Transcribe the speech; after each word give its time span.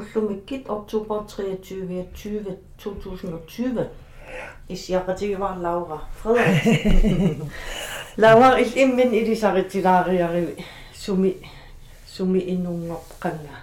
Oslo 0.00 0.30
oktober 0.68 1.26
23. 1.26 2.06
20. 2.14 2.56
2020. 2.78 3.90
var 5.38 5.56
Laura 5.56 6.00
Frederiksen. 6.16 7.42
Laura 8.18 8.58
illimmin 8.58 9.12
ilisaritilariari 9.12 10.56
sumi 10.92 11.36
sumi 12.06 12.38
innungoqqanga. 12.38 13.56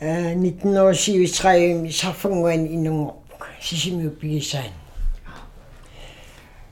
1937 0.00 1.92
sarfanguan 1.92 2.66
innungorpuk 2.66 3.46
sisimiu 3.60 4.10
pigisaan. 4.10 4.72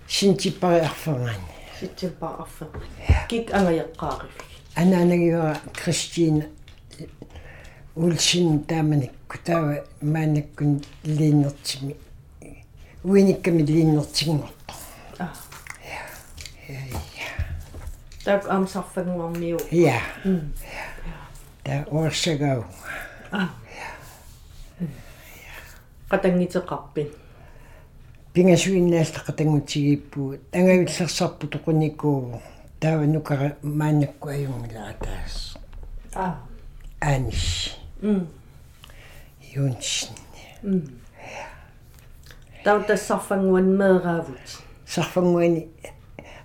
Sintipariarfangan. 0.07 1.41
Sintipariarfangan. 1.81 2.83
Kik 3.29 3.55
angayaqqaarif. 3.55 4.33
Anaanagiwa 4.77 5.57
Christine 5.83 6.49
кристина 7.97 8.07
улсин 8.07 8.65
тааманикку 8.65 9.39
таава 9.45 9.85
маанаккун 10.03 10.83
лииннертими 11.05 11.97
уиникками 13.03 13.63
лииннертингорто 13.63 14.75
а 15.19 15.33
так 18.25 18.47
ам 18.49 18.69
сарфангуармиу 18.69 19.59
я 19.71 20.01
та 21.65 21.87
орсагау 21.91 22.65
а 23.31 23.49
qatangiteqarpin 26.11 27.09
пингасуиннаалта 28.35 29.21
qatangutsigippu 29.21 30.39
ангавиллерсарпу 30.53 31.47
тоқуникуу 31.47 32.43
таава 32.79 33.05
нукара 33.05 33.57
маанакку 33.63 34.29
аюнгилаатаас 34.29 35.57
а 36.15 36.37
анис 37.01 37.71
м 37.81 37.86
юнсин 38.03 40.11
м 40.63 40.83
тау 42.65 42.83
тассарфангуан 42.85 43.77
меэраавут 43.77 44.63
сарфангуани 44.87 45.69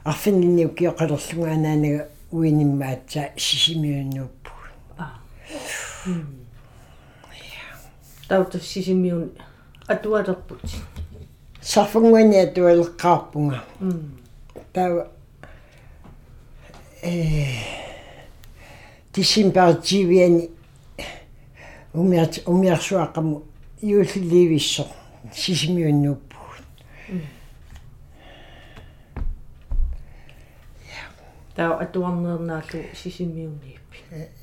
арфиннинни 0.04 0.66
укиоқалерлунга 0.66 1.52
анаанага 1.52 2.08
уиниммаатса 2.32 3.32
сисимиуннууппу 3.36 4.52
а. 4.98 5.10
М 6.06 6.26
тау 8.30 8.46
тассисимиун 8.46 9.32
атуалерпут 9.88 10.62
сарфангуани 11.62 12.46
атуалеққарпунга 12.46 13.64
м 13.82 14.18
тава 14.74 15.12
э 17.04 17.46
тисимпартивиани 19.12 20.50
умиарт 21.94 22.44
умиарсуаққаму 22.46 23.44
юулливиссо 23.82 24.88
сисимиуннууппу 25.34 26.38
тау 31.56 31.74
атуарнернаалу 31.80 32.86
сисимиуннииппи 32.96 33.98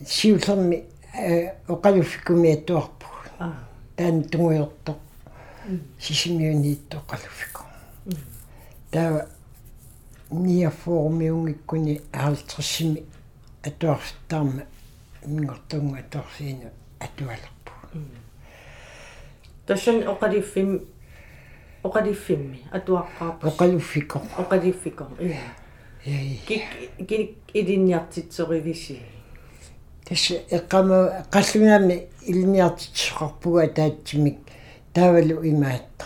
сиуллерми 0.06 0.84
э 1.14 1.54
оқалуффикуми 1.68 2.52
аттуарпу 2.52 3.06
а. 3.38 3.54
Таан 3.96 4.22
тунгуйорто 4.24 4.98
сисимиунииттоқалуффику 5.98 7.62
тава 8.90 9.28
ниафоормиунгиккуни 10.30 12.02
аалтэрсими 12.12 13.04
атуарфтарма 13.64 14.64
мингортунга 15.24 16.00
аторсиину 16.00 16.70
атуалерпу 16.99 17.71
тассан 19.65 20.07
оқалиффим 20.07 20.81
оқалиффимми 21.83 22.59
атуаққарпус 22.71 23.47
оқалуффико 23.49 24.21
оқалиффико 24.37 25.07
иа 25.19 25.41
яи 26.05 26.39
кик 26.47 26.63
кик 27.07 27.37
идинниартитсоривиси 27.53 28.99
тасса 30.05 30.35
эққама 30.49 31.25
қаллунгами 31.31 32.07
илниартитсоқарпуга 32.21 33.67
таатсимик 33.67 34.37
таавалу 34.93 35.43
имаатто 35.43 36.05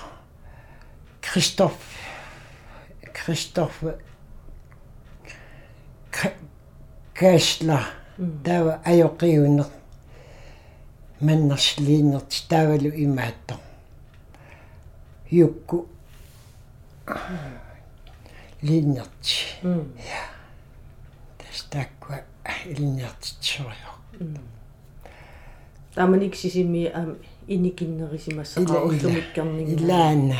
кристоф 1.22 1.74
кристоф 3.14 3.84
кэшла 7.14 7.82
таава 8.44 8.82
аёқиунер 8.86 9.66
маннерслиинерти 11.23 12.39
таавалу 12.49 12.91
имаатто 13.05 13.55
юкку 15.31 15.89
линнерти 18.63 19.37
м 19.63 19.93
тастаква 21.39 22.17
илниартитсорио 22.67 23.93
таманик 25.95 26.35
сисими 26.35 26.91
ам 26.93 27.17
иникиннерисимасса 27.47 28.61
ила 28.61 28.79
ауллумиккернинг 28.81 29.69
илаана 29.81 30.39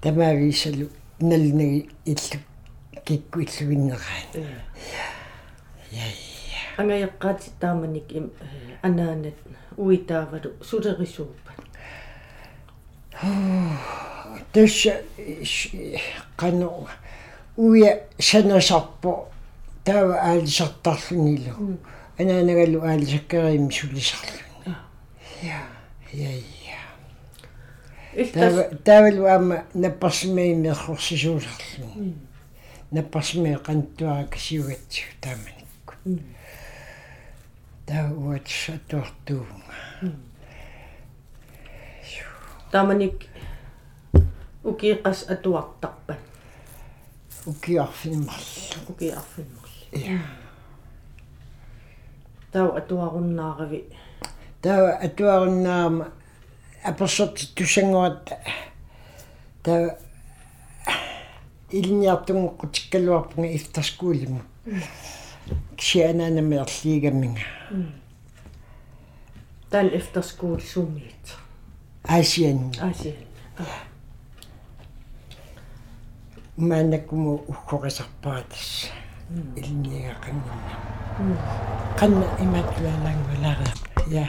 тамависалу 0.00 0.88
налнаги 1.20 1.88
иллу 2.06 2.38
кикку 3.04 3.40
иллуиннераан 3.40 4.46
яй 5.92 6.29
ангаяққаати 6.80 7.50
тааманик 7.60 8.12
им 8.12 8.26
анаанат 8.82 9.38
уитаавалу 9.76 10.50
сулерисууппа 10.68 11.52
тэш 14.52 14.88
кано 16.36 16.88
уя 17.56 17.90
санасарпо 18.18 19.28
тава 19.84 20.14
аалисартарлунилу 20.20 21.78
анаанагалу 22.18 22.82
аалисаккериим 22.82 23.70
сулисарлун 23.70 24.76
я 25.42 25.60
я 26.12 26.32
я 26.32 26.80
иллас 28.14 28.32
тава 28.32 28.62
тавалу 28.84 29.26
ама 29.26 29.64
наппарсимаими 29.74 30.68
эрхорсисууларлун 30.68 32.14
наппарсимаа 32.90 33.58
qantuara 33.66 34.24
кисиугатсу 34.32 35.04
тааманикку 35.20 35.94
таа 37.90 38.08
уатсатуартуунга 38.24 39.74
тааманик 42.70 43.26
укиқас 44.62 45.26
атуартарпа 45.34 46.14
укиарфиммарлу 47.46 48.78
укиарфиммерли 48.90 49.86
я 49.92 50.20
тау 52.52 52.68
атуаруннаарави 52.80 53.80
таа 54.62 54.94
атуаруннаама 55.06 56.12
аперсорти 56.84 57.48
тусангуат 57.56 58.32
таа 59.64 59.98
илниартунгоққутиккалуарпунга 61.72 63.50
ифтарскуулиму 63.56 64.42
ксианаанами 65.80 66.56
ерлигамминга 66.64 67.46
тан 69.70 69.86
efter 69.98 70.22
skole 70.30 70.62
sumit 70.72 71.26
асиан 72.04 72.60
аси 72.88 73.14
маанаккуму 76.68 77.32
уккорисарпаатас 77.52 78.68
илниагақангамма 79.60 80.74
қанна 81.98 82.26
иматлаалангулаара 82.44 83.70
я 84.08 84.26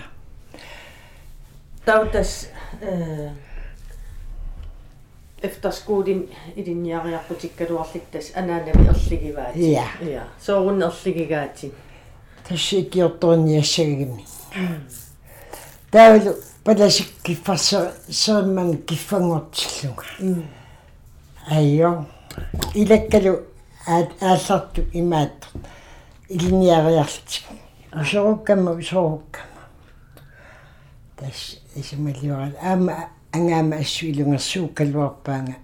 tauttas 5.42 5.44
äh, 5.44 5.50
efter 5.50 5.72
skoolin 5.72 6.30
idinniariarputikkaluarliktas 6.56 8.32
anaanami 8.36 8.88
erligivaati 8.88 9.74
Ja. 9.74 9.88
ja 10.02 10.22
soorun 10.40 10.82
erligigaati 10.82 11.74
тассикиортуунниассагими 12.50 14.26
таавалу 15.92 16.36
паласиккиффарса 16.64 17.94
сеэмман 18.10 18.78
киффангортиллунга 18.78 20.06
айо 21.50 22.06
илаккалу 22.76 23.40
аалларту 23.88 24.82
имаат 24.94 25.48
илниариарлтик 26.30 27.44
усоруккамма 28.02 28.72
усоруккамма 28.72 29.64
тас 31.18 31.58
исмалиорал 31.76 32.54
аама 32.62 33.10
ангаама 33.33 33.77
ассуилунгерсууккалуарпаанга 33.77 35.55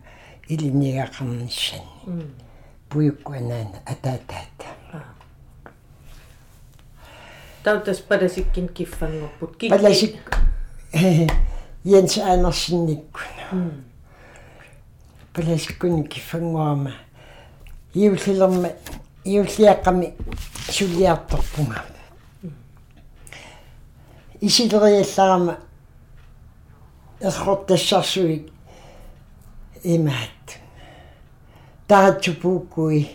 илниагақарнissanni 0.48 2.26
пуйукку 2.88 3.32
анаана 3.32 3.78
атаатаата 3.86 4.66
таутас 7.64 8.00
паласиккин 8.00 8.68
киффангорпут 8.68 9.56
кикки 9.56 9.70
паласик 9.70 10.16
Jens 11.84 12.18
Andersen 12.18 12.86
никкуна 12.86 13.72
паласиккуни 15.32 16.06
киффангуама 16.06 16.92
иуллерма 17.94 18.68
иуллиаққами 19.24 20.14
сулиарторпунга 20.70 21.84
исилериалларама 27.19 27.21
эрхортассарсуик 27.21 28.51
имаат 29.83 30.59
таатсупууккуи 31.87 33.09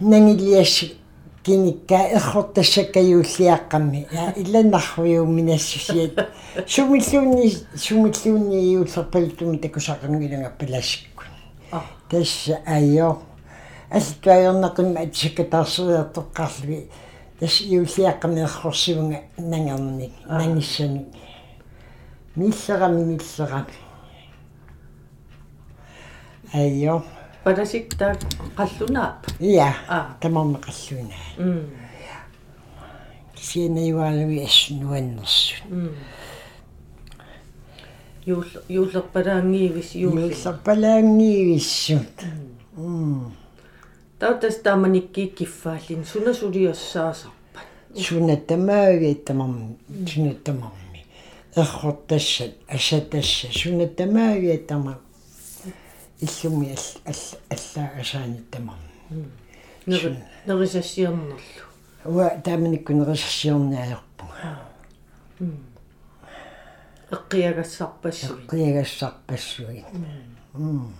нангилиасси 0.00 0.96
киникка 1.42 1.96
эрхортассаккаюуллиаққамми 2.16 4.06
я 4.12 4.32
илланнарфиу 4.36 5.26
минассусиат 5.26 6.28
сумиллуунни 6.66 7.52
сумиллуунни 7.76 8.74
иуллерпалтуми 8.74 9.58
такусақангилунга 9.58 10.50
палассиккун 10.58 11.26
тасса 12.10 12.60
айо 12.66 13.18
аллтуайорнақимма 13.90 15.00
атсаккатаарсуиартоққарлуги 15.00 16.88
тас 17.40 17.60
иуллиаққами 17.60 18.40
эрхорсивунга 18.40 19.20
нангерник 19.38 20.12
нангиссани 20.26 21.06
миллерами 22.36 23.04
миллерами 23.04 23.66
айо 26.52 27.02
паласик 27.44 27.94
таа 27.96 28.16
қаллунаап 28.56 29.26
я 29.40 29.74
а. 29.88 30.16
Тамарме 30.20 30.58
қаллуина 30.58 31.14
м 31.38 31.70
кисинаиваалуи 33.34 34.44
ассунуаннерсут 34.44 35.62
м 35.70 35.94
юул 38.26 38.44
юулерпалаангиивис 38.68 39.94
юуллерпалаангиивиссут 39.94 42.24
м 42.76 43.32
таутас 44.18 44.56
тааманикки 44.56 45.26
киффааллин 45.26 46.04
сунасулиоссаасарпат 46.04 47.64
сунатамааги 47.96 49.14
тамарми 49.14 49.78
сунатамарми 50.06 50.79
эрхортассат 51.56 52.52
асатасса 52.68 53.48
сунатамааги 53.52 54.56
тама 54.68 54.98
иллуми 56.20 56.76
алла 57.06 57.38
аллаа 57.48 57.90
асаани 58.00 58.40
тамарми 58.50 59.30
нери 59.86 60.16
нерисассиернерлу 60.46 61.40
уа 62.04 62.30
тааманиккунерисассиорнаалерпуга 62.44 64.58
эққиагассарпассуи 67.10 68.46
қиагассарпассуи 68.50 69.84
м 70.54 70.94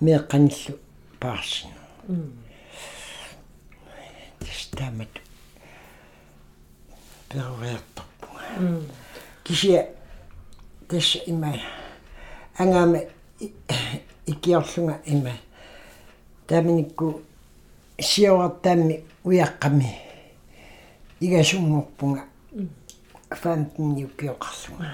меққаниллу 0.00 0.78
паарсин 1.18 1.70
тестамат 4.38 5.08
перуриартарпуга 7.28 8.42
м 9.46 9.48
кisia 9.48 9.86
тас 10.88 11.16
има 11.26 11.54
ангаама 12.58 13.00
икиорлунга 14.26 14.98
има 15.06 15.30
таминикку 16.46 17.20
сиорартаамми 18.00 19.04
уяққами 19.24 19.86
игасумморпунга. 21.20 22.22
Фантин 23.30 23.96
юкиоқарлунга 23.96 24.86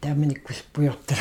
таминиккус 0.00 0.62
пуйортала 0.72 1.20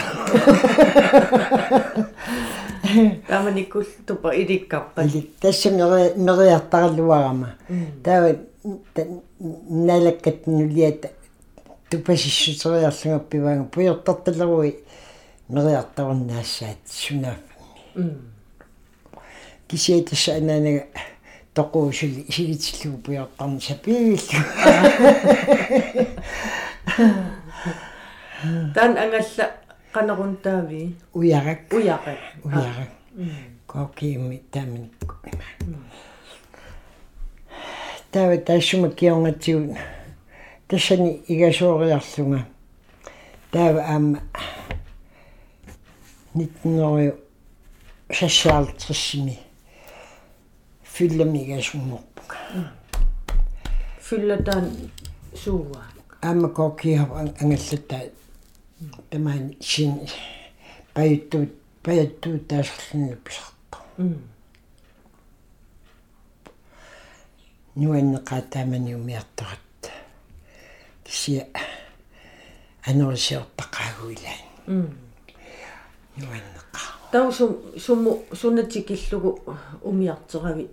тааманиккул 3.28 3.84
тупа 4.06 4.36
иликкарпат 4.36 5.06
али 5.06 5.22
тасса 5.42 5.70
мери 5.72 6.14
мериартаралуарама 6.16 7.56
таа 8.04 8.36
налаккат 9.70 10.48
нулиата 10.48 11.10
тупасиссутериарлунга 11.96 13.20
пиваага 13.20 13.64
пуйортарталеруи 13.64 14.76
мериартарнаассаат 15.50 16.78
сунаф 16.88 17.38
м 17.96 18.32
кисиатасса 19.68 20.36
анаанага 20.36 20.86
тоқуусули 21.54 22.26
сигитиллугу 22.32 23.02
пуйортарни 23.02 23.60
сапиивиллу 23.60 24.20
таан 28.76 28.98
ангалла 28.98 29.52
канерун 29.94 30.36
таави 30.38 30.96
уярак 31.14 31.60
уярак 31.72 32.20
кокиими 33.68 34.42
тааминикку 34.52 35.16
има 35.26 35.80
тава 38.12 38.38
тассума 38.38 38.90
киорнатсиун 38.90 39.78
тассани 40.68 41.22
игасоориарлунга 41.28 42.46
тава 43.52 43.82
аама 43.82 44.20
нитнериу 46.34 47.16
сассаалтриссими 48.12 49.40
филлами 50.84 51.44
игасумморпуга 51.46 52.38
фylла 54.02 54.38
таан 54.44 54.92
сууа 55.44 55.84
аама 56.22 56.50
кокиав 56.50 57.12
ангаллатаа 57.14 58.10
тамаани 59.10 59.58
син 59.62 60.00
паютту 60.94 61.50
паятту 61.84 62.40
таасерлуни 62.40 63.16
писарто 63.16 63.78
м 63.98 64.22
нуаннеқаатаамани 67.76 68.96
умиарторат 71.06 71.06
кися 71.06 71.46
анерисиортақаагуилаан 72.88 74.42
м 74.68 74.98
нуаннеқа 76.18 76.82
тау 77.12 77.32
сум 77.32 77.58
сумму 77.78 78.24
сунатикиллугу 78.34 79.40
умиартерави 79.84 80.70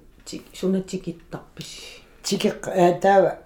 сунатикиттарпис 0.54 1.70
тикеқ 2.22 2.60
таава 3.00 3.38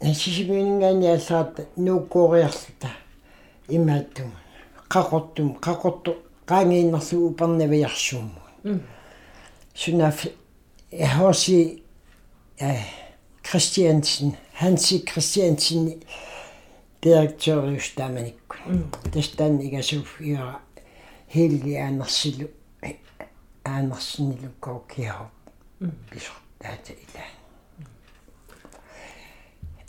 сисибиунингаани 0.00 1.06
аллаата 1.06 1.66
нууккууриарлута 1.76 2.90
имааттума 3.68 4.38
қақортум 4.88 5.58
қақорту 5.60 6.12
qaangiinnerlu 6.46 7.16
upernaviarsuummu 7.30 8.40
м 8.64 8.80
sunaf 9.74 10.26
hosi 11.18 11.82
Christiansen 13.42 14.36
Hansi 14.54 15.04
Christiansen 15.04 16.02
direktørius 17.02 17.88
tamanikku 17.96 18.56
tastan 19.12 19.58
igasuf 19.66 20.20
iara 20.20 20.60
helgi 21.34 21.74
aanersilu 21.78 22.46
aanersinnilu 23.72 24.50
kokkiao 24.60 25.26
pisortaata 26.10 26.92
ilaan 27.04 27.34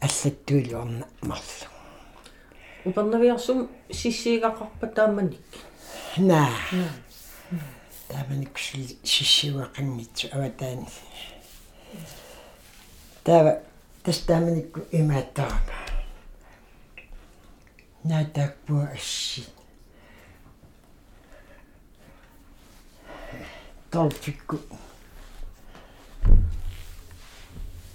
аллаттуилуарна 0.05 1.05
марлу 1.29 1.67
упернавиарсум 2.86 3.69
сиссиигақарпа 3.91 4.88
тааманик 4.88 5.51
наа 6.17 6.50
тааманик 8.10 8.57
сиссиуақангитсу 9.03 10.25
аватаани 10.36 10.88
тава 13.24 13.62
тастааманикку 14.05 14.81
имааттарама 14.91 15.74
наатаакпуа 18.03 18.83
асси 18.93 19.43
толфикку 23.91 24.59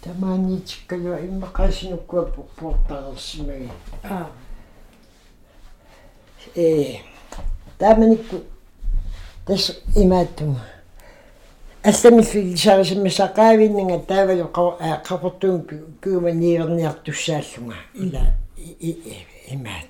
тамааниитиккалуа 0.02 1.18
иммақаасинуккуа 1.28 2.24
портаарсимаги 2.56 3.70
аа 4.02 4.26
э 6.56 7.00
тааманикку 7.78 8.36
тас 9.46 9.64
имааттума 9.94 10.60
алламилли 11.82 12.56
сарисиммисақаавиннга 12.56 13.98
таавалу 14.06 14.50
қапортуун 15.08 15.64
куума 16.02 16.30
ниерниартуссааллунга 16.30 17.76
ила 17.94 18.22
имаат. 19.48 19.86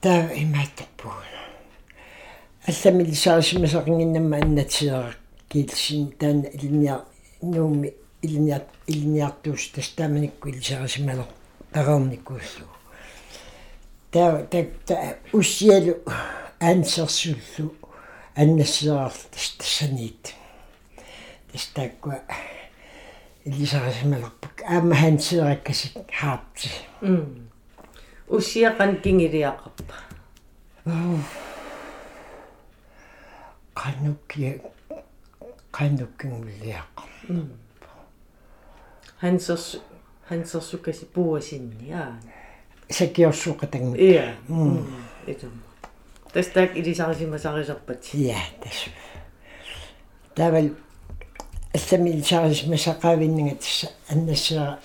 Таа 0.00 0.30
имааттарпуг 0.34 1.12
алламилли 2.66 3.14
сарисиммисақингиннамма 3.14 4.36
аннатсиерак 4.36 5.18
киилсин 5.48 6.12
таана 6.18 6.46
илниар 6.46 7.00
нууми 7.42 7.94
илниат 8.22 8.68
илниартуус 8.86 9.70
тастааманикку 9.74 10.48
илисарисимало 10.48 11.26
тараумниккууссу 11.72 12.64
таа 14.12 14.46
так 14.48 14.68
уссиалу 15.32 15.96
ансерсуллу 16.60 17.74
аннассераарлтас 18.34 19.56
тассаниит 19.58 20.34
тастааккуа 21.52 22.20
илисарисималерпак 23.44 24.62
аама 24.66 24.94
хансеэраккасик 24.94 25.94
хаапти 26.18 26.70
м 27.02 27.48
уссиақан 28.28 29.00
кингилиақарпа 29.02 29.96
канукки 33.74 34.60
кануккингулиаққа 35.72 37.04
хансерс 39.20 39.80
хансерсукаси 40.28 41.04
пуасинни 41.06 41.90
аа 41.92 42.14
сакиорсуқатангу 42.88 43.96
иа 43.96 44.36
м 44.48 44.86
этум 45.26 45.52
тастак 46.32 46.76
илисарисимасарисарпат 46.76 48.04
я 48.14 48.36
тас 48.62 48.86
тавал 50.34 50.70
ассамил 51.74 52.22
чарис 52.22 52.64
масақавиннга 52.64 53.56
тасса 53.56 53.88
аннассера 54.08 54.78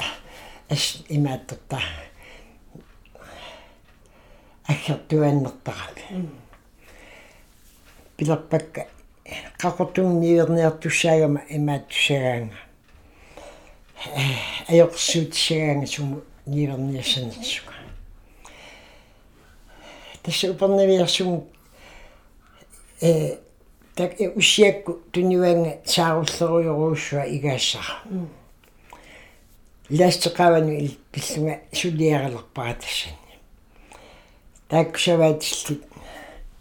ас 0.69 1.03
имааттарта 1.09 1.79
аггертуаннертарами 4.67 6.29
пилерпакка 8.17 8.87
qaqortuunniiverniartussаагama 9.61 11.41
имааттуссагаанга 11.49 12.57
аёрсуутиссагаанга 14.67 15.87
суму 15.87 16.21
ниверниассанитсуга 16.47 17.71
тасса 17.71 17.74
упернавиарсуму 20.27 21.47
э 23.01 23.37
так 23.95 24.19
э 24.19 24.29
усиакку 24.29 25.01
туниуанга 25.11 25.79
сааруллеруйоруussуа 25.85 27.23
игаассара 27.35 27.95
ластеқавану 29.89 30.71
ил 30.71 30.97
пиллунга 31.11 31.61
сулиаралерпара 31.71 32.75
тассани 32.75 33.17
тааккусаваатиллит 34.69 35.83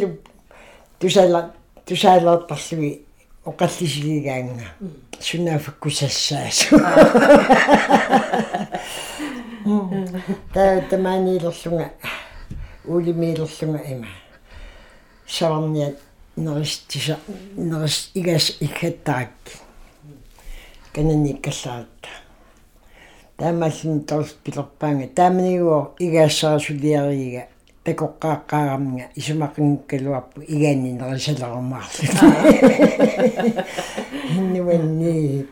tusalla 1.00 1.50
tusalla 1.86 2.48
оқаллисилигаанга 3.48 4.68
сунаафаккусассаасу 5.20 6.76
таа 10.54 10.82
тамаанилерлунга 10.90 11.88
улимиилерлунга 12.86 13.80
има 13.94 14.08
саварниат 15.28 15.96
нерistisa 16.36 17.18
нерис 17.56 18.12
игас 18.14 18.58
игхаттаакки 18.60 19.67
кананиккаллаатта 20.98 22.10
таамааллин 23.38 24.00
торс 24.10 24.32
пилерпаанга 24.44 25.08
тааманигуо 25.18 25.94
игаассарасулиарига 26.06 27.44
такоққааққаарамнга 27.86 29.06
исумақингкалуарпу 29.20 30.42
игаанни 30.42 30.92
нерисалерумаарлу 30.98 32.02
иннуанни. 34.38 35.46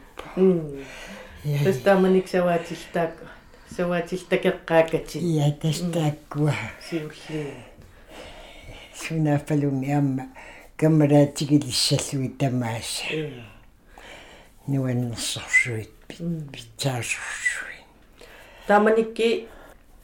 Тастаманик 1.63 2.27
саваатилтаак 2.27 3.13
саваатилтакеққаакати 3.77 5.17
я 5.21 5.51
тастааккуа. 5.51 6.53
Сиулли 6.89 7.53
сунафалуми 8.99 9.91
амма 9.91 10.23
каммараатигилиссаллуи 10.75 12.29
тамааса 12.39 13.05
нуаннерсорсуит 14.67 15.89
питсаасорсуи 16.07 17.79
таманикки 18.67 19.47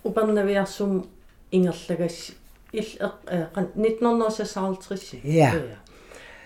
упернавиарсум 0.04 1.08
ингерлагас 1.52 2.32
ил 2.74 2.86
эқ 3.28 3.58
1956 3.76 5.20
Ja. 5.24 5.52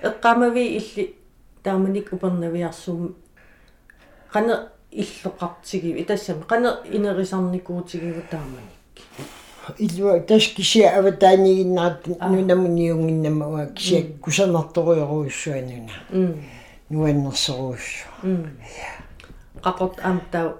эққамави 0.01 0.77
илли 0.77 1.15
тааманик 1.63 2.13
упернавиарсум 2.13 3.15
қана 4.33 4.69
иллоқартиги 4.91 6.01
итассами 6.01 6.43
қана 6.43 6.79
инерисарникуутигиву 6.91 8.21
тааманик 8.31 8.71
илуа 9.79 10.19
тас 10.19 10.47
кися 10.47 10.89
аватаанигиннаат 10.99 12.07
нунамуниунгиннамауа 12.07 13.67
кися 13.75 14.03
кусанарторуйоруйуссуануна 14.21 15.91
м 16.89 16.97
нуаннерсоруussу 16.97 18.07
м 18.23 18.57
қақорт 19.63 19.97
аамтаа 20.01 20.57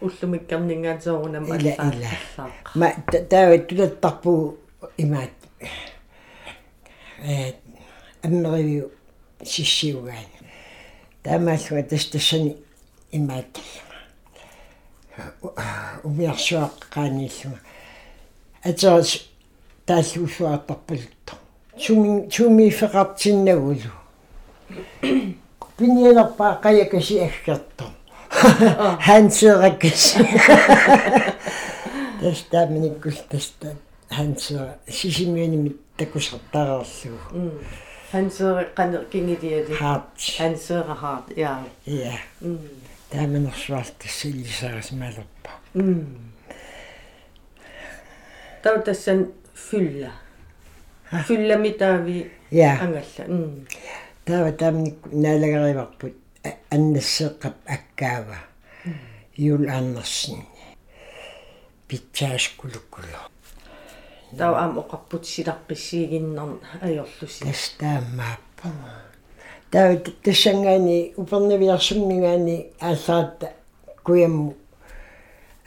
уллумиккарнингаатсоорунам 0.00 1.44
ила 1.46 1.56
ила 1.56 1.74
аллааққа 1.78 2.42
ма 2.74 2.88
таава 3.30 3.58
тулаттарпу 3.58 4.58
имаат. 4.96 5.30
Э 7.22 7.52
аммеривиу 8.22 8.90
сиссиугаан 9.44 10.30
таамааллуа 11.22 11.82
тастассани 11.82 12.56
имаат. 13.12 13.52
Умиарсуаққааниллуга 16.04 17.58
атерс 18.62 19.28
тааллуусуартарпалутто 19.86 21.32
суми 21.78 22.28
сумифеқартиннагулу 22.34 23.92
пиньелерпаа 25.77 26.59
қаякаси 26.63 27.19
аггерто 27.27 27.85
хансераккас 28.99 30.15
тастааминиккул 32.21 33.17
таста 33.29 33.75
хансера 34.09 34.77
сисимиуними 34.87 35.75
такусартаараарлугу 35.97 37.17
м 37.33 37.51
хансер 38.11 38.69
қане 38.75 39.05
кингилиали 39.11 39.73
хаат 39.73 40.03
хансера 40.37 40.95
хаат 40.95 41.25
я 41.35 41.63
я 41.85 42.13
м 42.41 42.59
тааманерсуартассиллисарас 43.09 44.91
малерпа 44.91 45.51
м 45.73 46.31
тау 48.63 48.81
тассан 48.83 49.31
фylла 49.53 50.11
фyllammi 51.27 51.77
таави 51.77 52.31
я 52.51 52.79
ангалла 52.81 53.25
м 53.27 53.65
таава 54.26 54.52
таамникку 54.52 55.08
наалагариварпут 55.12 56.14
а- 56.44 56.58
аннассеэққап 56.74 57.56
аккаава 57.74 58.38
юл 59.36 59.64
аннерсин 59.70 60.40
питсааскулуккулу 61.88 63.20
тау 64.38 64.54
аам 64.54 64.72
оқарпут 64.82 65.22
силаққиссиигиннар 65.32 66.50
аёрлуси 66.86 67.44
тастаамааппа 67.46 68.68
таа 69.70 69.96
тассангаани 70.24 71.14
упернавиарсуммигаани 71.22 72.56
аалларатта 72.80 73.52
куямму 74.06 74.56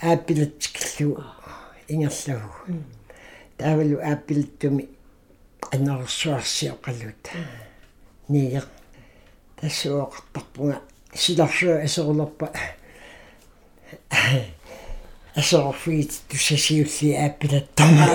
ааппилатсикиллу 0.02 1.24
ингерлаву 1.88 2.52
таавалу 3.58 3.98
ааппилаттуми 4.10 4.90
аннерсуарсиоқалут 5.72 7.24
нигер 8.30 8.66
тассуоқартарпунга 9.60 10.82
силарсуа 11.14 11.82
асерулерпа 11.82 12.52
асерфиит 15.36 16.12
туссасиулли 16.30 17.14
ааппилаттарма 17.14 18.08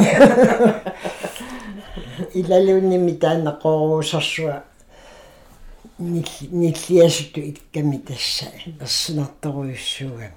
илалуунними 2.33 3.13
тааннақоруусарсуа 3.23 4.65
ниллиасуту 5.99 7.41
икками 7.41 7.99
тасса 7.99 8.47
ерсинарторуйуссуугам 8.81 10.33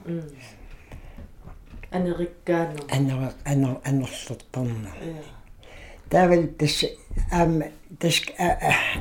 анериккаано 1.92 2.80
анера 2.90 3.34
анер 3.46 3.78
анерлэрторна 3.84 4.92
таавал 6.10 6.48
тасса 6.60 6.88
аама 7.32 7.66
тас 8.00 8.22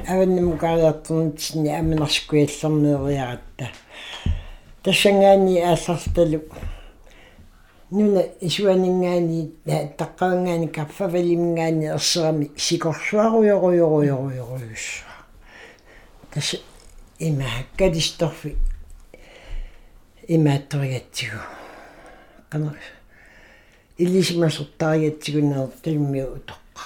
аваннамукариарторнитсини 0.08 1.70
аминарскуиллэрнериаратта 1.70 3.70
тассангаани 4.82 5.60
аалларталу 5.60 6.40
нуна 7.90 8.22
исуанингаани 8.40 9.50
таққавангаани 9.98 10.68
каффавалимгаани 10.76 11.86
ерсерами 11.96 12.50
сикорсуаруйоруйоруйоруйоруйуссуа 12.56 15.14
тасса 16.32 16.56
има 17.18 17.44
калисторфи 17.76 18.56
имаатторигатсигу 20.28 21.40
қана 22.50 22.74
илисимасортариатсигуннер 23.98 25.68
тиммиу 25.82 26.26
утоққа 26.38 26.82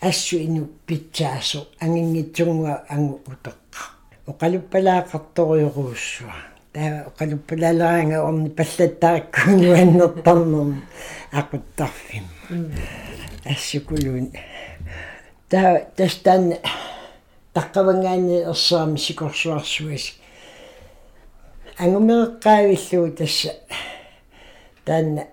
ассу 0.00 0.36
ину 0.36 0.68
питсаасо 0.86 1.68
ангингитсунгуа 1.80 2.84
ангу 2.88 3.20
утоққа 3.26 3.82
оқалуппалаақарторуйоруussуа 4.30 6.34
таа 6.72 7.04
оқалуппалааларанга 7.10 8.18
орни 8.28 8.50
паллаттааккунгуаннертарнерм 8.58 10.72
ақуттарфим 11.40 12.26
ассукулуун 13.44 14.26
таа 15.50 15.80
тастан 15.96 16.54
таққавангаани 17.54 18.36
ерсаами 18.50 18.96
сикорсуарсуас. 18.96 20.14
Ангумеэккаавиллуу 21.78 23.10
тасса 23.12 23.52
таанна 24.84 25.26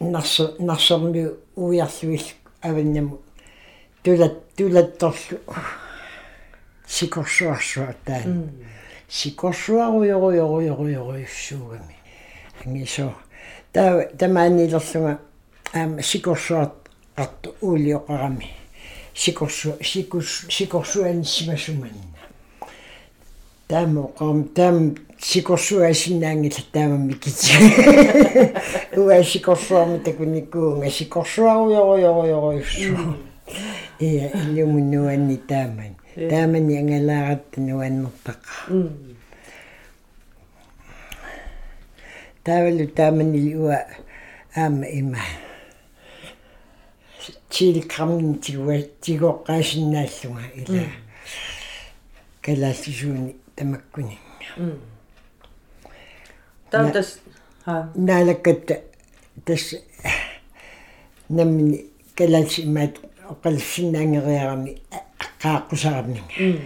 нарсо 0.00 0.54
нарсорми 0.58 1.30
уиарлуил 1.56 2.26
аваннаму 2.62 3.20
тулат 4.02 4.54
тулатторлу 4.56 5.38
сикорсуарсуа 6.86 7.94
таан 8.04 8.50
сикорсуаруйоруйоруйоруйоруйуссуугами 9.08 11.96
ангисо 12.64 13.14
таа 13.72 14.04
тамаанилерлунга 14.18 15.18
аама 15.72 16.02
сикорсуарт 16.02 16.72
арту 17.16 17.54
уулиоқарами 17.60 18.48
сикорсу 19.14 19.76
сикус 19.82 20.46
сикорсуаниссимасуманна 20.48 21.94
таама 23.68 24.00
оқарм 24.02 24.44
таам 24.44 24.96
сикорсуасиннаангила 25.20 26.62
таамамми 26.72 27.12
кити 27.12 27.52
уа 28.96 29.22
сикорсуарми 29.22 29.98
такуникуунга 29.98 30.90
сикорсуаруйоруйоруйоруйуссуу 33.50 34.00
ия 34.00 34.30
илумуннуанни 34.30 35.36
тааман 35.36 35.94
таамани 36.30 36.78
ангалааратта 36.78 37.60
нуаннертаqa 37.60 38.90
таавалу 42.44 42.86
таамани 42.86 43.56
уа 43.56 43.78
аама 44.56 44.86
има 44.86 45.18
чилкрамни 47.50 48.38
тигуа 48.40 48.76
тигоққаасиннааллунга 49.02 50.46
ила 50.60 50.84
калааллисууни 52.42 53.36
тамаккуни. 53.56 54.18
Таутас 56.70 57.18
ха. 57.64 57.88
Наалаккатта 57.96 58.80
тас 59.44 59.74
наммини 61.30 61.84
калаалси 62.16 62.62
имаат 62.62 63.09
оқаллсиннаангериарами 63.32 64.72
аққааққусаарнинга 64.98 66.60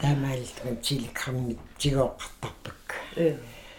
таамааллтун 0.00 0.76
тиликрамми 0.84 1.56
тигооққартарпак 1.78 2.88
э 3.16 3.36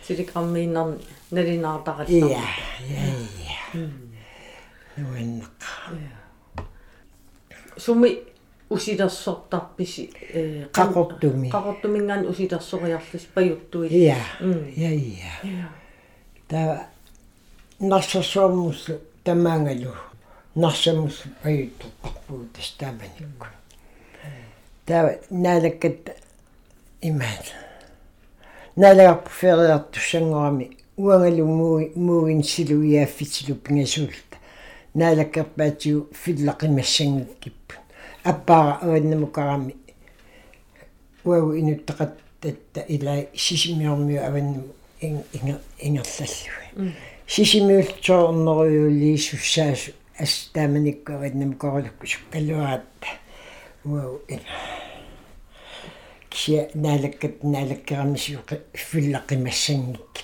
силикраммииннар 0.08 0.98
налинаартараллар 1.32 2.08
ия 2.10 2.42
ия 2.90 3.90
нуаннеқа 4.98 5.70
суми 7.78 8.10
усилерсортарписи 8.70 10.12
э 10.34 10.68
қақортуми. 10.72 11.50
қақортумингаан 11.52 12.28
усилерсориарлис 12.30 13.26
паюттуи 13.34 13.88
ия 13.90 14.18
ия 14.76 14.92
ия 14.94 15.70
та 16.48 16.88
нарсасуаммуссу 17.80 19.00
тамаангалу 19.24 19.94
nassemus 20.56 21.24
ei 21.46 21.74
tukkappuutis 21.80 22.76
tämmönikku. 22.78 23.46
Tämä 24.86 25.10
näillekin 25.30 26.06
imänsä. 27.02 27.56
Näillä 28.76 29.10
on 29.12 29.24
pelattu 29.42 30.00
sen 30.12 30.34
aami 30.34 30.78
uangelu 30.98 31.46
muuin 31.96 32.44
silu 32.44 32.82
ja 32.82 33.06
fitsilupin 33.06 33.88
sulta. 33.88 34.38
Näillä 34.94 35.24
kerpätyy 35.26 36.10
fillakimessangit 36.14 37.38
kippun. 37.40 37.78
Appaa 38.26 38.80
on 38.82 39.18
mukaami 39.18 39.76
uau 41.26 41.52
inuttakat, 41.52 42.10
että 42.46 42.84
ilä 42.88 43.12
sisimioimio 43.34 44.28
avan 44.28 44.64
ingallalle. 45.80 46.30
Sisimioitso 47.28 48.28
on 48.28 48.46
noin 48.46 49.00
liisussaisuus. 49.00 50.05
Тааманикку 50.54 51.14
аваннамукарулукку 51.14 52.08
суккалуаратта 52.08 53.08
уагу 53.84 54.22
кися 56.30 56.70
наалаккат 56.74 57.44
наалаккерамисиуқи 57.44 58.62
филлақимассангикки 58.74 60.24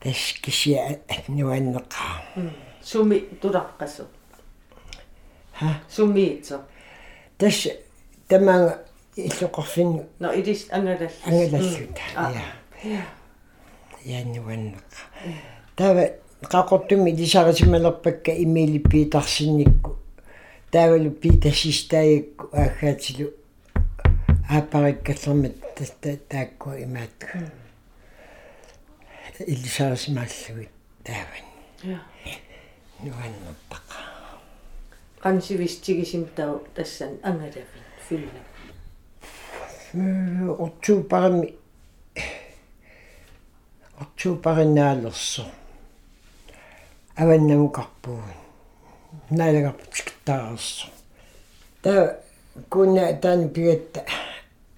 тас 0.00 0.34
кися 0.42 1.00
нуаннеқаа 1.28 2.22
суми 2.82 3.18
тулаққасу 3.40 4.06
ха? 5.52 5.80
Сумиитсо 5.88 6.62
тас 7.38 7.66
тамаага 8.28 8.84
иллоқорфин 9.16 10.06
но 10.18 10.32
илис 10.32 10.68
ангалаллис 10.70 11.18
ангалаллута 11.24 12.00
я 12.84 13.06
яаннуаннеқа 14.04 15.00
тава 15.76 16.10
қақортуми 16.44 17.10
лисарисималерпакка 17.10 18.32
имили 18.32 18.78
питарсинникку. 18.78 19.96
Таавалу 20.70 21.10
питасистаякку 21.10 22.48
ааггаатилу 22.52 23.30
аапариккаллермат 24.48 25.54
таста 25.74 26.16
таакку 26.28 26.70
имаатку 26.70 27.38
илисарисимааллуит 29.40 30.70
тааван 31.02 31.46
я 31.82 32.00
нуаннертаqa 33.02 33.98
qansivistigisiim 35.22 36.24
tau 36.36 36.52
tassan 36.74 37.12
angalafin 37.22 37.84
fylla 38.06 38.40
ортуупарами 40.64 41.54
ортуупариннаалерсо 44.02 45.44
аваннамукарпуун 47.16 48.34
наалагарпутиктаарерсо 49.30 50.88
та 51.82 52.16
куна 52.68 53.12
таан 53.22 53.48
пигатта 53.48 54.04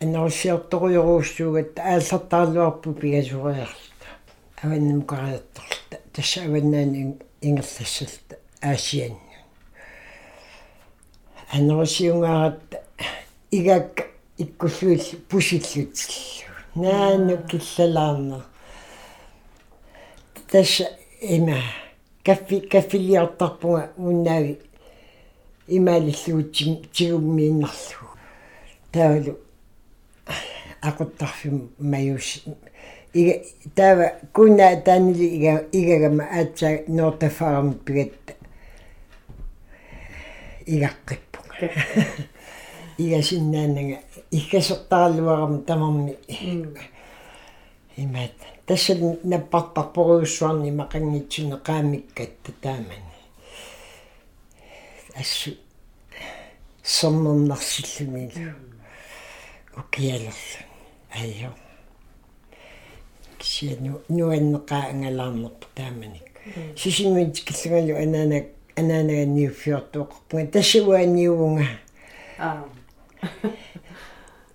аннерсиорторуйоруussуугатта 0.01 1.83
ааллартаарлуарпу 1.83 2.93
пигасуриарлута 2.93 4.09
аваннамукариарторлута 4.63 5.97
тасса 6.13 6.43
аваннаани 6.43 7.17
ингерлассалта 7.41 8.37
аасианну 8.61 9.21
аннерсиунгааратта 11.53 12.83
игакка 13.51 14.05
иккуллуил 14.37 15.03
пусиллутиллу 15.29 16.53
наанну 16.75 17.39
киллалаарнер 17.49 18.43
тасса 20.51 20.87
има 21.21 21.63
каффи 22.27 22.61
каффилиартарпунга 22.73 23.91
уннаави 23.97 24.59
имаалиллуутсим 25.77 26.73
тигуммииннарлу 26.95 28.09
таалу 28.93 29.39
акуттарфим 30.83 31.71
маюс 31.79 32.29
ига 33.15 33.35
тава 33.75 34.07
куна 34.33 34.77
танили 34.87 35.27
ига 35.37 35.65
игагама 35.73 36.25
аатса 36.25 36.83
нортафаарм 36.89 37.75
пигатта 37.85 38.33
игаққиппунга 40.67 41.71
игасиннаанага 42.99 43.99
иккасертараллуарам 44.31 45.63
тамарми 45.63 46.17
имаат 47.97 48.56
тассал 48.66 49.20
наппартарпоруйуссуарни 49.24 50.72
мақангитсуне 50.72 51.58
qaamikkat 51.68 52.44
таамани 52.62 53.12
ассу 55.20 55.52
соммернарсиллумила 56.84 58.56
укиалерла 59.76 60.60
айо 61.20 61.52
кисиану 63.38 64.02
нуаннеқаа 64.10 64.90
ангалаарнерпу 64.92 65.68
тааманик 65.76 66.26
сисиммит 66.78 67.40
киллунгалу 67.46 67.96
анаанак 68.04 68.46
анаанагниуффиортуоқарпунга 68.76 70.52
тассуаниувунга 70.52 71.68
аа 72.38 72.66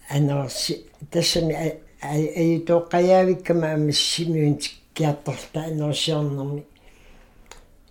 анерси 0.09 0.87
тассами 1.11 1.81
аютоққаяавиккама 2.02 3.74
амиссимиунт 3.74 4.64
киарторта 4.94 5.66
анерсиарнерми 5.66 6.66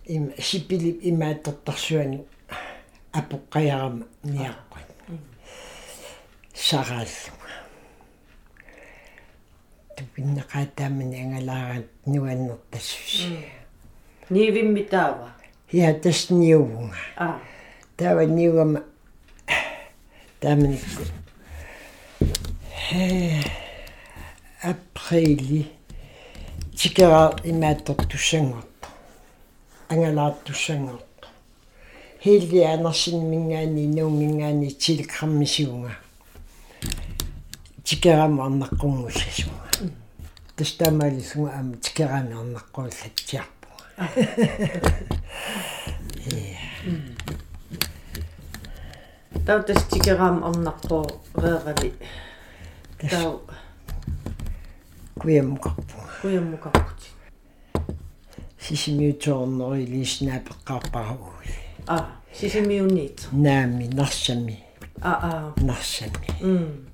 им 0.05 0.33
сипили 0.37 0.99
имааттартарсуани 1.09 2.25
апоққаярама 3.13 4.05
ниаққат 4.23 4.87
сарааллуга 6.53 7.51
тупиннеқаатаамани 9.95 11.21
ангалаарат 11.23 11.87
нуаннертассуси 12.05 13.45
нивимми 14.29 14.83
таава 14.83 15.29
я 15.71 15.93
тасниувунга 15.93 16.97
аа 17.15 17.39
таава 17.95 18.25
ниугама 18.25 18.83
тааманикку 20.41 21.03
э 22.91 23.70
априли 24.61 25.71
тикера 26.75 27.35
имааттортуссангорто 27.43 28.87
ангалаартуссангорто 29.89 31.27
хилли 32.23 32.59
анерсинмингаани 32.59 33.87
нуунгингаани 33.87 34.69
тиликраммисуунга 34.69 35.91
тикерама 37.83 38.45
арнаққунгулласунга 38.47 39.67
тастаамаалисунга 40.55 41.51
ама 41.59 41.75
тикерами 41.77 42.33
арнаққууллатсиарпунга 42.41 44.01
тау 49.45 49.63
тас 49.63 49.83
тикерам 49.89 50.43
орнарпоо 50.43 51.07
реерави 51.35 51.93
тау 53.09 53.41
куямукарпунга 55.21 56.11
куяммукарпути 56.21 57.09
сисимиуторнери 58.59 59.85
лиснаапеққарпарагуи 59.93 61.49
аа 61.87 62.05
сисимиунниит 62.33 63.27
наами 63.31 63.85
нарсами 63.99 64.57
аа 65.01 65.15
аа 65.29 65.53
нарсами 65.57 66.27
м 66.41 66.87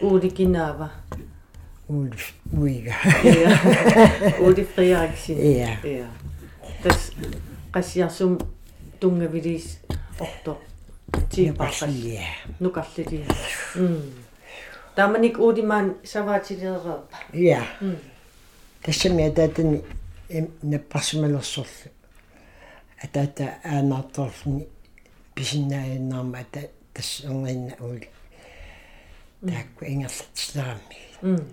ууликинаава 0.00 0.90
ули 1.88 2.18
уига 2.52 2.94
уули 4.40 4.64
фриариксин 4.74 5.38
Ja. 5.38 5.70
ja 5.84 6.06
тас 6.82 7.12
qassiarsum 7.72 8.32
тунгавилис 9.00 9.66
орто 10.20 10.58
тиипарпас 11.30 11.80
пассия 11.80 12.26
нукарлили 12.60 13.24
м 13.76 14.00
таманик 14.96 15.38
уулимаан 15.38 15.96
саваатилеерерпа 16.04 17.16
я 17.32 17.62
м 17.80 17.96
тассами 18.82 19.28
атаатани 19.28 19.84
наппарсумалерсорлу 20.62 21.90
атаата 23.04 23.44
аанаарторлни 23.64 24.66
писиннааюннаарма 25.34 26.38
ата 26.38 26.60
тассунгинна 26.94 27.74
ули 27.80 28.08
таакку 29.46 29.84
ингерлатсиларамми 29.84 30.98
м 31.22 31.44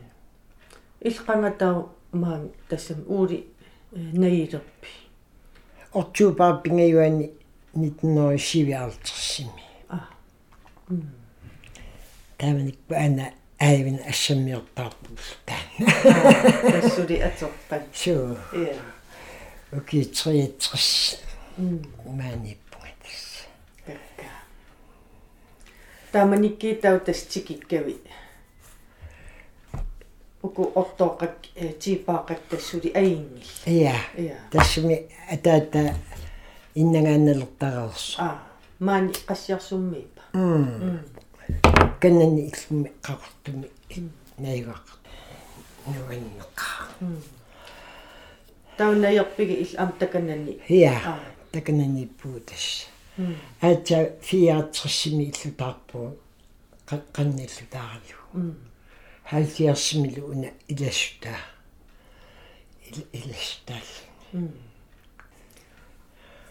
илқангатау 1.01 1.89
маан 2.13 2.49
тассам 2.69 3.03
уули 3.07 3.47
наилерпи 3.91 4.91
ортуупаар 5.93 6.61
пингаюани 12.43 12.77
1957 12.83 12.93
аа 12.93 12.93
тааманикку 12.93 12.93
ана 12.93 13.33
аавин 13.59 13.99
ассаммиортаарпул 14.07 15.17
таан 15.45 16.81
тассули 16.81 17.17
атерпат 17.19 17.83
суу 17.93 18.37
я 18.53 18.75
63 19.71 21.19
м 21.57 21.81
мааниппугатас 22.05 23.47
такка 23.85 24.27
таманикки 26.11 26.73
тау 26.81 26.99
тастикиккави 26.99 27.97
уку 30.41 30.71
ортооқак 30.75 31.35
тиипаақат 31.79 32.41
тассули 32.49 32.91
аингил 32.93 33.47
я 33.65 33.95
тассами 34.51 35.07
атаата 35.31 35.95
иннагаанналертареерсо 36.75 38.21
аа 38.21 38.39
маани 38.79 39.13
qassiarsummiipa 39.27 40.21
м 40.33 40.99
каннани 42.01 42.51
иллуми 42.51 42.91
қақортуми 43.01 43.67
наигақ 44.37 44.85
нуаннеқа 45.85 46.69
таунаерпиги 48.77 49.55
ил 49.63 49.73
ам 49.77 49.91
таканани 49.99 50.59
я 50.69 51.19
таканани 51.51 52.05
пуутас 52.07 52.87
аача 53.61 54.11
фиаатсерсими 54.21 55.25
иллутаарпу 55.31 56.17
қанниллутааралу 57.15 58.17
м 58.33 58.55
халфиарсимилу 59.29 60.21
уна 60.31 60.49
илассутаа 60.67 61.41
илассутаал 63.13 63.89
м 64.33 64.51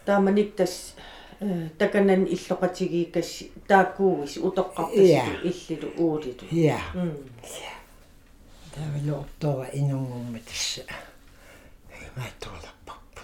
тааманик 0.05 0.55
тас 0.55 0.95
э, 1.39 1.69
таканан 1.77 2.23
иллоқатигиикасси 2.25 3.51
тааккуугис 3.67 4.37
Ja. 4.37 4.43
утоққартасси 4.47 5.21
иллилу 5.49 5.89
уулилу 5.97 6.45
я 6.51 6.79
м 6.93 7.11
тавалуортора 8.73 9.69
инунгумма 9.73 10.39
тасса 10.39 10.81
маатторлаппарпу 12.17 13.21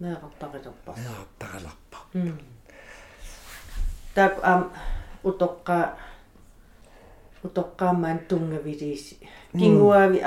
неэқартарилерпар 0.00 0.94
наартараларпа 1.06 1.98
м 2.14 2.38
таак 4.14 4.34
ам 4.42 4.72
утоққа 5.24 5.96
утоққаамаан 7.44 8.18
тунгавилииси 8.28 9.16
кингуави 9.52 10.20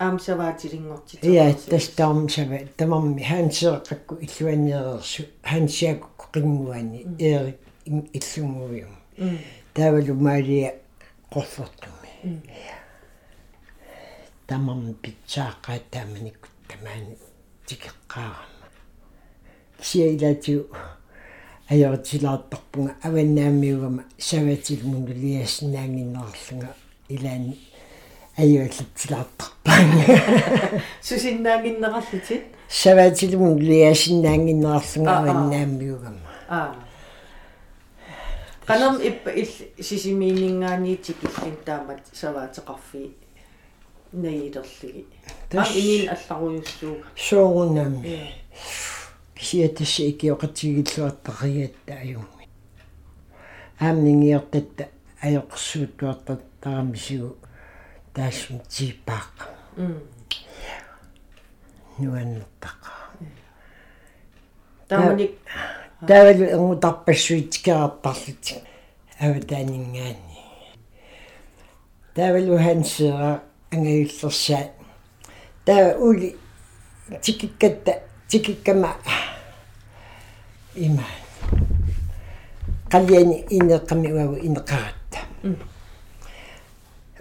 аам 0.00 0.14
ук 0.14 0.22
уулимингаан 0.22 0.50
ангаиллиинерисси 0.50 1.18
аам 1.18 1.18
саваатилингорти 1.18 1.18
я 1.22 1.54
тастаам 1.54 2.28
сава 2.28 2.58
тамамми 2.76 3.22
хансеэққакку 3.22 4.14
иллуаниерерсу 4.26 5.22
хансиакку 5.42 6.26
қингуани 6.32 7.06
эери 7.18 7.56
иллумуйум 7.86 8.94
м 9.18 9.38
тавалу 9.74 10.14
маалия 10.14 10.74
qoffортуми 11.30 12.40
тамам 14.46 14.94
питсааққаа 15.02 15.80
тааманикку 15.90 16.48
тамаани 16.68 17.16
тикеққаарама 17.66 18.46
сиилату 19.82 20.66
аёртилаартарпунга 21.68 22.94
аваннаамиугама 23.02 24.04
саватилмуну 24.18 25.12
лиассинаангиннерлунга 25.12 26.74
илаани 27.08 27.58
аюаллатсилаартарпаанга 28.40 30.82
сусиннаангиннераллутит 31.02 32.42
саватилмуну 32.68 33.58
лиассинаангиннерлунга 33.58 36.18
Аа, 36.48 36.74
канам 38.66 39.00
иппа 39.00 39.28
ил 39.30 39.48
сисимиинингаанитик 39.78 41.16
иллин 41.22 41.56
таамат 41.64 42.00
саваатеқарфи 42.12 43.14
наилерлиги 44.12 45.06
ам 45.52 45.64
инин 45.80 46.08
алларуйуссууга 46.10 47.04
соорунами 47.16 48.06
э. 48.06 48.26
Кисиатасси 49.34 50.10
икиоқатигиллуаттариатта 50.10 51.94
аюмми 51.94 52.46
аамнингиортатта 53.78 54.88
аёқсуутуартаттарамисигу 55.22 57.36
таассум 58.20 58.60
типааққа 58.68 59.44
м 59.76 59.98
нуаннертақа 61.98 62.92
тааманик 64.88 65.32
таавалу 66.08 66.44
энгутарпассуитикеартарлути 66.56 68.54
аватаанингаани 69.24 70.38
таавалу 72.14 72.58
хансера 72.58 73.42
ангаюллерсаа 73.72 74.64
таа 75.64 75.96
ули 75.98 76.36
тикиккатта 77.22 78.02
тикиккама 78.28 78.96
има. 80.74 81.04
Қалиани 82.90 83.46
инеққами 83.48 84.12
уагу 84.12 84.36
инеқаратта 84.46 85.18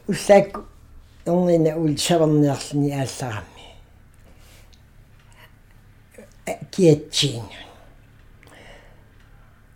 уллаак 0.08 0.69
орнина 1.30 1.78
ул 1.78 1.98
саверниарлни 1.98 2.92
аалларами 2.92 3.66
киатсиин 6.72 7.48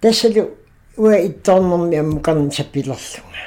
тассалу 0.02 0.44
уа 0.98 1.18
итторнэрми 1.28 1.98
аммукарни 1.98 2.52
сапилерлунга 2.52 3.44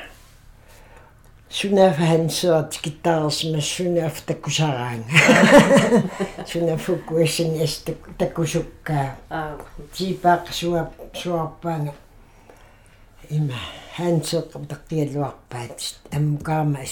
сунафаансуат 1.51 2.77
киттаарсимас 2.83 3.65
сунаф 3.65 4.21
таккусараанга 4.27 5.19
сунафуккуассани 6.47 7.63
ас 7.67 7.85
таккусуккаа 8.19 9.17
аа 9.31 9.57
типаақ 9.95 10.53
суап 10.53 10.91
суарпаанга 11.15 11.93
има 13.31 13.59
хансеқ 13.97 14.53
таққиалуарпаат 14.71 15.79
таммукаама 16.11 16.85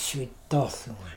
ассуиттоорлунга 0.62 1.10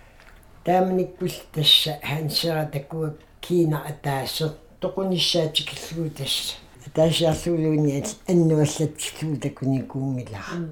тааманиккул 0.63 1.31
тасса 1.53 1.99
хансера 2.03 2.65
таккуа 2.65 3.13
кина 3.41 3.83
атаасер 3.87 4.51
тоқуниссаатикиллугу 4.81 6.09
тасса 6.09 6.55
атаасиарлуулуни 6.85 8.03
аннуаллатиллуу 8.27 9.37
такуникуунгилара 9.37 10.69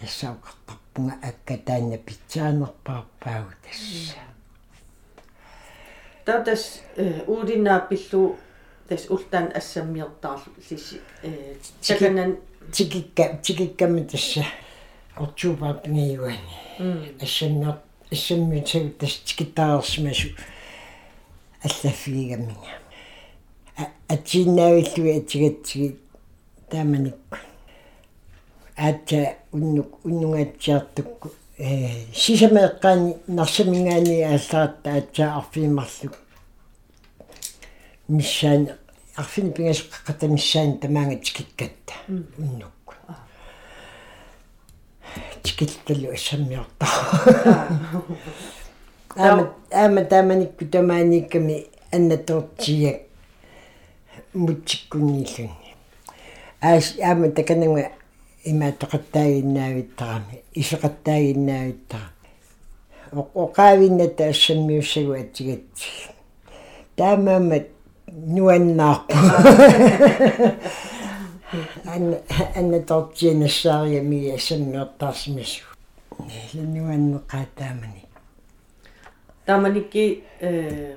тассаақартарпунга 0.00 1.14
аккатаанна 1.22 1.98
питсаанерпаарпаагу 1.98 3.52
тасса 3.64 4.20
татас 6.24 6.80
уулиннааппиллу 7.26 8.36
тас 8.88 9.06
ултаан 9.08 9.52
ассаммиертаарлу 9.54 10.52
лиси 10.70 11.00
э 11.22 11.54
таканан 11.86 12.38
тикикка 12.72 13.38
тикикками 13.42 14.02
тасса 14.02 14.44
ортуупаапниуани 15.16 16.38
ассаммиер 17.20 17.76
ассаммиутагу 18.12 18.90
тас 19.00 19.14
тикиттаарсимасу 19.26 20.28
аллаффигаммига 21.62 22.86
атсиннаавиллуи 24.08 25.18
атигатсиги 25.18 25.96
тааманикку. 26.70 27.38
Аатта 28.76 29.36
уннук 29.52 30.04
уннугаатсиартукку 30.04 31.30
э 31.58 32.12
сисамеэккаани 32.14 33.16
нарсамингаани 33.26 34.22
аалларатта 34.22 34.90
аатсаа 34.94 35.38
арфиимарлу 35.38 36.10
миссаани 38.08 38.74
арфини 39.16 39.50
пингасеққата 39.52 40.28
миссаани 40.28 40.78
тамаанга 40.78 41.16
тикиккатта 41.16 41.94
уннукку 45.46 45.66
тикиллалу 45.66 46.12
ассаммиорта 46.12 46.86
аама 49.16 49.52
аама 49.72 50.04
тааманикку 50.04 50.64
тамааникками 50.66 51.66
аннатуортиак 51.92 53.02
мутсиккуннииллунни 54.34 55.74
аас 56.60 56.94
аама 57.02 57.30
такананга 57.30 57.90
имаатоқаттаагиннаавиттарами 58.44 60.42
исеқаттаагиннаавиттара 60.54 62.10
оқаавинната 63.34 64.28
ассаммиуссагу 64.28 65.12
атсигатси 65.12 65.88
таамаамат 66.96 67.66
нуаннаарпу 68.06 69.14
أنا 71.86 72.20
أنا 72.56 72.78
تعطينا 72.78 73.44
الشارية 73.44 73.98
يمي 73.98 74.38
سنة 74.38 74.82
وطاس 74.82 75.28
مسو. 75.28 75.64
لأني 76.54 76.80
وأنا 76.80 77.20
قاعد 77.32 77.46
تامني 77.56 78.02
تامني 79.46 79.80
كي 79.80 80.22
آه، 80.42 80.96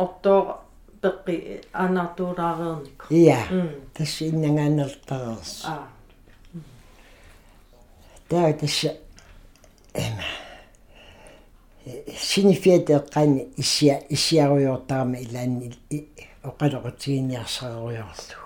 أطور 0.00 0.58
بقي 1.02 1.60
أنا 1.76 2.04
طورا 2.16 2.52
غيرنك 2.52 3.02
يا 3.10 3.70
تس 3.94 4.22
إننا 4.22 4.66
أنا 4.66 4.84
الطرس 4.84 5.66
إشياء 13.58 14.06
إشياء 14.12 14.48
تس 14.54 15.14
إلى 15.18 15.44
أن 15.44 15.70
أقدر 16.44 16.76
isiaruyortaarma 16.86 16.86
ilaan 16.86 16.92
oqalorutiiniarsaruyorlu 17.24 18.45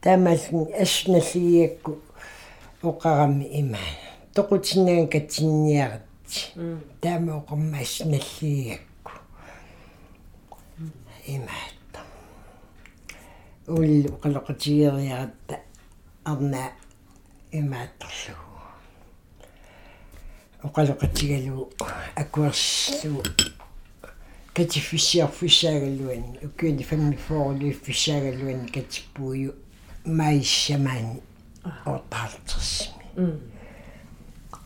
таамааллни 0.00 0.72
асналлигиакку 0.82 1.98
оқарами 2.82 3.44
има 3.60 3.78
тоқутиннаан 4.34 5.08
катсинниарати 5.08 6.40
таама 7.00 7.32
оқарма 7.40 7.80
асналлигиакку 7.80 9.12
имаатта 11.26 12.00
уллу 13.66 14.08
оқалоқутигириаратта 14.16 15.60
арна 16.24 16.72
имаатторлугу 17.52 18.52
оқалоқатигалу 20.62 21.72
акуарслу 22.16 23.22
катиффисиар 24.54 25.30
фиссаагаллуани 25.30 26.38
уккуни 26.42 26.82
фамми 26.82 27.16
фоорлу 27.16 27.72
фиссаагаллуани 27.72 28.68
катиппуйу 28.68 29.54
маиссамаани 30.07 31.21
ортаалтерсими 31.85 33.05
м 33.17 33.39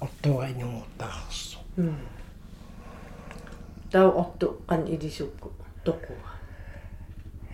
ортуаинууртаарсо 0.02 1.60
тау 3.92 4.10
орту 4.22 4.48
qan 4.70 4.82
ilisukku 4.88 5.52
toqua 5.86 6.32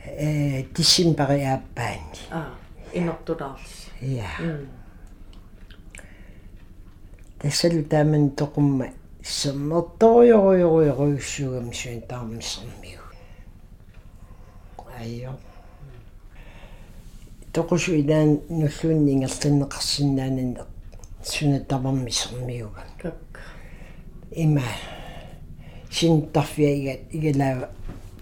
э 0.03 0.63
дисимбариааппаани 0.75 2.19
аа 2.31 2.51
инортулаарли 2.93 3.91
я 4.01 4.29
м 4.39 4.67
тассалу 7.39 7.83
тааман 7.83 8.29
тоқумма 8.39 8.87
сэммерториориориориуссугам 9.23 11.73
суин 11.73 12.01
таамиссермиу 12.01 13.01
айо 14.99 15.31
тоқусу 17.53 17.91
илаан 18.01 18.41
нуллуунни 18.49 19.11
ингерланнеқарсинаанан 19.15 20.57
суна 21.23 21.59
тамармиссермиуга 21.59 22.83
как 23.01 23.15
има 24.31 24.61
синтарфиа 25.89 26.71
ига 26.79 26.93
игалаа 27.11 27.69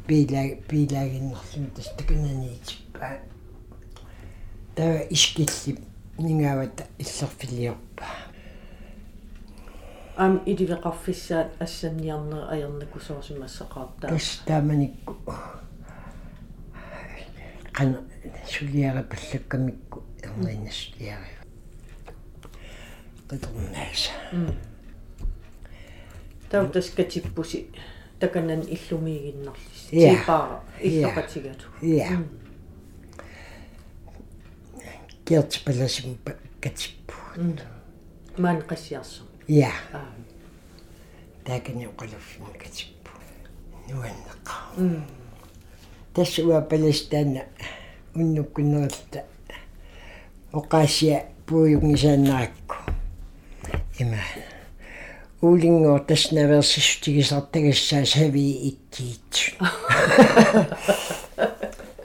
пилаа 0.08 0.56
пилагиннерлун 0.70 1.72
тастакунаниитиппаа 1.76 3.20
таа 4.76 5.08
искиллип 5.10 5.80
нингаавата 6.18 6.86
иллерфилиорпа 6.98 8.06
ам 10.18 10.42
идивеқарфиссаат 10.46 11.50
ассанниарнер 11.60 12.48
аернаку 12.50 13.00
соорсимассақартаа 13.00 14.10
тас 14.10 14.42
тааманикку 14.46 15.18
кана 17.74 18.00
сулиара 18.48 19.04
паллаккамикку 19.04 20.04
эрниннаслиара 20.24 21.28
qiternaasa 23.30 24.12
тау 26.50 26.68
таскатиппуси 26.70 27.68
таканан 28.20 28.62
иллумиигиннерлис 28.62 29.82
Иа. 29.92 30.16
типаа 30.16 30.64
Иа. 30.80 31.10
иллоқатигату 31.10 31.66
я 31.82 32.24
кертипаласим 35.26 36.18
катиппу 36.62 37.14
маан 38.38 38.60
qassiarsum 38.62 39.26
я 39.48 39.72
аа. 39.94 40.06
Таакани 41.46 41.86
оқалуффин 41.88 42.46
катиппу 42.60 43.12
нуаннеқа 43.90 45.04
тассуа 46.14 46.62
палестана 46.62 47.44
уннуккунералта 48.16 49.24
оқаасиа 50.54 51.26
пууюнгисааннаакку 51.46 52.76
има 54.00 54.18
уулингоо 55.42 56.00
таснаверсиссутигисартагассаа 56.00 58.06
сави 58.06 58.70
иккиит 58.70 59.58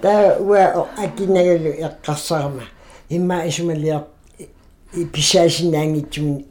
таа 0.02 0.38
уа 0.40 0.88
акинагалу 1.04 1.70
эққарсарма 1.86 2.64
имма 3.08 3.46
исумалиар 3.46 4.04
иписаасинаангитсум 4.94 6.44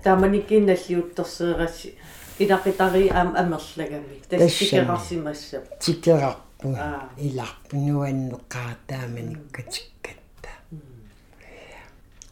нулиарта 0.00 0.04
тааманиккиналлиуттерсеерасси 0.04 1.94
илақитари 2.38 3.08
аам 3.08 3.34
амерлагами 3.36 4.20
тассикерарсимасса 4.28 5.62
тикерарпу 5.80 6.68
Аа. 6.76 7.08
иларпу 7.18 7.76
нуаннеқаа 7.76 8.76
тааманиккатиккатта 8.86 10.50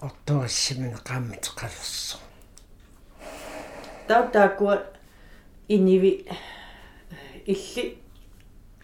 ортуассимин 0.00 0.94
qaamмитеқалерсо 1.04 2.16
таа 4.06 4.26
таакуа 4.32 4.82
иниви 5.68 6.26
илли 7.46 7.98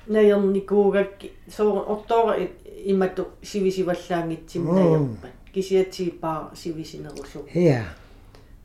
наерникуугакки 0.06 1.32
соо 1.56 1.80
ортоора 1.92 2.48
имату 2.84 3.28
сивисиваллаангитсим 3.42 4.62
Мм. 4.62 4.74
наерпа 4.74 5.28
кисиатсигипаа 5.54 6.50
сивисинерусу 6.54 7.46
я 7.54 7.84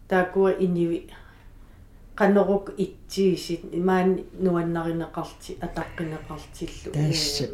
таакуа 0.10 0.52
иниви 0.60 1.10
канерук 2.16 2.74
итсиисит 2.78 3.62
имаан 3.72 4.20
нуаннаринеқарти 4.44 5.58
атаққинеқартиллу 5.66 6.92
тасса 6.94 7.46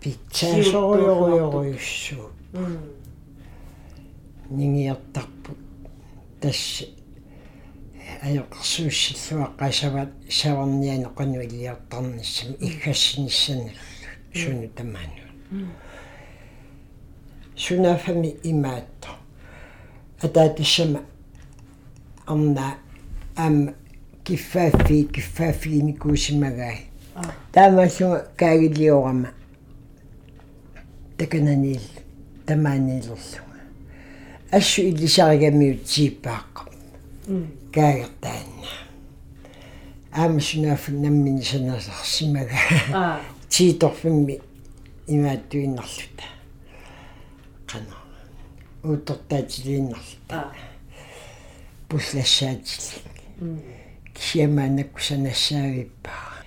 питсаасориориориуссуу 0.00 2.30
м 2.54 2.78
нингиартарпу 4.50 5.52
тасса 6.40 6.84
аёқарсууссиллуа 8.22 9.48
қасават 9.58 10.10
саварниано 10.30 11.08
қануиллиартарниссам 11.18 12.56
иггассиниссана 12.60 13.70
суну 14.32 14.68
тамаану 14.68 15.24
сунафами 17.56 18.36
имаатто 18.42 19.08
атаатиссама 20.20 21.00
арна 22.26 22.76
ам 23.36 23.74
киффааффи 24.24 25.04
киффааффи 25.04 25.82
никуусимагай 25.82 26.86
а. 27.14 27.22
Таамааллуга 27.52 28.28
каагилиорама 28.36 29.30
такананил 31.18 31.80
тамаанилерлуга 32.46 33.54
ассу 34.50 34.82
иллисаригамиут 34.82 35.88
сииппааққа 35.88 36.70
м. 37.26 37.48
Каагертаанна. 37.72 38.70
Аамасунафф 40.12 40.88
наммини 40.88 41.42
санасарсимага 41.42 43.20
тииторфимми 43.48 44.40
имааттуиннарлута. 45.06 46.24
Қана 47.66 47.96
уутортаатилииннарлута 48.82 50.52
а 51.94 51.98
пуллассаатили 51.98 53.02
м 53.40 53.62
кисиамаанакку 54.14 55.00
санассаавиппаа 55.00 56.44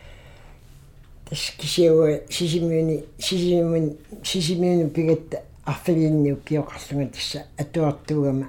тас 1.29 1.53
кисиауа 1.57 2.21
сисимиуни 2.29 3.05
сисимиун 3.19 3.97
сисимиуни 4.23 4.89
пигатта 4.89 5.43
арфилинниу 5.65 6.37
киоқарлунга 6.37 7.13
тасса 7.13 7.45
атуартуугама 7.57 8.47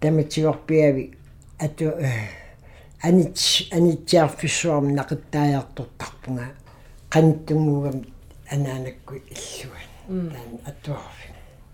таматигорпиави 0.00 1.14
ату 1.58 1.92
анит 3.02 3.38
анитсиарфиссуарм 3.70 4.94
нақиттааяартортарпунга 4.94 6.46
қаниттунгуугам 7.10 8.06
анаанакку 8.50 9.14
иллуан. 9.16 10.32
Таан 10.32 10.60
атуарфи. 10.64 11.28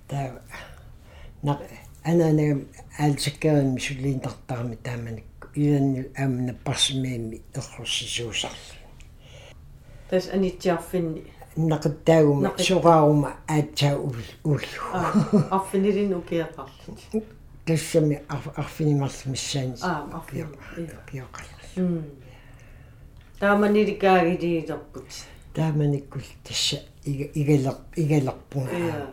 Таа 0.08 0.42
нақ 1.42 1.60
анаанагам 2.04 2.60
аалсаккерими 2.98 3.78
сулиинтартарами 3.80 4.76
тааманакку 4.76 5.48
иланни 5.54 6.06
аамна 6.16 6.54
парсимиими 6.64 7.42
эррусисуусарли 7.54 8.74
тас 10.10 10.28
анитсиарфинни 10.32 11.22
нақиттаагума 11.56 12.48
Нақит- 12.48 12.64
суqaaрума 12.66 13.30
аатсаа 13.48 13.96
ул 13.98 14.16
уллу 14.44 14.60
арфинилин 15.50 16.12
укиақарлут 16.20 17.24
тассами 17.66 18.22
арфинимарлу 18.56 19.24
миссаани 19.26 19.74
а 19.82 20.06
арфин 20.18 20.48
киоқалла 21.10 21.58
м 21.76 22.04
тааманиликаагилиилерпут 23.40 25.10
тааманиккул 25.54 26.22
тасса 26.44 26.76
ига 27.04 27.24
игалер 27.34 27.76
игалерпунга 27.96 29.08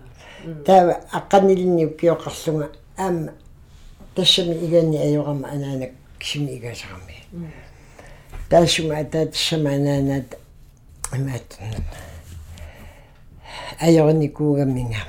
таава 0.65 0.93
аққанилинниу 1.13 1.89
киоқарлунга 1.99 2.71
аама 3.01 3.31
тассами 4.15 4.53
игани 4.65 4.97
ajorama 4.97 5.47
анаанак 5.53 5.91
кисими 6.19 6.57
игасарами 6.57 7.15
таасума 8.49 8.99
атаатассама 8.99 9.69
анаанат 9.77 10.29
имааттун 11.13 11.73
ajornikуугамминга 13.79 15.01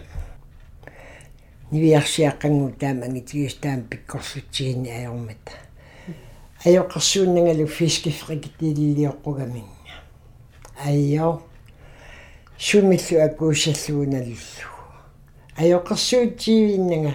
нивиарсиаққангу 1.70 2.72
таама 2.80 3.04
ангитигистаам 3.06 3.80
пиккорлутсигини 3.90 4.90
ajormata 4.90 5.52
ajоқарсууннангалу 6.64 7.66
фискифрикитилиоққугаминга 7.66 9.94
айо 10.84 11.42
сумиллу 12.58 13.20
акуусаллууналлу 13.26 14.36
ajоқарсуутсиивиннага 15.56 17.14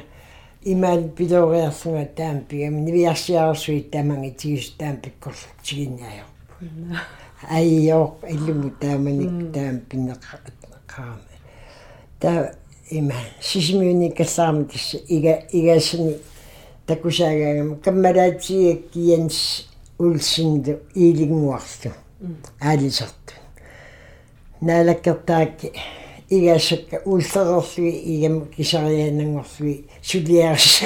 имаал 0.64 1.10
пилориарлунга 1.10 2.06
таам 2.16 2.42
пигам 2.50 2.86
нивиарсиарсуи 2.86 3.82
тааманги 3.92 4.32
тигис 4.32 4.76
таам 4.78 4.98
пиккорлутсигини 4.98 6.02
ajorpu 6.12 6.38
айо 7.50 8.16
иллуму 8.30 8.70
тааманик 8.82 9.54
таам 9.54 9.80
пинеқаама 9.90 11.20
та 12.20 12.52
има 12.92 13.14
сисимиуни 13.42 14.12
кассаама 14.12 14.68
тасса 14.68 14.98
ига 15.08 15.44
игасни 15.52 16.16
такусаагаагама 16.86 17.80
каммалаатиек 17.80 18.92
кианс 18.92 19.68
улсинду 20.00 20.80
иилингуарлу 20.96 21.92
аалисарту 22.62 23.34
наалаккертаакки 24.62 25.74
игасакка 26.30 27.02
уллерерлуи 27.06 27.92
игам 28.14 28.46
кисарианангорлуи 28.48 29.86
сулиарс 30.02 30.80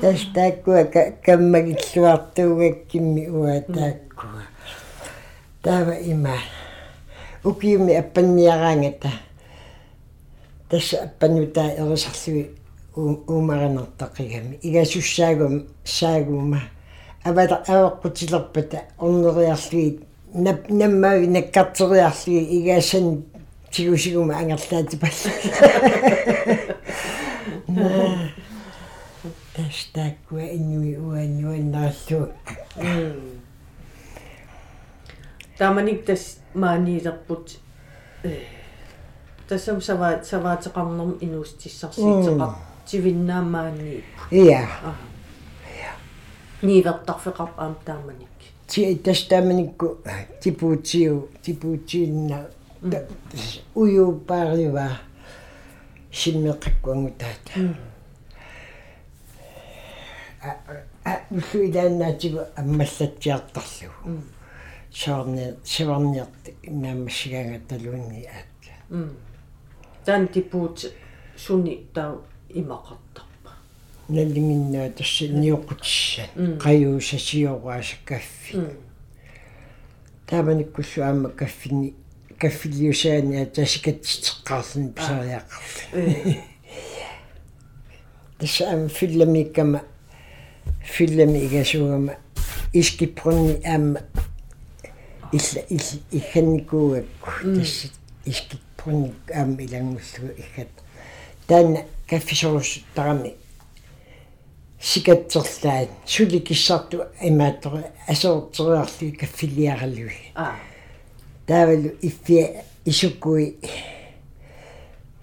тас 0.00 0.20
тааккуа 0.34 0.84
каммагиллуартуугаккимми 1.24 3.30
уа 3.30 3.60
тааккуа 3.60 4.42
таава 5.66 6.00
има. 6.00 6.38
Укиуми 7.44 7.96
аппанниараангата. 7.96 9.10
Тасса 10.68 10.96
аппанутаа 11.04 11.74
ерисарлуи 11.78 12.50
уумаринертақигами 12.96 14.58
игасуссаагум 14.62 15.66
саагума 15.84 16.60
авада 17.24 17.62
аваққутилерпата 17.66 18.78
орнериарлуи 18.98 20.00
нап 20.34 20.68
наммаги 20.68 21.26
наккартериарлуи 21.26 22.42
игасан 22.58 23.24
тигусигума 23.70 24.34
ангерлаати 24.34 24.96
палла 24.96 25.32
тастаккуа 29.54 30.44
иннуи 30.56 30.96
уаннуаннааллу 30.96 32.28
тааманик 35.58 36.04
тас 36.04 36.38
маанилерпут 36.54 37.58
э 38.22 38.56
тассам 39.48 39.80
сава 39.80 40.22
саваатеқарнерм 40.22 41.18
инуустиссарсиитеқар. 41.20 42.54
Тивиннаамаани 42.86 44.04
иа. 44.30 44.66
Нивертарфеқар 46.62 47.50
аам 47.56 47.76
тааманик 48.66 48.96
ти 48.96 48.96
тастаманикку 48.96 49.98
типуутиу 50.40 51.28
типуутиинна 51.42 52.46
уюупаарива 53.74 54.98
симмеқаккуангутаата 56.12 57.76
а 61.04 61.12
уллуилааннаатигу 61.30 62.40
аммаллатсиартарлугу 62.56 64.22
саарне 64.92 65.54
севарниарт 65.64 66.44
наамассигаанга 66.66 67.60
талуунни 67.68 68.24
аатка 68.24 68.72
м 68.90 69.16
тан 70.04 70.28
типуут 70.28 70.92
суни 71.36 71.86
таа 71.94 72.18
имақартарпа 72.48 73.25
наллингиннаа 74.08 74.90
тасса 74.90 75.28
ниоқутиссан 75.28 76.26
Мм. 76.36 76.58
қаюусасиорааса 76.58 77.96
каффи 78.04 78.56
м 78.56 78.70
тааманиккуллу 80.26 81.02
аама 81.02 81.30
каффини 81.30 81.94
каффилиусаани 82.38 83.42
атасикатситеққарлни 83.42 84.92
писариаққарли 84.92 85.82
э. 85.92 86.34
Tässä 88.38 88.70
am 88.70 88.88
fyllemikama 88.88 89.80
fyllemigasugama 90.82 92.12
iskipprunni 92.72 93.60
am 93.64 93.96
illa 95.32 95.60
illa 95.70 95.96
ikhanikuugakku 96.12 97.30
tässä 97.56 97.88
iskipprunni 98.26 99.14
am 99.40 99.58
ilangullugu 99.60 100.32
ikkat 100.36 100.68
таана 101.46 101.80
каффисорусутарами 104.80 104.80
сикатсерлаат 104.80 105.90
суликиссарту 106.06 107.04
имааттори 107.20 107.84
асоортериарлуи 108.08 109.12
каффилиаралуи 109.12 110.32
аа 110.34 110.56
таавалу 111.46 111.90
иффиа 112.02 112.64
исуккуи 112.84 113.56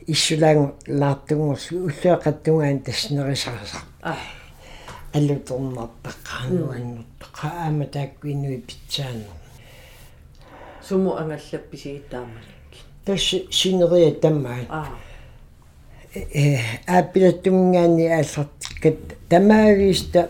иссулаангу 0.07 0.75
лаартунгорлу 0.87 1.85
уллуақаттунгаан 1.87 2.79
таснерисарсар 2.79 3.81
аа 4.01 4.17
аллуторнартаққаануаннэртақа 5.13 7.47
аама 7.63 7.85
тааккуинуи 7.85 8.57
питсаанер 8.67 9.27
суму 10.87 11.11
ангаллапписигиттаамалик 11.21 12.73
тасси 13.05 13.37
синерия 13.51 14.11
таммаа 14.13 14.65
аа 14.69 14.87
э 16.15 16.57
ааппилаттумгаани 16.87 18.07
ааллартиккат 18.83 19.29
тамаагииста 19.29 20.29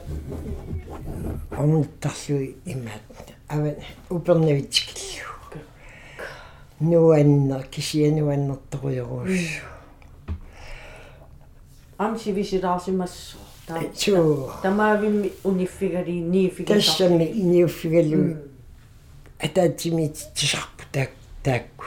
орнтарлуи 1.52 2.56
имаат. 2.66 3.34
Ава 3.50 3.76
упернавитикиллу 4.10 5.24
нуаннер 6.80 7.64
кисиануаннерторуйоруус 7.64 9.62
амси 11.98 12.32
висилаарсимассо 12.32 13.38
туу 13.68 14.52
тамаавимми 14.62 15.32
униффигали 15.44 16.12
нииффигали 16.12 16.80
тассами 16.80 17.26
ниуффигалу 17.26 18.38
атаатимит 19.40 20.16
тисарпу 20.34 20.84
таак 20.92 21.12
таакку 21.44 21.86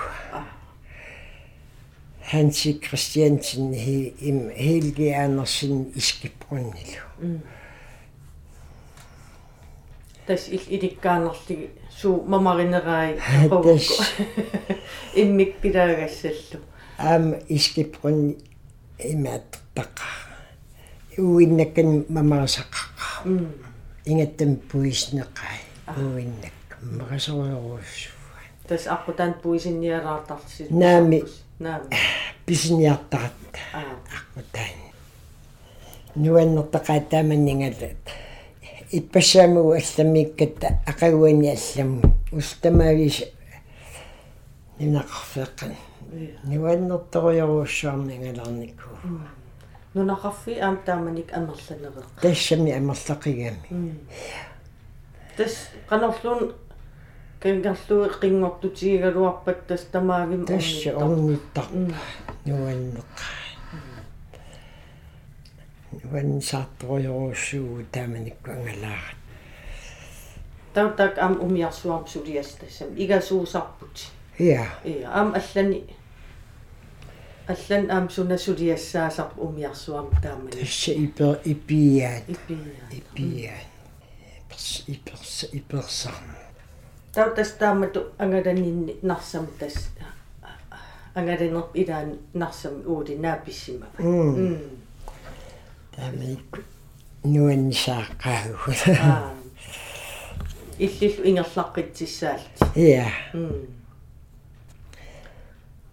Hansi 2.32 2.80
Christiansen 2.80 3.72
he 3.72 4.14
im 4.20 4.50
Helge 4.50 5.14
Andersen 5.16 5.92
iskiprunnilу 5.94 7.04
тас 10.26 10.48
ил 10.48 10.62
иликкаанерлиги 10.68 11.70
суу 11.90 12.24
мамаринерай 12.26 13.18
тас 13.50 13.86
иммик 15.14 15.56
пилаагассаллу 15.62 16.60
ам 16.98 17.34
iskipрун 17.48 18.36
имааттаqa 18.98 20.08
уиннаккан 21.18 22.06
мамарасаққаа 22.08 23.24
м 23.24 23.52
ингаттам 24.04 24.56
пуиснеқай 24.56 25.58
уиннак. 25.96 26.52
Марасориоруссу 26.82 28.10
тас 28.68 28.86
аққутаан 28.86 29.40
пуисинниалаартарси 29.42 30.66
Наами. 30.70 31.22
Наами 31.58 31.88
писиниартарат 32.46 33.32
аа. 33.72 33.82
Аққутаан 34.16 34.78
нуаннертақаа 36.16 37.00
тааманнингалат 37.10 38.04
иппассаамугу 38.92 39.72
алламиккатта 39.72 40.68
ақагуани 40.86 41.56
алламу 41.56 42.02
устамаавис 42.32 43.24
нинақарфеққан 44.78 45.74
нуаннерторуйоруссуарнингаларникку 46.44 48.88
нунақарфи 49.94 50.58
аам 50.60 50.76
тааманик 50.84 51.32
амерланереқ 51.32 52.06
тассами 52.22 52.72
амерлақигами 52.72 53.94
тас 55.36 55.70
канерлуун 55.88 56.54
кангерлуи 57.40 58.08
қингортутигигалуарпат 58.20 59.66
тас 59.66 59.84
тамаагим 59.92 60.46
тасса 60.46 60.90
орниттарпа 60.96 61.94
нуаннеқаа 62.46 63.46
нуаннсаарторуйоруссуу 66.04 67.84
тааманикку 67.92 68.50
ангалаарат 68.50 69.20
таутак 70.74 71.18
аам 71.18 71.40
умиарсуарм 71.40 72.06
сулиас 72.06 72.50
тассам 72.60 72.88
игасуусарпут 72.96 73.96
иа. 74.38 74.66
Iya, 74.84 75.08
am 75.12 75.32
allani 75.34 75.84
аллан 77.48 77.90
аам 77.90 78.10
суна 78.10 78.38
сулиассаасар 78.38 79.30
умиарсуарм 79.36 80.10
таамани 80.22 80.50
тасса 80.50 80.92
ипер 80.92 81.40
ипиаат 81.44 82.28
иппиа 82.28 82.56
ипиаат 82.98 83.70
иперс 84.48 84.84
иперс 84.86 85.44
иперсарна 85.52 86.45
тау 87.16 87.34
тас 87.34 87.50
таамату 87.52 88.12
ангаланинни 88.18 88.96
нарсам 89.02 89.46
тас 89.58 89.88
ангалинер 91.14 91.64
илаан 91.72 92.18
нарсам 92.34 92.82
уули 92.86 93.16
нааписсима 93.16 93.86
м 93.98 94.58
тааманикку 95.96 96.58
нуаннисааққаагу 97.24 98.70
аа 99.00 99.32
иллиллу 100.78 101.24
ингерлаққитсissaалт 101.30 102.56
иа 102.74 103.08
м 103.32 103.66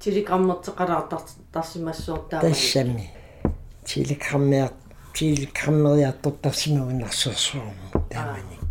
телеграммертеқалаартар 0.03 1.21
тарсимассуор 1.53 2.21
таамани 2.30 2.53
тассами 2.53 3.05
тиликраммеа 3.86 4.67
тиликраммериартортарсимагунарсуарсуарму 5.15 7.88
тааманикку 8.11 8.62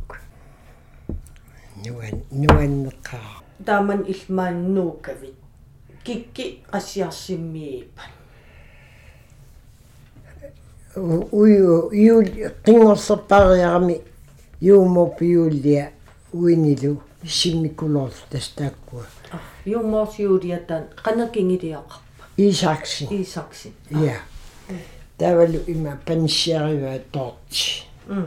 нуан 1.84 2.16
нуаннеқаа 2.30 3.42
тааман 3.66 4.00
илмааннуукавит 4.12 5.36
кикки 6.04 6.44
qassiarsimmiipa 6.72 8.02
уйу 11.40 11.90
юул 11.92 12.28
қингорсерпаариарами 12.64 13.96
юумоп 14.60 15.22
юуллиа 15.22 15.92
уинилу 16.32 17.02
симмикулоор 17.24 18.12
тастааккуа 18.30 19.06
юмоорсиулиатаан 19.64 20.84
qanakingiliaqarpa 21.04 22.24
исакси. 22.36 23.04
Иисакси 23.10 23.72
я 23.90 24.16
тавалу 25.18 25.60
има 25.66 25.98
пансиариваа 26.06 26.98
тоорти 27.12 27.84
м 28.08 28.26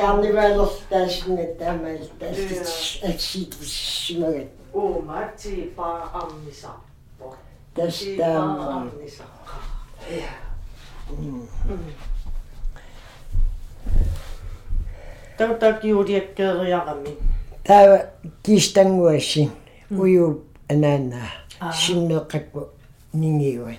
карнивалстасне 0.00 1.44
тамаалтас 1.58 2.70
атситсимагат 3.08 4.50
уумати 4.72 5.72
па 5.76 5.88
аммиса 6.20 6.72
тастаама 7.74 8.64
аммисаққа 8.76 9.56
таутак 15.38 15.84
юулиаккеериарами 15.84 17.12
тава 17.64 17.98
кистангуасси 18.42 19.50
ую 19.90 20.44
анаана 20.68 21.22
симмеққакку 21.72 22.68
нингиуан 23.12 23.78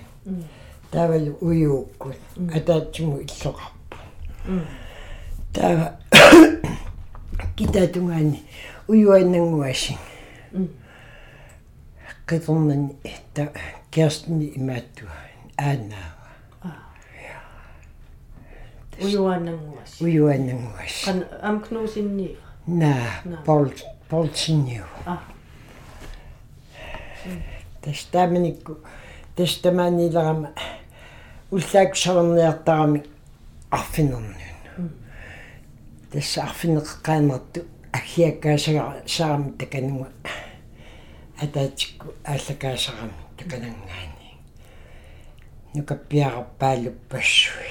тавал 0.90 1.36
уюуккут 1.40 2.16
атаатсуму 2.54 3.20
иллоқарпу 3.20 3.96
тава 5.52 5.98
китатунгаани 7.56 8.42
уюаннангуасси 8.88 9.98
қитернани 12.26 12.96
та 13.34 13.52
керстни 13.90 14.52
имааттуа 14.56 15.14
аанаа 15.56 16.10
уюаннангуас 19.02 20.00
уюаннангуасси 20.00 21.04
kan 21.06 21.24
am 21.42 21.60
knusinni 21.60 22.36
наа 22.66 23.22
пол 23.44 23.70
полсинниу 24.10 24.84
а 25.06 25.18
тастаминикку 27.80 28.78
тестамаанилерама 29.36 30.50
уллааксаверниартарами 31.50 33.04
арфинернуун 33.70 34.34
тасса 36.10 36.42
арфинеққаанерту 36.48 37.60
аггиаккаасага 37.92 39.02
саарами 39.06 39.50
такануга 39.58 40.08
атаатикку 41.40 42.14
ааллакаасарами 42.24 43.12
таканангаани 43.36 44.30
нукаппиарпаалуппассуи 45.74 47.70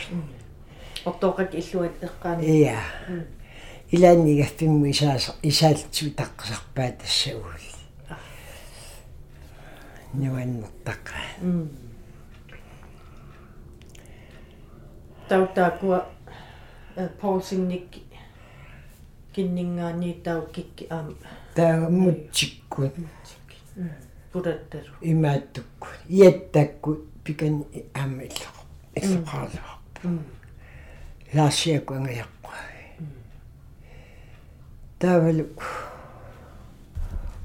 ортоқак 1.05 1.51
иллуат 1.61 1.95
эққаани 2.07 2.43
иа 2.45 2.79
илааннигаффимму 3.91 4.85
исааса 4.91 5.33
исаалтсу 5.41 6.05
таққасарпаа 6.19 6.91
тассагуул 6.99 7.74
нуаннертақа 10.19 11.19
таутаакуа 15.29 15.99
поусинник 17.19 17.89
киннингаани 19.33 20.13
тауккикки 20.25 20.87
аама 20.89 21.13
таамутсиккут 21.55 22.93
пураттару 24.31 24.93
имааттукку 25.01 25.87
иаттакку 26.17 26.91
пикани 27.23 27.65
аама 27.93 28.21
иллоқ 28.29 28.57
иллоқаалаа 28.99 29.73
лаасиаку 31.35 31.93
ангаяққуа 31.99 32.59
тавалу 34.99 35.45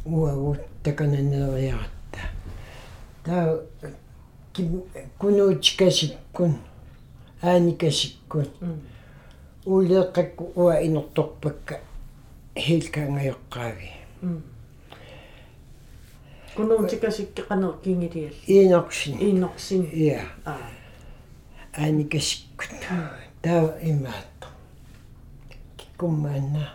уагут 0.05 0.61
такананериаратта 0.85 1.99
таа 3.25 3.61
кунуутикасиккун 5.18 6.53
ааникасиккун 7.43 8.49
уулеэққакку 9.66 10.53
уа 10.57 10.75
инерторпакка 10.87 11.81
хилкаангаяққаави 12.57 13.91
кунуутикасикки 16.57 17.43
қанер 17.49 17.81
кингилиал 17.83 18.35
иинорсин 18.47 19.18
ииннорсин 19.18 19.89
иа. 19.93 20.23
Аа 20.45 20.59
ааникасиккут 21.77 22.71
таа 23.43 23.79
имаатто 23.83 24.49
киккуммаана. 25.77 26.71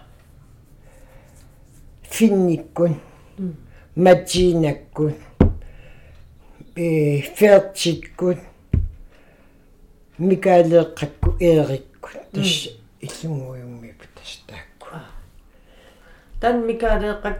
Финниккун 2.03 2.95
матинаккун 3.95 5.15
э 6.75 7.21
фертиккун 7.21 8.39
микаалеэққакку 10.17 11.37
eerikku 11.39 12.09
тас 12.33 12.67
иллунгуйуммипу 12.99 14.05
тас 14.15 14.43
таакку 14.47 14.99
тан 16.41 16.67
микаалеэққак 16.67 17.39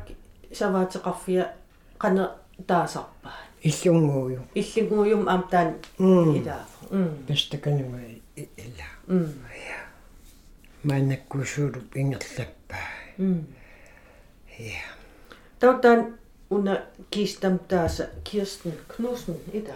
саваатеқарфия 0.54 1.54
қана 2.00 2.32
таасарпаа 2.68 3.36
иллунгуйу 3.62 4.42
иллигуйум 4.56 5.28
аам 5.28 5.44
таан 5.52 5.76
м 6.00 6.36
илаа 6.40 6.66
м 6.92 7.26
тастаканума 7.28 8.00
ила 8.36 8.88
м 9.08 9.34
манаккусуулуп 10.84 11.96
ингерлаппаа 11.96 12.88
м 13.18 13.46
я 14.58 14.80
таутан 15.60 16.16
уна 16.50 16.86
кистам 17.10 17.60
тааса 17.60 18.10
кирстен 18.24 18.74
кнуснен 18.88 19.38
ида 19.54 19.76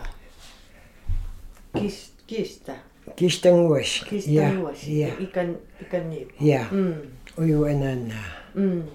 кис 1.74 2.12
киста 2.28 2.76
кистангуас 3.16 4.04
кистангуас 4.10 4.84
я 4.84 5.10
икан 5.20 5.58
иканни 5.82 6.28
я 6.40 6.68
м 6.72 6.96
уйу 7.38 7.64
анаана 7.64 8.22
м 8.56 8.90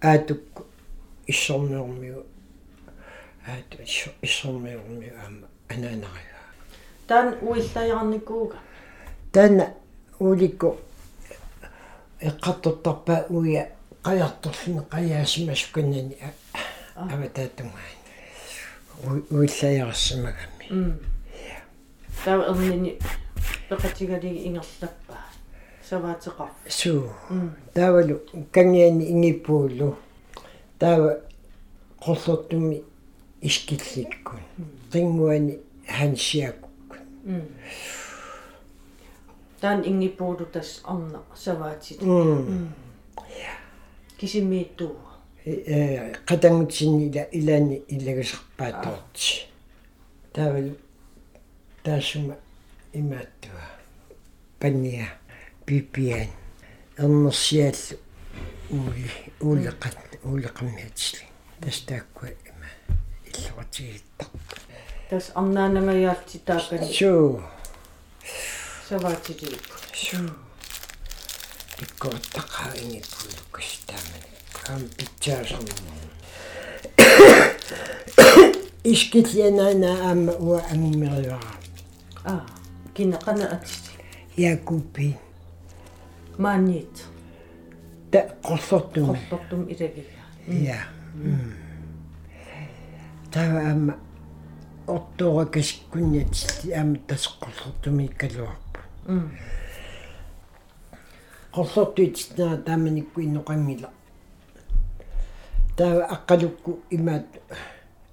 аатук 0.00 0.66
иссорнеэрмиу 1.26 2.24
аату 3.46 3.76
иссорнеэрмиу 4.22 5.12
аама 5.22 5.46
анаанарага 5.68 6.40
тан 7.06 7.34
уиллаярникууга 7.42 8.58
тана 9.32 9.74
уликку 10.18 10.78
эққартортарпаа 12.20 13.26
уя 13.28 13.68
қаярторлуне 14.02 14.82
қаяасимасуканнани 14.90 16.16
аватаатунгаани 16.96 17.98
уиллаярсимагами 19.30 20.66
м 20.70 20.98
тав 22.24 22.40
эрнини 22.50 22.98
пеқатигалиги 23.68 24.46
ингерлаппаа 24.48 25.24
саваатеқар 25.88 26.50
суу 26.68 27.10
таавалу 27.74 28.20
кангиани 28.52 29.04
ингиппуулу 29.12 29.96
таава 30.78 31.20
qollortumi 32.04 32.84
iskillikkun 33.42 34.40
qinguani 34.92 35.58
hansиаккун 35.98 37.02
м 37.26 37.42
тан 39.60 39.82
ингиппуулу 39.90 40.44
тас 40.46 40.80
арна 40.84 41.20
саваатит 41.34 41.98
м 45.46 45.52
кисимииттуу 45.52 45.64
э 45.66 46.12
qatangutsinni 46.26 47.06
ila 47.08 47.22
ilani 47.32 47.82
ilлагасерпаатоорти 47.88 49.46
таавалу 50.32 50.76
таасума 51.82 52.36
имааттуа 52.92 53.64
панниа 54.60 55.06
пипиан. 55.66 56.28
Эрнерсиаллу 56.96 57.98
уули 58.70 59.10
уулеқат 59.40 59.98
уулеқаммиатсли 60.22 61.26
тастааккуа 61.60 62.28
има 62.48 62.68
иллуатигиттар 63.26 64.28
тас 65.10 65.30
арнаанангаяалти 65.34 66.38
таакани 66.38 66.94
суу 66.94 67.42
саваатилип 68.88 69.64
суу 74.66 74.72
иккооттақаа 74.72 74.72
ингиппулуккастаамани 74.72 74.72
ам 74.72 74.82
питсаасарму 74.96 75.68
искитианаана 78.84 79.90
аама 80.08 80.32
уа 80.32 80.60
ангуммеривара 80.70 81.52
а 82.24 82.46
кинеқана 82.94 83.44
атсити 83.54 83.90
якупи 84.36 85.16
маанит 86.38 87.04
та 88.10 88.18
qollortumi 88.42 89.18
qollortum 89.30 89.68
iлагига 89.68 90.24
я 90.48 90.86
тава 93.32 93.60
аама 93.60 93.94
ортууракаскунниатилли 94.86 96.72
аама 96.72 96.98
тас 97.06 97.28
qollortumi 97.42 98.04
иккалуарпу 98.04 98.80
м 99.08 99.30
qollortuititnaa 101.52 102.56
taamanikku 102.56 103.20
innoqangila 103.20 103.88
таа 105.76 106.06
аққалукку 106.14 106.72
имаат 106.90 107.26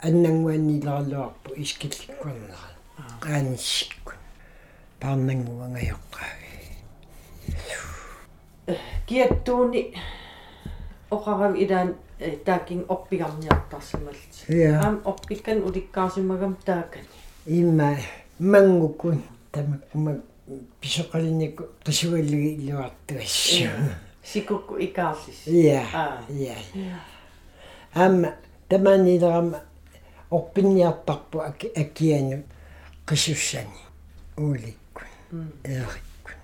аннангуаннилерлуарпу 0.07 1.49
искилликкуарнера 1.63 2.57
qaanissikku 3.23 4.13
парнангуангайоққаави 5.01 6.49
киаттууни 9.07 9.81
оқарав 11.11 11.53
илаан 11.63 11.89
таакин 12.45 12.85
оппигарниартарсималти 12.87 14.39
Ja. 14.49 14.79
аам 14.83 15.01
оппиккан 15.05 15.63
уликкаарсимагам 15.63 16.55
таакани. 16.65 17.05
Имма 17.45 17.97
мангукун 18.39 19.23
тамаккума 19.51 20.13
писоқалиникку 20.81 21.63
қисуаллуги 21.85 22.49
илуартуассу 22.57 23.69
сикукку 24.23 24.77
икаарлис 24.79 25.39
я 25.47 25.83
Аа. 25.93 26.21
я 26.29 26.55
амма 27.93 28.35
таманилерама 28.69 29.61
орпинниартарпу 30.29 31.39
аки- 31.39 31.73
акиану 31.75 32.43
қисуссани 33.05 33.81
ууликкун 34.37 35.07
eerikкун 35.63 36.35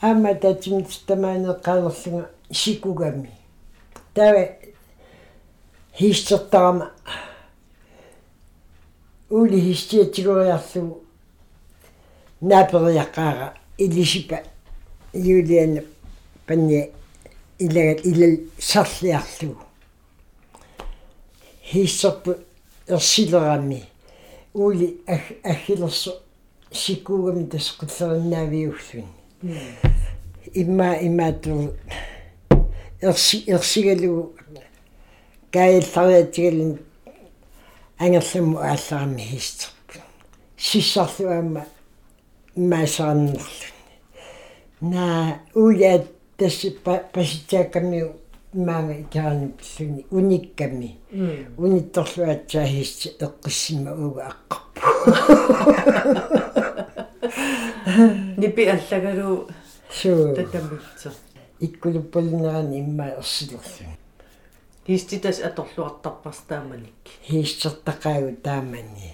амма 0.00 0.34
татимт 0.34 0.88
тамаанеққаалерлунга 1.06 2.30
сикугами 2.52 3.30
тава 4.14 4.48
хистертарама 5.98 6.92
ули 9.30 9.60
хистиатигориарлугу 9.60 11.02
наапериаққаара 12.40 13.54
илисипа 13.78 14.42
юлиана 15.12 15.82
панни 16.46 16.92
илагат 17.58 18.00
илал 18.04 18.38
сарлиарлугу 18.58 19.62
хиссерпу 21.64 22.36
ерсилерами 22.88 23.84
уули 24.52 25.00
аггилерсу 25.44 26.12
сикуугами 26.72 27.44
тасқиллериннаавиуллуни 27.46 29.06
имма 30.54 30.94
имаату 31.00 31.74
ерси 33.00 33.44
ерсигалу 33.46 34.34
каиллариатигалин 35.52 36.78
ангерлэму 37.98 38.58
аалларами 38.58 39.20
хистерпу 39.20 39.98
сиссарлуамма 40.56 41.66
маасааннерлу 42.56 43.40
на 44.80 45.40
уят 45.54 46.13
тасси 46.36 46.70
паситааккамиу 47.12 48.08
маага 48.54 48.94
икааниплуни 49.00 50.06
уникками 50.10 50.98
унитторлуатсаа 51.56 52.66
хисси 52.66 53.08
эққиссима 53.18 53.92
уга 54.06 54.32
аққарпу. 54.32 54.80
Нипи 58.36 58.62
аллагалу 58.66 59.48
суу 59.90 60.34
татамитсо 60.34 61.12
иккулуппалинерани 61.60 62.78
имма 62.80 63.06
ерсилерлу 63.18 63.60
хиститас 64.86 65.40
аторлуартарпарстааманик 65.40 67.02
хиссертақаагу 67.28 68.36
таамани. 68.42 69.08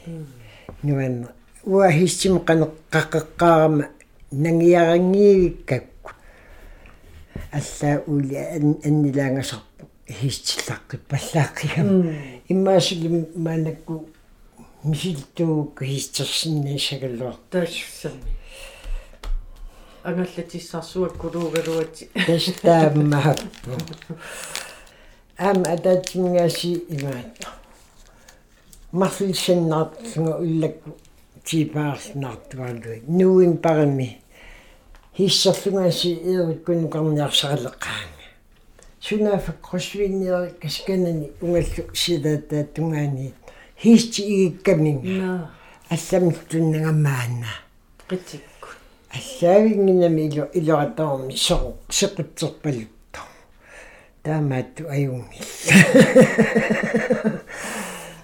Нуан 0.83 1.29
уа 1.64 1.91
хиссим 1.91 2.39
канеққаққаарама 2.39 3.85
нангиарангиивиккакку 4.33 5.99
аллаа 7.53 8.03
ули 8.07 8.36
аннилаангасарпу 8.86 9.84
хиссиллаққи 10.09 10.97
паллааққигам 11.11 11.88
иммаасули 12.49 13.28
маанакку 13.36 14.09
мисилтуугу 14.84 15.84
хистерсинни 15.84 16.78
сагалуар 16.78 17.36
тассами 17.51 18.30
ангаллатиссарсуак 20.03 21.14
кулуугалуати 21.16 22.09
тастааммааппу 22.26 23.70
ам 25.38 25.62
ататсингаси 25.74 26.72
имаат 26.88 27.36
марлисеннаартунга 28.93 30.36
уллакку 30.45 30.91
типаарлнаартуалуи 31.45 33.03
нуин 33.07 33.57
парами 33.59 34.20
хиссерлунгаси 35.17 36.13
иериккуну 36.15 36.89
карниарсаралеққаанга 36.89 38.27
сунафаккрусвинниери 39.01 40.51
касканани 40.63 41.33
унгаллу 41.43 41.95
силаатааттунгаани 41.95 43.35
хисти 43.83 44.23
игиккамин 44.23 44.99
на 45.21 45.51
алламтуннагамаана 45.91 47.53
qitsikku. 48.09 48.69
Аллаавингинами 49.11 50.29
ило 50.29 50.49
илоратаорми 50.55 51.35
соқу 51.35 51.75
сеқутсерпалутто 51.89 53.21
таамаатту 54.23 54.89
аюнги 54.89 55.41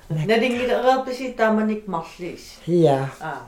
налингилерааписи 0.09 1.33
тааманик 1.33 1.89
марлис 1.89 2.45
хиа 2.65 3.11
аа 3.21 3.41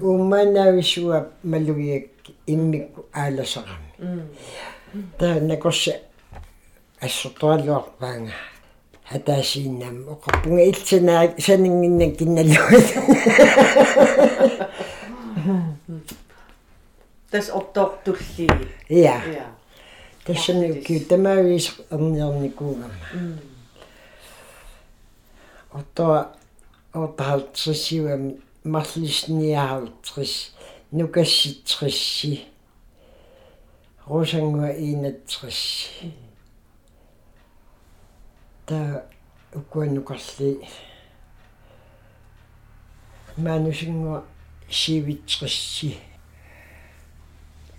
умманависуа 0.00 1.28
малугиак 1.42 2.04
иммикку 2.52 3.06
ааласарами 3.12 3.90
таа 5.18 5.40
накорса 5.40 5.92
ассортуалуарпаанга 7.00 8.32
хатаасииннам. 9.08 9.96
Оқарпунга 10.12 10.62
илсанаа 10.70 11.34
санингиннак 11.38 12.16
кинналуат 12.18 12.86
тас 17.30 17.50
оттортулли 17.50 18.48
я 18.88 19.22
тассанукки 20.24 21.00
тамаавис 21.00 21.66
эрниарникуугама 21.90 22.90
оттоо 25.72 26.26
отаалтрисиуами 26.92 28.40
марлисниаалтрис 28.64 30.54
нукасситрисси 30.92 32.46
росангуа 34.06 34.70
иинаттрисси 34.72 36.12
та 38.66 39.04
укуанукарли 39.54 40.60
манусингуа 43.36 44.24
сивитрисси 44.70 46.00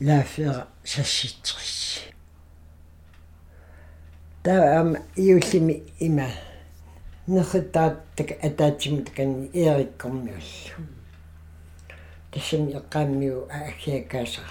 лафера 0.02 0.68
сасситрисси 0.84 2.14
та 4.44 4.80
ам 4.80 4.96
иуллими 5.18 5.84
има. 6.00 6.28
Неритааттак 7.28 8.32
атаатсимут 8.44 9.10
канни 9.10 9.50
иериккормиуллу 12.32 12.32
тассами 12.32 12.72
эққааммиу 12.74 13.48
аахиакаасара 13.50 14.46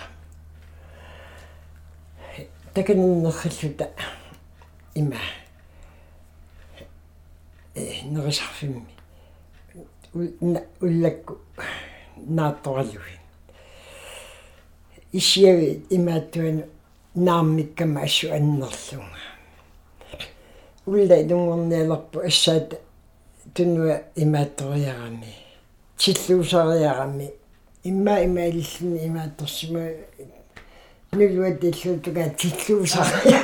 таканнерхиллута 2.75 3.91
има. 4.95 5.17
Э 7.75 8.03
нерисарфимми 8.05 8.87
уллакку 10.81 11.39
наатторалуи 12.17 13.19
исиави 15.13 15.85
имааттуану 15.91 16.65
нааммиккама 17.15 18.03
ассу 18.03 18.33
аннерлунга 18.33 19.21
улла 20.87 21.17
илунгорниалерпу 21.23 22.21
ассаата 22.21 22.81
тунуа 23.55 24.03
имаатториарами 24.17 25.35
тиллуусариарами 25.97 27.33
имма 27.89 28.15
имаилиллни 28.25 29.07
имаатторсима 29.07 29.85
нулуат 31.13 31.65
иллуутуга 31.65 32.25
тиллуусариа 32.39 33.41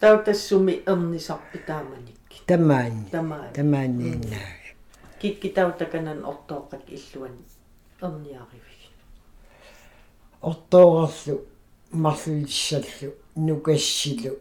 таутассуми 0.00 0.82
эрнисарпи 0.86 1.58
тааманик 1.66 2.16
тамаани 2.46 3.04
тамаа 3.10 3.46
тамааниинаа 3.58 4.50
киккитаутаканан 5.20 6.20
ортооққак 6.30 6.84
иллуан 6.96 7.36
эрниаривик 8.02 8.80
ортоорерлу 10.42 11.36
марлулиссаллу 11.90 13.10
нукассилу 13.34 14.32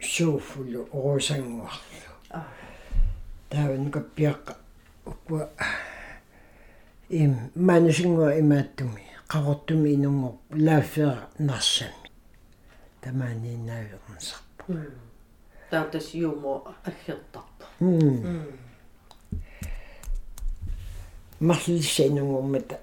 сууфулу 0.00 0.88
орусангуарлу 0.92 2.12
аа 2.30 2.65
тааван 3.56 3.90
каппиаққа 3.90 4.52
уква 5.06 5.48
им 7.08 7.32
манусингуа 7.54 8.38
имааттуми 8.38 9.02
қавортуми 9.32 9.94
инунгор 9.94 10.34
лааффера 10.66 11.28
нарсами 11.38 12.10
тамаанииннаавиернсарпа 13.00 14.64
таутас 15.70 16.12
юумо 16.12 16.52
аггертарпа 16.84 17.64
м 17.80 18.46
марлулисса 21.40 22.02
инунгормата 22.06 22.76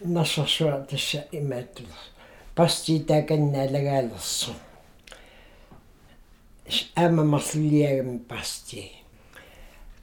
нарсарсуа 0.00 0.86
тасса 0.90 1.24
имааттулер 1.32 2.02
пасти 2.54 3.00
тааканнаалагаалерсу 3.08 4.52
аама 6.94 7.24
марлулиагами 7.24 8.18
пасти 8.18 8.97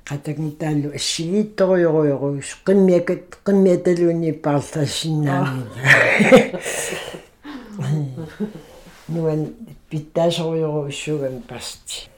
qatagn 0.08 0.51
taallu 0.60 0.89
assiliittoriuruйоруус 0.99 2.49
qimmiakat 2.66 3.39
qimmiataluni 3.45 4.32
paarlaassinnaami 4.45 5.64
nuan 9.14 9.41
pittaasoriuruussugan 9.89 11.43
pasti. 11.49 12.10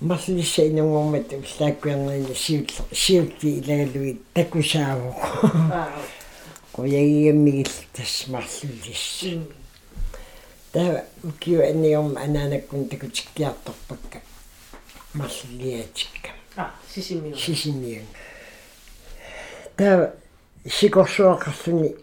Марлисса 0.00 0.62
инунгормат 0.68 1.32
уллааккуернерина 1.32 2.34
сиут 2.34 2.70
сиутти 2.92 3.48
илагалуи 3.60 4.20
такусаавоқ 4.34 5.20
аа 5.72 5.88
коягиаммигил 6.72 7.72
тас 7.94 8.26
марлулисса 8.28 9.40
таа 10.72 11.04
укиу 11.24 11.62
анниорма 11.62 12.20
анаанаккун 12.20 12.88
такутиккиарторпакка 12.90 14.18
марлулиатикка 15.14 16.30
сисимиу 16.96 17.36
сисимиун 17.36 18.06
таа 19.76 20.14
сикорсуақарлуни 20.64 21.96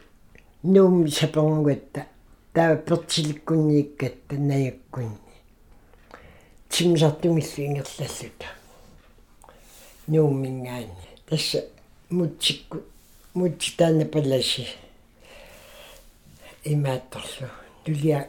нуумми 0.63 1.09
сапернгуатта 1.09 2.05
таа 2.53 2.75
пертиликкуннииккатта 2.75 4.35
наяккунни 4.49 5.17
итсимисартумиллу 6.69 7.59
ингерллаллута 7.67 8.47
нууммингаани 10.07 11.09
тасса 11.27 11.59
мутсикку 12.09 12.77
мутситаана 13.33 14.05
паласи 14.05 14.67
имаатторлу 16.63 17.49
тулиа 17.83 18.27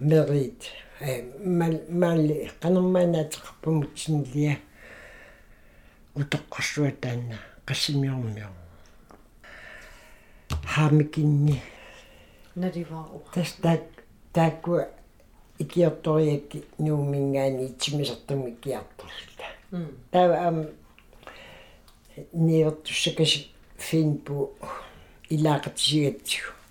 мерит 0.00 0.62
э 0.64 0.81
мал 1.44 1.80
малли 1.88 2.50
канермаанаатеқарпу 2.60 3.70
мутсинлиа 3.70 4.56
утоққарсуа 6.14 6.90
таанна 7.02 7.38
qassimiormior 7.66 8.52
haamikинни 10.74 11.60
наливаа 12.54 13.06
тас 13.34 13.52
таак 13.62 13.82
таакку 14.32 14.80
икиорториакки 15.58 16.64
нуумингаани 16.78 17.66
итсимисартумми 17.66 18.52
киарторлута 18.62 19.46
тава 20.10 20.36
ам 20.48 20.66
ниертуссакаси 22.32 23.48
финпу 23.76 24.52
илаақатсигатсигу 25.30 26.61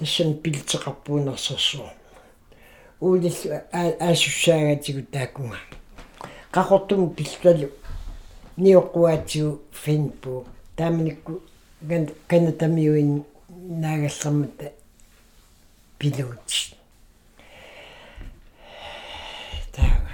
тассан 0.00 0.30
пилтеқарпуунерсерсуор 0.42 1.90
уулиллу 3.04 3.48
аасуссаагатигу 4.06 5.02
тааккунга 5.12 5.58
qaqortum 6.54 7.02
pillalu 7.16 7.68
niuqquaatigu 8.62 9.50
finpu 9.82 10.32
taamanikku 10.76 11.32
kanatamiuin 12.30 13.12
naagallermata 13.82 14.66
piluuti 15.98 16.60
taaga 19.74 20.10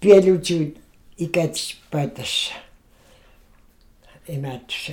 pialuutigut 0.00 0.74
икаатиспаатасса 4.26 4.92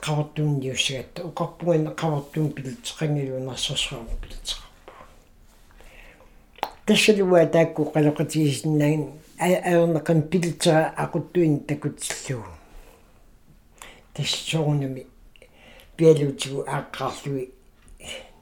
qaqortuunniussagatta 0.00 1.24
uqarpugana 1.24 1.90
qaqortuun 1.90 2.48
pilitseqangiluunarsorsuarmu 2.56 4.14
pilitseqarpu 4.22 4.92
тассалуа 6.86 7.46
таакку 7.46 7.84
qalоqатигисиннаагин 7.94 9.04
аернеқан 9.38 10.22
пилтера 10.22 10.94
aquttuin 10.96 11.60
takutilluu 11.66 12.44
тассоорнами 14.14 15.06
пиалуутигу 15.96 16.64
ааққарлуи 16.66 17.50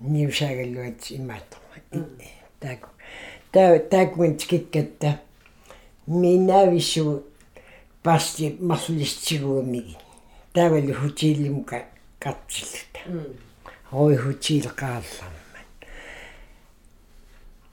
ниусаагаллуат 0.00 1.00
имааттарма 1.10 2.04
таак 2.60 2.88
таа 3.52 3.78
таакуин 3.78 4.36
тикиккатта 4.36 5.20
минавису 6.06 7.24
пасти 8.02 8.56
марлистигуумиги 8.60 9.96
таавалу 10.52 10.94
хутииллимука 10.94 11.84
картиллута 12.18 13.00
рой 13.92 14.16
хутиилеқаарларман 14.16 15.66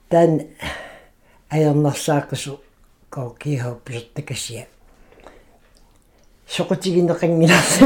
тан 0.08 0.30
аернарсааққису 1.50 2.60
коокиhooppisartakasia 3.10 4.66
soqutigineqangilarsa 6.54 7.84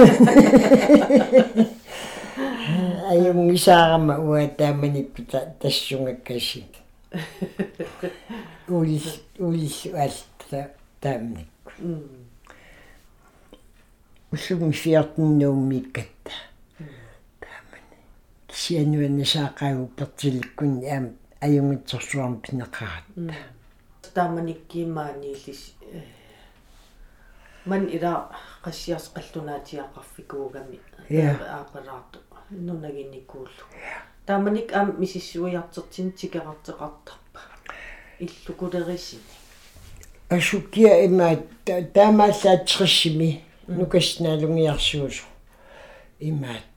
аюнгисаарама 3.12 4.14
уатааманиппита 4.28 5.54
тассунгаккаси 5.60 6.64
улис 8.68 9.20
улис 9.38 9.86
алта 10.04 10.70
таамникку 11.00 11.72
усуми 14.32 14.72
фиартнууммиккатта 14.72 16.32
таамани. 17.40 17.98
Кисиануаннасаақаагу 18.48 19.86
пертиликкунни 19.96 20.86
аам 20.88 21.06
аюнгитсорсуарм 21.40 22.40
пинеқарат 22.44 23.04
тааманиккиимаанииллис 24.14 25.62
ман 27.66 27.82
ила 27.96 28.12
qassiars 28.64 29.06
qallunaatiaqarfikuugami 29.14 30.78
аапалаарту 31.56 32.18
нунагинникууллу 32.50 33.64
тааманик 34.26 34.72
аам 34.72 34.88
мисиссуиартертин 35.00 36.08
тикеқартеқартарпа 36.18 37.40
иллукулерисини 38.24 39.22
асуккиа 40.30 41.06
имаат 41.06 41.42
таамааллаатсериссими 41.94 43.30
نو 43.68 43.86
كشتنا 43.86 44.36
لوني 44.36 44.76
إمات 46.22 46.72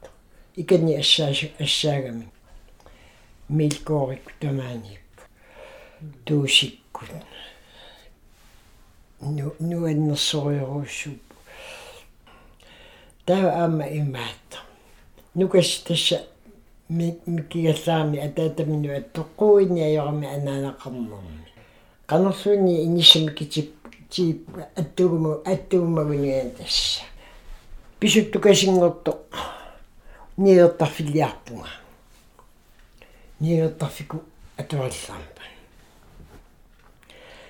إكني 0.59 0.99
أشاش 0.99 1.45
أشاج 1.61 2.05
من 2.05 2.27
ملكوري 3.49 4.17
كتمانيك 4.25 5.01
دوشيك 6.27 6.79
كن 6.93 7.07
نو 9.21 9.51
نو 9.61 9.87
أن 9.87 10.15
صغيرو 10.15 10.83
شوب 10.85 11.17
تاو 13.25 13.65
أما 13.65 13.91
إمات 13.91 14.49
نو 15.35 15.47
كشتش 15.47 16.15
مكي 17.27 17.73
سامي 17.73 18.25
أتات 18.25 18.61
منو 18.61 18.91
أتقويني 18.97 19.85
أيوغمي 19.85 20.35
أنا 20.35 20.61
نقمم. 20.61 21.45
قنصوني 22.07 22.83
إنيش 22.83 23.17
مكتب 23.17 23.67
китип 24.09 24.45
тип 24.47 24.57
аттугуму 24.75 25.41
аттугумагуниан 25.45 26.51
тасса 26.51 27.03
писуттукасингорто 27.99 29.19
ниертарфилиарпунга 30.37 31.69
ниертарфику 33.39 34.23
атуаллаарпа 34.57 35.41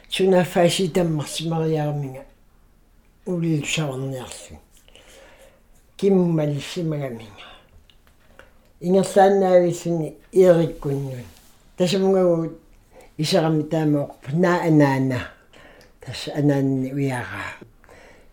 сунафаси 0.09 0.87
таммарсимариармига 0.89 2.23
улилсаварниарлу 3.25 4.59
киммалиссимагамига 5.97 7.47
ингерлааннаависсуни 8.81 10.15
иериккуннун 10.31 11.25
тасамугагу 11.77 12.53
исарами 13.17 13.63
таамаоқпа 13.63 14.31
наа 14.33 15.34
dass 16.05 16.29
anan 16.37 16.67
uiaraa 16.93 17.51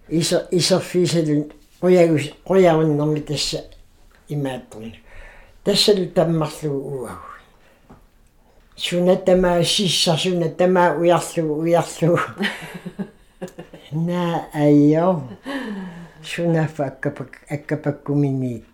iso 0.09 0.39
isorfiisalun 0.51 1.43
quyagus 1.81 2.27
quyaunnermi 2.47 3.21
tassa 3.29 3.59
imaattorni 4.29 4.99
tassalu 5.65 6.07
tammarlugu 6.17 6.91
uagu 7.03 7.31
suna 8.77 9.17
tamaa 9.17 9.65
sissa 9.65 10.17
suna 10.17 10.49
tamaa 10.49 10.95
ujarlugu 11.01 11.55
ujarlugu 11.63 12.29
naa 14.07 14.37
aio 14.65 15.23
sunaffa 16.23 16.83
akkapak 16.91 17.33
akkapakkuminiit 17.55 18.65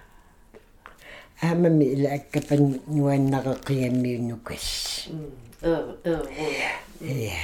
aamami 1.43 1.85
ila 1.95 2.09
akkapan 2.19 2.63
nuannareqiammiunnukas 2.95 4.67
ja 7.03 7.41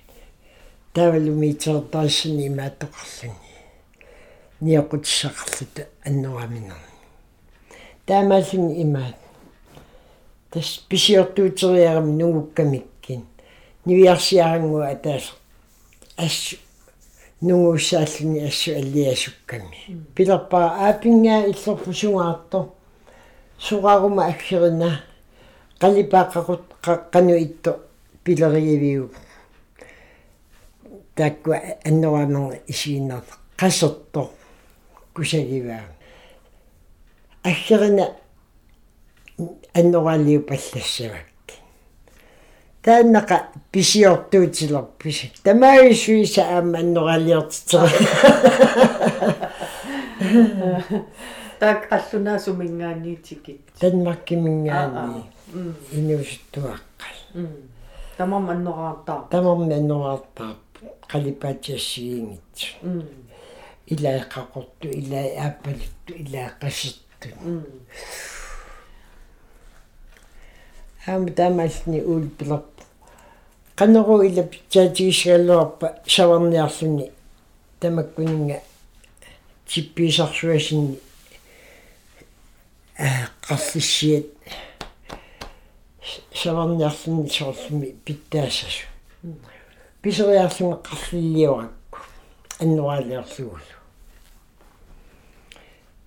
тавалумиитертаассани 0.94 2.48
имааттоқарлуни 2.48 3.34
ниоқутиссақарлута 4.62 5.88
аннераминерни 6.06 6.90
таамааллуни 8.06 8.84
имаат. 8.84 9.16
Тас 10.52 10.78
писиортуутериарами 10.90 12.12
нугуккамиккин 12.12 13.26
нивиарсиарангуа 13.86 14.90
атаас 14.90 15.34
ассу 16.18 16.58
нугуссааллуни 17.42 18.48
ассу 18.48 18.72
аллиасукками 18.72 19.78
пилерпаа 20.16 20.88
аапингаа 20.88 21.48
иллерпусугаарто 21.48 22.74
сугарума 23.58 24.28
аккерина 24.28 25.04
қалипааққақут 25.80 26.64
қаққану 26.84 27.38
итто 27.40 27.80
пилериивиу 28.24 29.12
такку 31.16 31.54
аннерамер 31.86 32.62
исииннар 32.68 33.24
қассерто 33.58 34.32
кусагиваа 35.14 35.84
аккерина 37.44 38.16
аннералиу 39.74 40.42
паллассавак 40.42 41.29
тааннаqa 42.82 43.48
писиортуутилерпис 43.72 45.32
тамаагиссуиса 45.44 46.44
аама 46.44 46.80
аннералиортитера 46.80 47.90
так 51.60 51.92
аллунаа 51.92 52.40
сумингаанниитикит 52.40 53.62
танмаркимингаани 53.80 55.24
инусуттуаққал 55.92 57.18
тамам 58.18 58.50
аннораартаа 58.50 59.28
тамарми 59.32 59.74
аннораартаа 59.74 60.56
қалипаатиассигингит 61.12 62.58
илаақақорту 63.94 64.88
илаа 65.02 65.28
ааппалутту 65.46 66.12
илааққаситту 66.24 67.30
аама 71.08 71.32
таамааллни 71.32 72.02
уулпилерп 72.02 72.82
канеру 73.76 74.22
ила 74.22 74.44
питсаатигисгалуарпа 74.44 75.96
саварниарлуни 76.08 77.12
тамаккунинга 77.80 78.62
типписарсуасинни 79.68 81.00
а 82.98 83.30
qassisiat 83.48 84.26
саварниарлуни 86.34 87.30
соорлуми 87.30 87.96
питтаасасу 88.06 88.88
писериарлунга 90.02 90.82
qарлиллиоракку 90.90 92.00
аннураалиорлугулу 92.60 93.76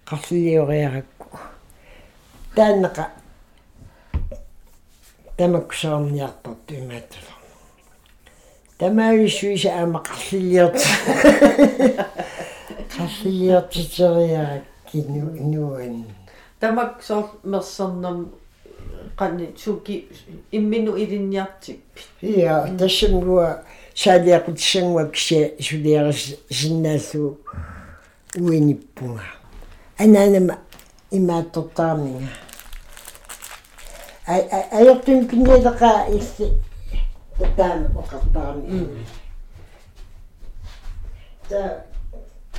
qарлиллиориаракку 0.04 1.38
тааннаqa 2.54 3.21
тамаккусаарниартарту 5.36 6.74
имааттала 6.74 7.34
тамаагиссуиса 8.78 9.70
аама 9.70 10.02
qарлиллиорт 10.02 10.82
qарлиллиортитериаракки 12.94 14.96
нуан 15.52 16.04
тамак 16.60 17.02
соор 17.02 17.26
мерсернам 17.44 18.32
qanni 19.16 19.52
suki 19.56 20.08
imminu 20.52 20.96
ilinniartikpi 20.96 22.02
иа 22.22 22.68
тассамгуа 22.78 23.64
саалиақутиссангуа 23.94 25.10
кися 25.10 25.50
сулиарис 25.60 26.36
синнааллу 26.50 27.38
уиниппунга. 28.36 29.24
Анаанама 29.98 30.58
имааттортааминга 31.10 32.28
ай 34.26 34.40
аёртун 34.70 35.28
киннелеқа 35.28 36.06
илли 36.08 36.62
таан 37.56 37.86
оқартаами 37.96 39.04
та 41.48 41.84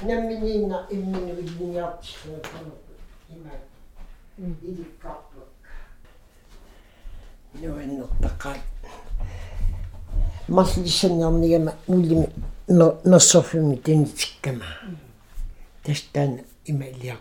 наммининна 0.01 0.88
иммину 0.91 1.39
илниартиллуутану 1.39 2.74
има 3.30 3.51
иликкарпу 4.38 5.39
нуаннертаққаат 7.53 8.59
марлисаннернигама 10.47 11.76
мулими 11.88 12.28
нерсорфуми 12.68 13.78
тунитиккама 13.78 14.66
тастаана 15.84 16.41
ималиар 16.66 17.20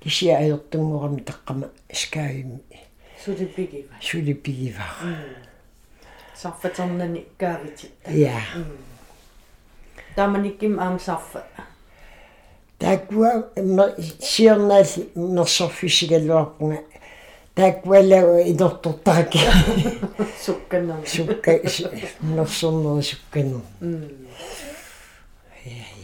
кisia 0.00 0.38
аёртунгорами 0.38 1.20
таққама 1.20 1.70
Suripiriwa. 3.26 3.94
Suripiriwa. 4.00 4.84
Mm. 5.02 5.16
Saffatannen 6.34 7.16
ikkaavititta. 7.16 8.10
Ja. 8.10 8.40
Mm. 8.56 8.64
Tamanikim 10.16 10.78
am 10.78 10.98
saffa. 10.98 11.42
Takua 12.78 13.30
siorna 14.20 14.74
norsorfisigaluarpunga. 15.14 16.78
Takua 17.54 18.02
la 18.02 18.40
idortortaraki. 18.46 19.40
Sukkannon. 20.44 21.06
Sukka 21.06 21.52
norsornori 22.22 23.02
sukkannon. 23.02 23.62
Mm. 23.80 24.08
Yeah. 25.66 25.95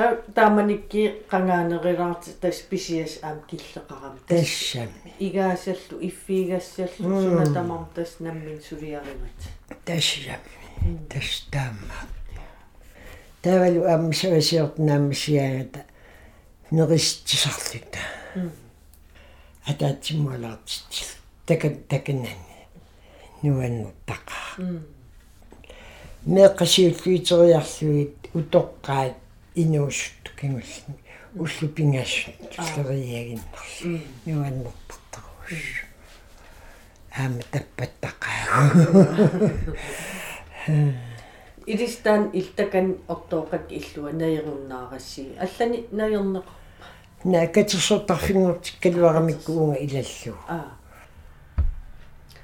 Та 0.00 0.16
таманикки 0.34 1.02
qangaanerilaarti 1.30 2.30
тас 2.40 2.58
писиас 2.70 3.18
аам 3.22 3.38
киллеқарам. 3.48 4.16
Тассами 4.26 5.12
игаасаллу 5.18 5.96
иффиигассаллу 6.00 7.20
суна 7.22 7.44
тамам 7.52 7.84
тас 7.94 8.16
наммин 8.20 8.62
сулиаримат 8.62 9.38
тассами 9.84 10.98
тастаама 11.10 12.00
тавалу 13.42 13.84
аммисавасиорт 13.84 14.78
нааммисиаагата 14.78 15.80
нерисtisarluta 16.70 18.00
атаатсиммуалаартитсил 19.70 21.10
така 21.46 21.68
таканнани 21.88 22.36
нуаннертаqa 23.42 24.38
меққасиуллуитериарлугит 26.24 28.16
утоққаат 28.38 29.16
инуусутту 29.62 30.30
кингуллни 30.38 30.94
уллупингассут 31.34 32.34
туллериагиннерли 32.74 34.06
нуаннертартарус 34.26 35.66
аама 37.18 37.42
таппаттақаагу 37.52 39.00
илистан 41.66 42.30
илтакан 42.32 42.96
ортооқак 43.08 43.64
иллуа 43.78 44.12
наеруннаарассии 44.12 45.36
аллани 45.44 45.86
наернеқ 45.92 46.44
наакатсерсортарфингортиккалуарамиккуунга 47.24 49.76
илаллу 49.84 50.34
аа. 50.48 50.70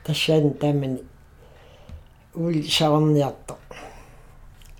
Тассаан 0.05 0.51
таамани 0.61 1.03
ули 2.35 2.63
саварниарто 2.63 3.55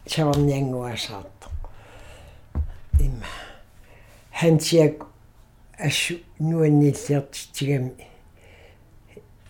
саварниангуасаарто 0.07 1.36
има 3.07 3.27
хансиак 4.33 5.07
ассу 5.79 6.15
нуаннииллиартитигами 6.39 7.93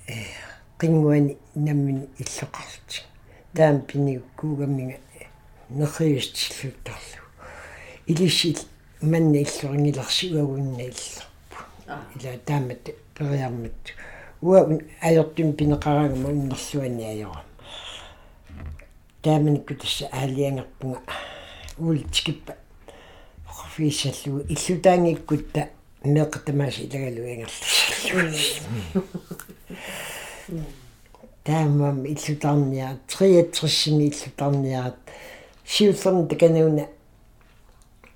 э 0.09 0.14
qinguani 0.78 1.36
наммини 1.54 2.09
иллоқарлти 2.18 3.02
таам 3.54 3.80
пиникуугаммига 3.80 4.98
неқиустиллуттарлу 5.70 7.22
илисил 8.07 8.59
манни 9.00 9.42
иллурингиларсуагунна 9.42 10.82
иллерпу 10.90 11.59
ила 12.14 12.38
таамат 12.44 12.84
периармат 13.14 13.72
уа 14.42 14.61
аёртим 15.00 15.52
пинеқарагама 15.54 16.28
уннэрсуани 16.28 17.04
аёра 17.04 17.42
тааманикку 19.22 19.74
тасса 19.74 20.07
аалиангерпунга 20.12 21.00
уултикиппа 21.78 22.57
офисаллу 23.76 24.40
иллутаангиккутта 24.48 25.68
меқатамаси 26.04 26.86
илагалуингерлу 26.86 27.52
таамам 31.44 32.06
иллутарниа 32.06 32.98
триатриссими 33.06 34.08
иллутарниаат 34.08 34.96
сиуллерни 35.64 36.28
таканауна 36.28 36.86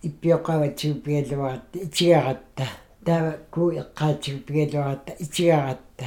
иппиоқаватсуупигалуаат 0.03 1.63
итигаратта 1.75 2.67
таава 3.05 3.39
ку 3.51 3.71
эққаатсуупигалуаратта 3.71 5.13
итигаратта 5.19 6.07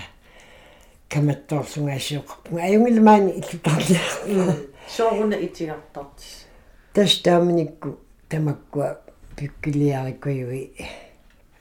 каматтоорлунгаасиоқарпунга 1.09 2.63
аюнгилмаани 2.63 3.31
иллутарниа 3.39 4.55
сооруна 4.87 5.35
итигартартис 5.45 6.47
тас 6.93 7.21
тааманикку 7.21 7.99
тамаккуа 8.29 9.12
пиккилиариккуйуи 9.37 10.71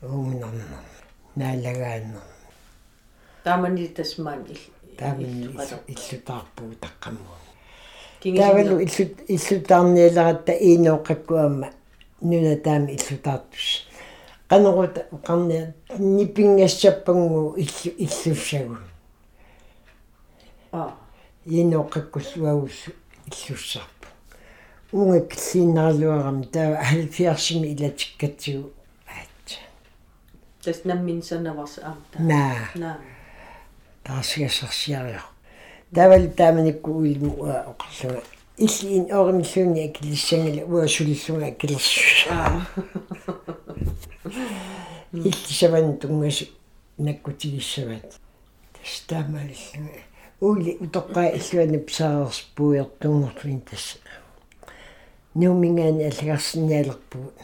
уумнарна 0.02 0.78
наалагаанна 1.36 2.20
таамани 3.44 3.88
тасмаан 3.88 4.44
ил 4.54 4.62
таамани 4.98 5.48
иллутаарпуу 5.92 6.72
таққамму 6.84 7.32
таавалу 8.22 8.76
иллут 8.86 9.14
иллутаарниаларатта 9.34 10.52
иинооққаккуамма 10.52 11.68
нуна 12.20 12.56
таами 12.56 12.92
иллутаартус 12.98 13.86
qanерут 14.50 14.96
qarnia 15.26 15.74
ниппингассаппангу 15.98 17.54
иллу 17.56 17.90
иллуссагу 18.04 18.76
а 20.72 20.94
иинооққаккуллуагуссу 21.46 22.92
иллуссарпу 23.26 23.91
унгак 24.92 25.32
синнаалуарам 25.34 26.44
таа 26.44 26.78
алфиарсими 26.90 27.68
илатиккатсигу 27.74 28.70
аатса 29.06 29.60
тас 30.62 30.84
наммин 30.84 31.22
санаварс 31.22 31.78
аамта 31.78 32.22
наа. 32.22 32.68
Наа. 32.74 32.98
Таасиассарсиарио 34.04 35.22
тавал 35.94 36.28
тааманикку 36.36 36.90
уилму 36.92 37.32
оқарлуга 37.70 38.22
иллиин 38.58 39.04
оримиллууни 39.10 39.88
акилиссангала 39.88 40.62
уасулиллунга 40.66 41.46
акилерсу 41.46 42.00
аа. 42.30 42.66
Иллисаван 45.12 45.96
тунгасу 45.98 46.44
наккутигиссават 46.98 48.18
тастаамалиллуга 48.74 50.00
уили 50.40 50.76
утоққаа 50.84 51.28
иллуани 51.38 51.78
псаарерс 51.78 52.40
пуйертуунерлуин 52.56 53.60
тасса 53.60 53.98
нуумингаани 55.34 56.04
аллагарсиниалерпугут 56.04 57.34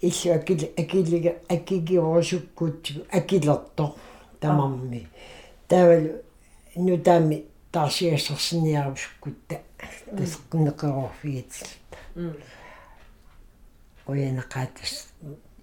иллу 0.00 0.34
акил 0.34 0.60
акилига 0.76 1.32
акигиорусуккуутсигу 1.48 3.04
акилертор 3.10 3.94
тамарми 4.40 5.08
таавалу 5.68 6.22
нутаами 6.76 7.44
таарсиассерсиниарусуккутта 7.72 9.62
тасеққунеқарорфигит 10.16 11.52
оянеқаатас 14.06 15.08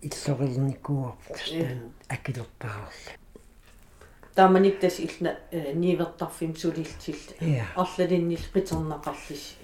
иллорилникууарпу 0.02 1.34
тастаан 1.34 1.92
акилертаарла 2.08 2.92
тааманик 4.36 4.80
тас 4.80 5.00
илна 5.00 5.38
нивертарфим 5.52 6.56
сулилтил 6.56 7.16
Ja. 7.42 7.66
орлалиннил 7.76 8.40
қитернақарлис 8.54 9.56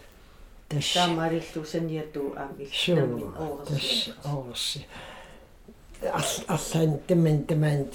тас 0.70 0.94
таамаалиллу 0.94 1.66
саниатуу 1.66 2.34
аами 2.36 2.66
наммин 2.96 3.32
тас 3.68 4.10
оорси 4.16 4.16
оорси 4.24 4.86
аллаан 6.56 7.00
таман 7.08 7.44
таман 7.50 7.86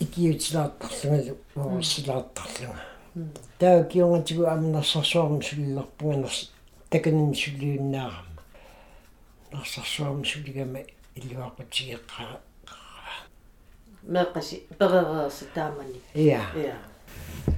икиутилаартарлунгалу 0.00 1.36
оорсилаартарлунга 1.56 2.82
таа 3.58 3.84
киунгатигу 3.84 4.44
амнерсарсуарм 4.46 5.42
сулиллерпуганерс 5.42 6.52
таканин 6.90 7.34
сулиуннаарама 7.34 8.42
нарсарсуарм 9.52 10.24
сулигама 10.24 10.80
иллуақутигеққаа 11.16 12.40
меқаси 14.02 14.66
перереерса 14.78 15.44
таамани 15.54 16.00
я 16.14 16.42
я 16.54 16.76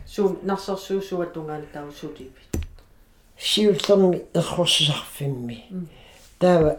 суу 0.07 0.39
нарсарсуусуатунгаан 0.43 1.67
тау 1.73 1.91
сулипи 1.93 2.48
сиуллерми 3.39 4.25
эррорсисарфимми 4.35 5.65
таава 6.39 6.79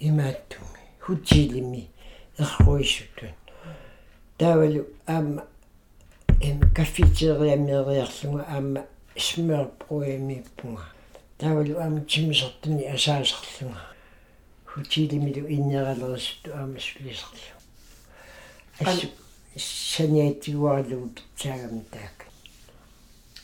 имааттуми 0.00 0.80
хутилими 1.00 1.90
эрруисутун 2.38 3.34
таавалу 4.38 4.86
аама 5.06 5.44
эм 6.40 6.60
кафетериамериарлунга 6.72 8.44
аама 8.44 8.86
смерпроемиппунга 9.16 10.86
таавалу 11.38 11.78
аама 11.78 12.00
тимисертани 12.00 12.84
асаасарлунга 12.84 13.82
хутилимилу 14.64 15.48
иннералерисутту 15.48 16.52
аама 16.52 16.78
сулисерлу 16.78 17.54
ассу 18.80 19.08
саниатигуарлугу 19.56 21.08
питсаагами 21.08 21.84
таак 21.90 22.28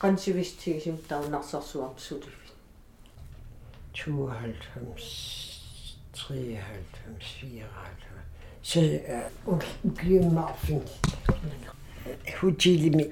qansivistigisum 0.04 0.98
tau 1.08 1.24
narsarsuam 1.34 1.94
sulipi 2.06 2.43
92, 3.94 4.54
93, 6.12 6.58
94. 7.20 8.14
Så 8.62 8.80
ukiummaarfin 9.86 10.82
hutiilimi 12.40 13.04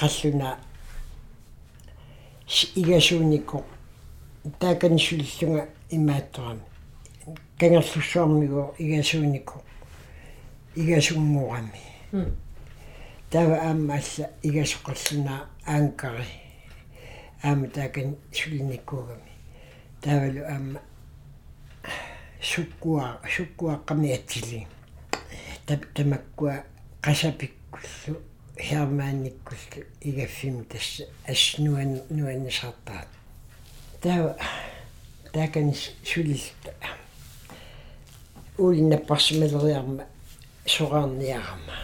qalluna 0.00 0.58
igasuunikko 2.76 3.64
taakanissullunga 4.60 5.62
imaattorami 5.96 6.64
kangerlussuarmigu 7.58 8.74
igasuunikko 8.84 9.56
igasunguurami 10.76 11.82
тава 13.30 13.56
аама 13.68 13.94
алла 13.94 14.26
игасоқарлуна 14.48 15.34
аанкари 15.66 16.28
аама 17.44 17.66
таакен 17.74 18.16
сулиниккуугами 18.32 19.27
тавалу 20.00 20.42
аама 20.44 20.80
суккуа 22.40 23.20
суккуаққами 23.34 24.12
атсили 24.14 24.66
тап 25.66 25.82
тамаккуа 25.94 26.64
қасапиккуллу 27.02 28.22
хермаанниккуллу 28.60 29.84
игаффими 30.00 30.62
тасса 30.64 31.04
аснуан 31.26 32.00
нуаннисартаат 32.10 33.08
тава 34.00 34.36
таакен 35.32 35.74
сулилта 36.04 36.74
уулиннаппарсималериарма 38.56 40.04
сораарниарама 40.66 41.76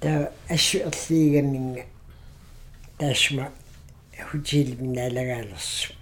та 0.00 0.32
ассуерлиигаминга 0.48 1.84
таасма 2.98 3.52
хутилимналагаалерсу 4.30 5.94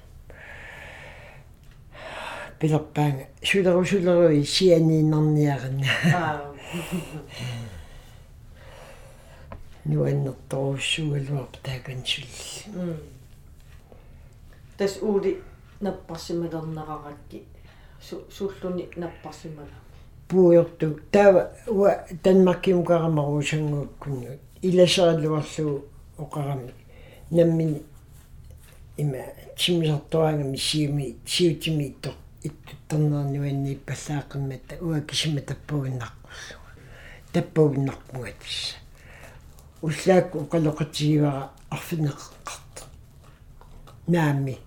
пилерпаанга 2.63 3.27
сулеру 3.43 3.85
сулеруи 3.85 4.45
сианииннарниарна 4.45 5.87
аа 6.15 6.55
нуаннерторуссугалуарп 9.85 11.57
таакансулли 11.67 12.29
тас 14.79 15.03
уули 15.03 15.43
наппарсималернераракки 15.81 17.43
сууллуни 18.37 18.89
наппарсимала 18.97 19.79
пуйорту 20.29 21.01
таава 21.11 21.51
уа 21.67 22.07
танмаккимукарамарусангууккунну 22.23 24.39
иласералуарлугу 24.63 25.85
оқарами. 26.19 26.73
Наммини 27.31 27.83
има 28.97 29.19
тимисартуангами 29.57 30.57
сиуми 30.57 31.17
сиутимииттор 31.27 32.13
иттутторнернуанни 32.45 33.79
паллааққиммата 33.87 34.75
уа 34.81 35.01
кисима 35.01 35.41
таппугиннарқуллуга 35.41 36.71
таппугиннарпугатисса 37.33 38.77
уллаакку 39.83 40.39
оқалоқатигивара 40.45 41.51
арфинеққарта 41.71 42.83
наами. 44.07 44.59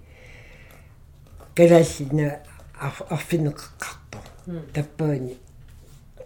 Калааллина 1.56 2.40
арфинеққартор 3.16 4.24
таппаани 4.74 5.38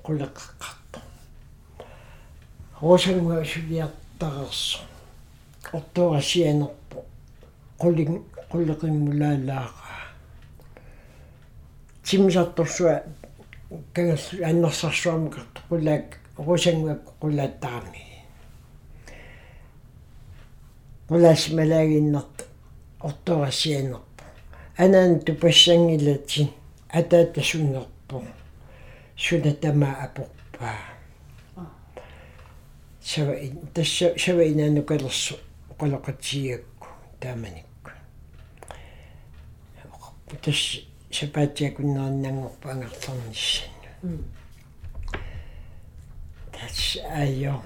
qulaqaqqartor 0.04 1.04
росангуа 2.82 3.46
сулиартарерсо 3.46 4.80
ортуарасианерпо 5.74 6.98
qulin 7.82 8.12
qulleqimмулаалааqa 8.52 9.89
тимсарторсуа 12.10 13.04
кагас 13.94 14.24
аннерсарсуамикарт 14.50 15.56
qulaak 15.70 16.08
росангуак 16.48 17.04
qulaаттарами 17.22 18.04
qulaasмалагиннерт 21.10 22.38
ортуарасианерпо 23.08 24.24
анаан 24.84 25.20
тупассангилатсин 25.26 26.50
атаатасуннерпо 27.00 28.24
суна 29.16 29.54
тама 29.62 29.90
апорпаа 30.06 30.78
сава 33.04 33.36
тасса 33.74 34.14
сава 34.18 34.44
инанукалерсу 34.52 35.36
qoloqatigiakku 35.80 36.88
taamanikku 37.22 37.92
тас 40.42 40.89
сапаатиакуннериннангорпа 41.12 42.72
ангерлэрнissan 42.72 44.20
тас 46.52 46.98
айо. 47.14 47.62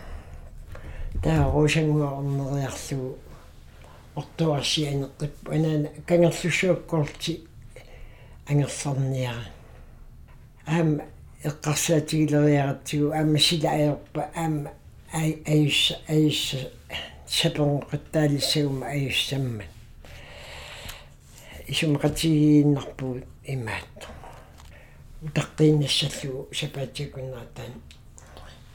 Таа 1.23 1.51
росангуарнериарлугу 1.51 3.17
ортуарсианеққиппу 4.15 5.51
анаана 5.51 5.89
кангерлусуаккорти 6.07 7.41
ангерлэрниара 8.47 9.45
аама 10.65 11.03
эққарсаатигилериаратсигу 11.43 13.11
аама 13.11 13.39
сила 13.39 13.69
аерпа 13.69 14.29
аама 14.35 14.71
ай 15.13 15.41
айс 15.45 15.93
айс 16.07 16.55
сапонготтаалиссагума 17.27 18.87
аюссаммат 18.87 19.67
исумақатигииннарпуут 21.67 23.32
имаатту 23.45 24.07
утаққииннассаллугу 25.23 26.47
сапаатикуннаатаан 26.53 27.73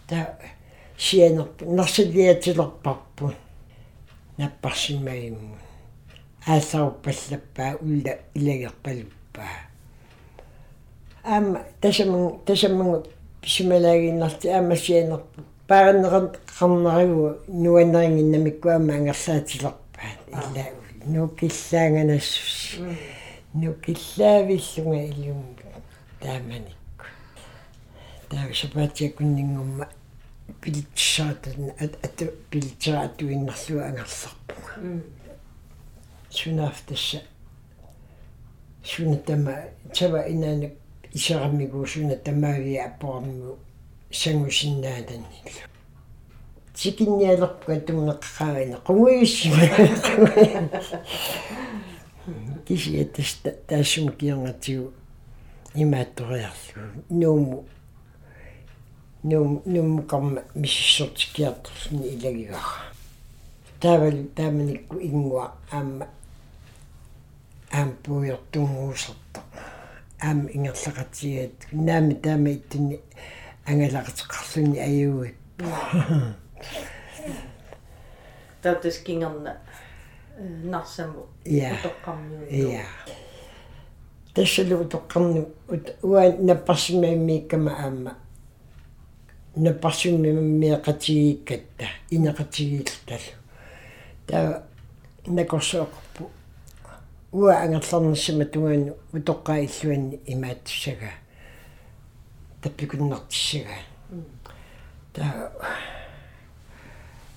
та 0.06 0.38
сианерпу 0.96 1.64
нарсалиатилерпарпу 1.64 3.32
наппарсимагимму 4.36 5.56
аасаарпаллаппаа 6.46 7.76
улла 7.80 8.12
илагерпалуппаа 8.34 9.56
аама 11.24 11.60
тасамун 11.80 12.40
тасамун 12.46 13.04
писималагииннарти 13.42 14.48
аама 14.48 14.76
сианерпу 14.76 15.42
паарнерам 15.66 16.32
қарнеригу 16.58 17.38
нуаннерингиннамиккуама 17.48 18.92
ангерлаатилерпаат 18.94 20.18
илла 20.32 20.64
нукиллаанганассус 21.06 22.80
нукиллаавиллунга 23.54 25.06
илум 25.06 25.56
тааманикку 26.20 27.06
таа 28.28 28.52
сапаатиакуннингумма 28.52 29.88
пилитсаатан 30.60 31.72
ат 31.78 31.94
ат 32.04 32.22
пилитсаатуиннарлуа 32.50 33.84
ангерларпуга 33.88 35.02
сунафтасса 36.30 37.22
сунатама 38.84 39.54
тава 39.94 40.28
инаанак 40.28 40.72
исараммигу 41.12 41.86
сунатамаави 41.86 42.76
аппорамму 42.76 43.56
сангусиннаатаннилу 44.10 45.62
тикинниалерпуга 46.74 47.80
тумнеққарина 47.86 48.76
қунгуиссима 48.86 49.58
кисиатаста 52.66 53.50
таасум 53.66 54.08
киангатигу 54.10 54.92
имаатториарлу 55.74 57.04
нууму 57.10 57.66
нум 59.22 59.62
нуммукарма 59.64 60.42
миссортикиарторсни 60.54 62.14
илагигара 62.14 62.92
таавал 63.80 64.24
тааманикку 64.36 64.98
ингуа 64.98 65.52
аама 65.70 66.08
аам 67.72 67.96
пуйортунгуусерто 68.02 69.40
аам 70.20 70.46
ингерлақатигаат 70.46 71.66
наами 71.72 72.14
таама 72.14 72.50
иттуни 72.50 73.00
ангалақатеқарлуни 73.66 74.78
аюуи 74.78 75.34
таутас 78.62 78.98
кингерна 78.98 79.58
нарсаму 80.38 81.26
утоққарниу 81.44 82.46
я 82.50 82.84
тассалу 84.34 84.84
утоққарну 84.84 85.48
уа 86.02 86.32
наппарсимаиммииккама 86.38 87.72
аама 87.72 88.14
наппарсиммиақатигиккатта 89.56 91.86
инеқатигииллталу 92.10 93.32
таа 94.26 94.62
накорсооқарпу 95.26 96.30
уа 97.32 97.62
ангерларнссама 97.62 98.44
тугану 98.44 98.96
утоққаа 99.12 99.64
иллуанни 99.64 100.20
имааттуссага 100.26 101.10
таппикуннартиссага 102.62 103.76
таа 105.12 105.52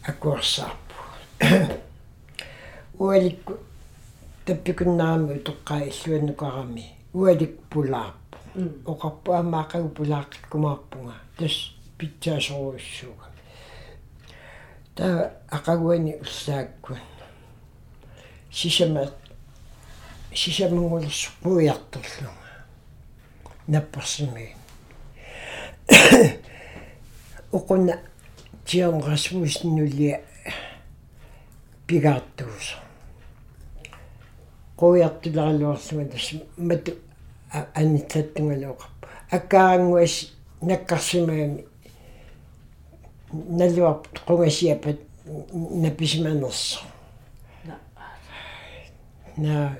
акуарсаарпу 0.03 0.95
уаликку 3.01 3.53
таппикуннаами 4.45 5.39
утоққаа 5.39 5.89
иллуаннукарами 5.89 6.85
уалик 7.13 7.53
пулаарпу 7.71 8.37
оқарпу 8.85 9.29
амаақагу 9.41 9.89
пулааққиккумаарпунга 9.97 11.15
тас 11.37 11.55
питсаасоруиссууга 11.97 13.27
таа 14.95 15.31
ақагуани 15.49 16.13
уллааккун 16.23 16.99
сисама 18.51 19.09
сисамангулс 20.33 21.29
пуиарторлунга 21.41 22.51
наппарсими 23.67 24.55
оқуна 27.51 27.99
тиам 28.65 29.01
расмуснулли 29.03 30.21
қуиартуларалуарлуга 34.81 36.05
тас 36.11 36.25
мату 36.57 36.91
аннитсаттунгалуоқарпа 37.79 39.07
аккаарангуас 39.37 40.15
наккарсимаами 40.61 41.65
налуарп 43.31 44.07
қунгасиапат 44.27 44.99
написиманерсо 45.83 46.79
на 49.37 49.77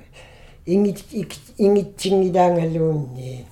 ингит 0.66 1.00
ингитсингилаангалуунни 1.58 3.46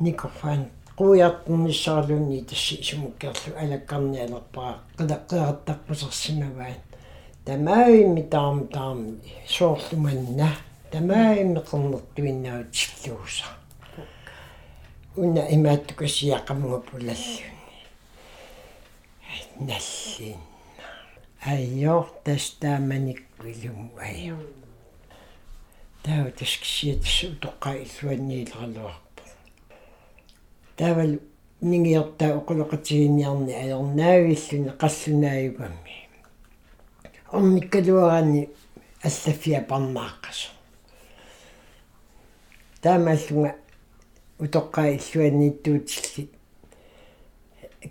никофан 0.00 0.66
quiarternissaarluunni 0.98 2.44
tassi 2.48 2.74
sumukkerlu 2.88 3.50
alakkarnialerpaa 3.62 4.72
qilaqqiqattaqpusерсимаваан 4.98 6.78
тамааимми 7.44 8.22
таам 8.22 8.68
таам 8.68 9.20
соорлуманна 9.46 10.48
qernertuinnautillууsa 10.92 13.46
уна 15.16 15.42
имааттукасиақамуга 15.56 16.78
пулаллуни 16.88 17.52
наллинна 19.68 20.52
айор 21.44 22.06
тастааманиккуилум 22.24 23.90
айо 23.98 24.36
таа 26.04 26.30
таскисиатсу 26.38 27.26
тоққа 27.42 27.70
иллуанниилералуарпу 27.84 29.22
таавал 30.76 31.12
нингиортаа 31.60 32.36
оқулоқатигинниарни 32.38 33.52
аернаавиллуни 33.62 34.70
қаллунааюгамми 34.80 35.91
орниккалуараани 37.32 38.48
аллаффиа 39.02 39.60
парнааққасу 39.70 40.50
таамааллунга 42.82 43.56
утоққаа 44.38 44.88
иллуаннииттуутилли 44.96 46.22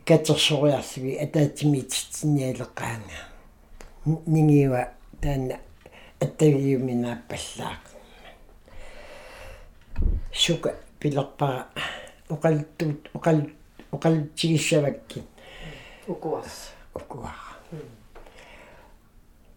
катерсориарлуги 0.07 1.18
атаатимиитсинниалеқаанга 1.26 3.19
нингиуа 4.05 4.84
таана 5.22 5.55
аттавиуминааппаллаақ 6.23 7.84
сука 10.34 10.76
пилерпара 10.99 11.68
оқалтут 12.30 13.09
оқал 13.13 13.39
оқалтигиссаваккин 13.91 15.26
укуарс 16.07 16.57
укуара 16.95 17.51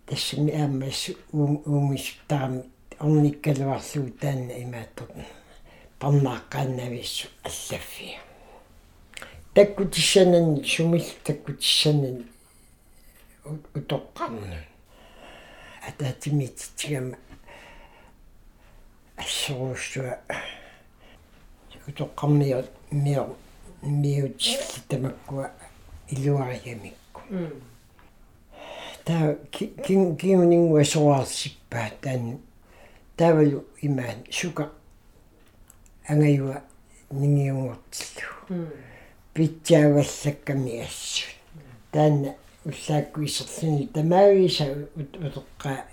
тассами 0.06 0.52
аамас 0.52 1.10
уумис 1.32 2.14
таами 2.28 2.64
орниккалуарлуу 2.98 4.10
таанна 4.20 4.52
имааттут 4.62 5.10
парнааққааннависсу 5.98 7.28
аллаффия 7.42 8.18
таккутиссанан 9.54 10.64
сумил 10.64 11.06
таккутиссанан 11.24 12.26
утоққарна 13.74 14.58
атаатимитсигама 15.88 17.16
ассоруссуа 19.16 20.18
утоққармио 21.86 22.64
мио 22.90 23.36
миутилли 23.82 24.80
тамаккуа 24.88 25.50
илуариамикку 26.08 27.22
таа 29.04 29.36
кин 29.84 30.16
киунингуа 30.16 30.84
соарсиппаа 30.84 31.90
таан 32.00 32.40
тавалу 33.16 33.64
имаан 33.82 34.24
сука 34.30 34.70
ангаюа 36.08 36.62
нингиунгортиллу 37.10 38.68
питсааваллакками 39.34 40.82
ассу. 40.86 41.26
Таанна 41.92 42.34
уллааккуисерлүни 42.64 43.86
тамаагиса 43.94 44.88
утоққа 44.96 45.84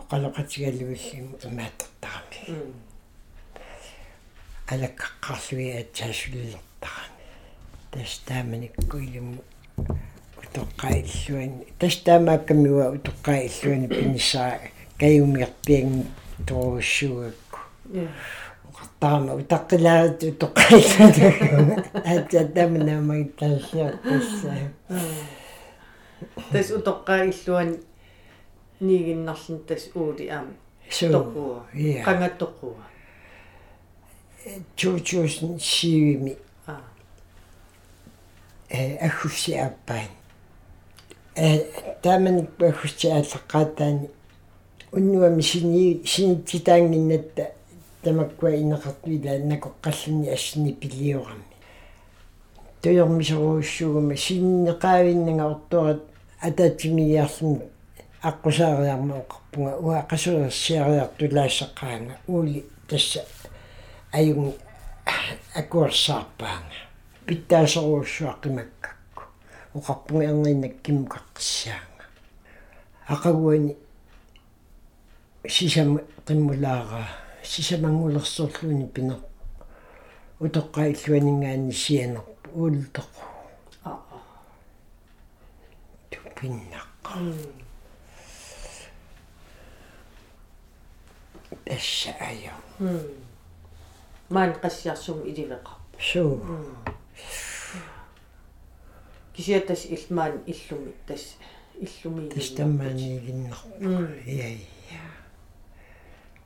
оқалоқатигаллуиллиму 0.00 1.36
имааттартарами 1.44 2.72
алаккаққарлуи 4.72 5.80
атсаасуллертарами 5.82 7.24
тастааманикку 7.90 8.96
илуму 8.98 9.42
утоққаиллуани 10.50 11.66
тастаамааккамиуа 11.78 12.86
утоққаиллуани 12.96 13.88
пинисаа 13.88 14.58
каюмиарпианги 14.98 16.06
торуссууакку 16.46 17.58
оқартаама 18.68 19.32
утаққилаарат 19.40 20.18
утоққаиллуани 20.32 21.22
атсатамнамагтааллиар 22.12 23.94
тассаа 24.02 24.58
тас 26.52 26.70
утоққаиллуани 26.70 27.78
нигиннарлун 28.80 29.60
тас 29.68 29.82
уули 29.94 30.28
аама 30.28 30.54
тоқуа 30.90 31.62
қангаттоқуа 32.06 32.84
2007-ми 34.76 36.36
э 38.70 38.96
ахуссиаппаан 39.06 40.19
э 41.40 41.64
таман 42.02 42.48
ахуссиааллаққаатаани 42.60 44.08
уннуами 44.92 45.42
сини 45.42 46.02
синититаангиннатта 46.04 47.44
тамаккуа 48.02 48.50
инеқартуила 48.62 49.32
накоққаллуни 49.50 50.28
ассини 50.36 50.72
пилиорами 50.80 51.48
тоёрмисоруussуугума 52.82 54.16
синнеқаавиннага 54.26 55.44
ортуарат 55.52 56.02
атаатимииарлун 56.46 57.58
аққусаариарма 58.22 59.14
оқарпунга 59.22 59.72
уа 59.84 60.06
қасуерсиариартулаассаққаанга 60.10 62.14
уули 62.28 62.64
тасса 62.88 63.22
аюн 64.12 64.52
акуарсаарпаанга 65.60 66.78
питтаасоруussуаққимаккакку 67.26 68.99
оқарпунга 69.74 70.30
ангиннаккимукаққиссаанга 70.30 72.04
ақагуани 73.08 73.76
сисам 75.48 76.00
қиммулаара 76.26 77.06
сисамангулерсоорлуни 77.42 78.86
пинер 78.94 79.20
утоққаиллуанингаани 80.40 81.72
сианерпу 81.72 82.48
уултоқ 82.54 83.10
аа. 83.84 83.98
Тупиннаққа 86.10 87.14
тасса 91.64 92.12
ая 92.20 92.52
маан 94.30 94.52
qassiarsum 94.62 95.18
iливеқарпу 95.30 95.96
суу 96.00 96.40
кисиатас 99.40 99.86
илмаан 99.86 100.42
иллуми 100.46 100.92
тас 101.06 101.36
иллуми 101.80 102.28
тастаммааниигиннар 102.28 103.56
яй 104.26 104.66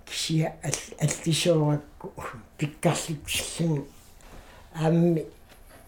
кисия 0.06 0.54
аллисооракку 1.00 2.12
пиккарлутсиллуни 2.56 3.84
аамми 4.74 5.26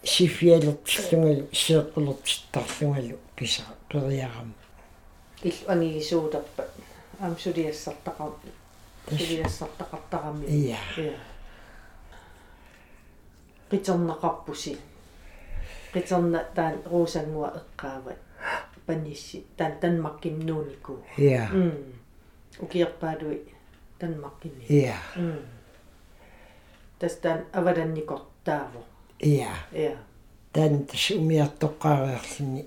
сифиалертиллунгалу 0.03 1.47
сеэққулертиттарлунгалу 1.53 3.17
писа 3.37 3.63
периарам 3.87 4.53
ил 5.43 5.55
анигисуутарпа 5.67 6.67
аам 7.21 7.37
сулиассартақар 7.39 8.31
сулиассартақартарами 9.09 10.45
Иа. 10.45 10.77
қитернеқарпуси 13.71 14.77
қитерна 15.97 16.45
таан 16.55 16.75
руусангуа 16.85 17.49
эққаават 17.59 18.19
панисси 18.85 19.45
таан 19.57 19.73
танмаккимнуунику 19.81 20.97
я 21.17 21.49
м. 21.51 21.71
Укиерпаалуи 22.59 23.41
танмаккими 23.99 24.65
я 24.69 24.95
м. 25.15 25.39
Тастан 26.99 27.39
аваданникортааво 27.51 28.83
я 29.19 29.53
я 29.71 29.97
тан 30.53 30.85
тасумиартоққаариарлуни 30.85 32.65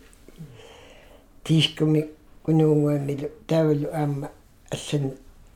тискуми 1.45 2.11
кунуунгуамилу 2.43 3.29
таавалу 3.47 3.89
аама 3.93 4.31
аллан 4.71 5.13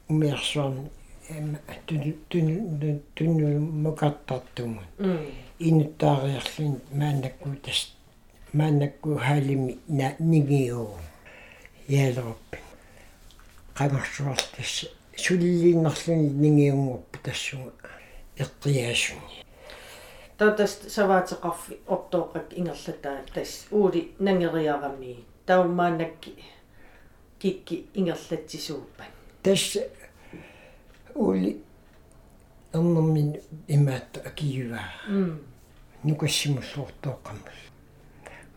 умиарсуарни 0.08 0.90
ама 1.30 1.58
туну 1.86 2.12
туну 2.28 3.00
туну 3.14 3.60
мукартартумун 3.60 4.84
м 4.98 5.26
инуттаариарлуни 5.58 6.80
маанакку 6.92 7.48
тас 7.64 7.94
маанакку 8.52 9.16
хаалими 9.16 9.78
на 9.88 10.14
нигиу 10.18 10.90
яалерппи 11.88 12.58
qamарсуартасса 13.78 14.86
суллииннарлуни 15.16 16.28
нигиунгорпу 16.28 17.18
тассуга 17.22 17.72
эққиаасуни 18.36 19.44
таутас 20.38 20.72
саваатеқарфи 20.88 21.78
ортооқак 21.86 22.46
ингерлатаа 22.58 23.18
тас. 23.34 23.66
Уули 23.70 24.12
нангериарами. 24.18 25.24
Таумаанакки 25.46 26.34
кикки 27.38 27.86
ингерлатсисууппан 27.94 29.06
тасса 29.42 29.88
ули 31.14 31.62
аммамин 32.72 33.40
имаатта 33.68 34.20
акиюа. 34.20 34.80
М. 35.08 35.40
Нукассимуллуортооқаммус 36.02 37.60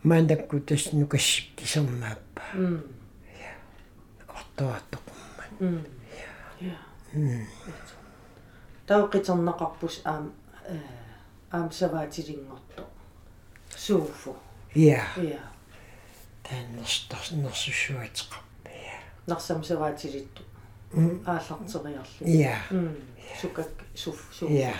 маанакку 0.02 0.60
тас 0.60 0.92
нукассиккисернааппа 0.92 2.42
м. 2.54 2.82
Ортоаттоқумман 4.28 5.50
м. 5.60 5.86
Я 6.60 6.76
тауқитернеқарпус 8.86 10.00
аам 10.04 10.32
э, 10.66 10.78
аам 11.50 11.70
саваатилингорто 11.70 12.86
сууфу 13.76 14.36
я 14.74 15.04
я 15.16 15.40
тааннерстарс 16.42 17.32
нерсуссуатеқар 17.32 18.42
нарсам 19.26 19.62
саваатилитту 19.62 20.42
м 20.92 21.22
ааллартериарлу 21.26 22.26
я 22.26 22.56
сукак 23.40 23.68
суф 23.94 24.28
суф 24.32 24.50
я 24.50 24.74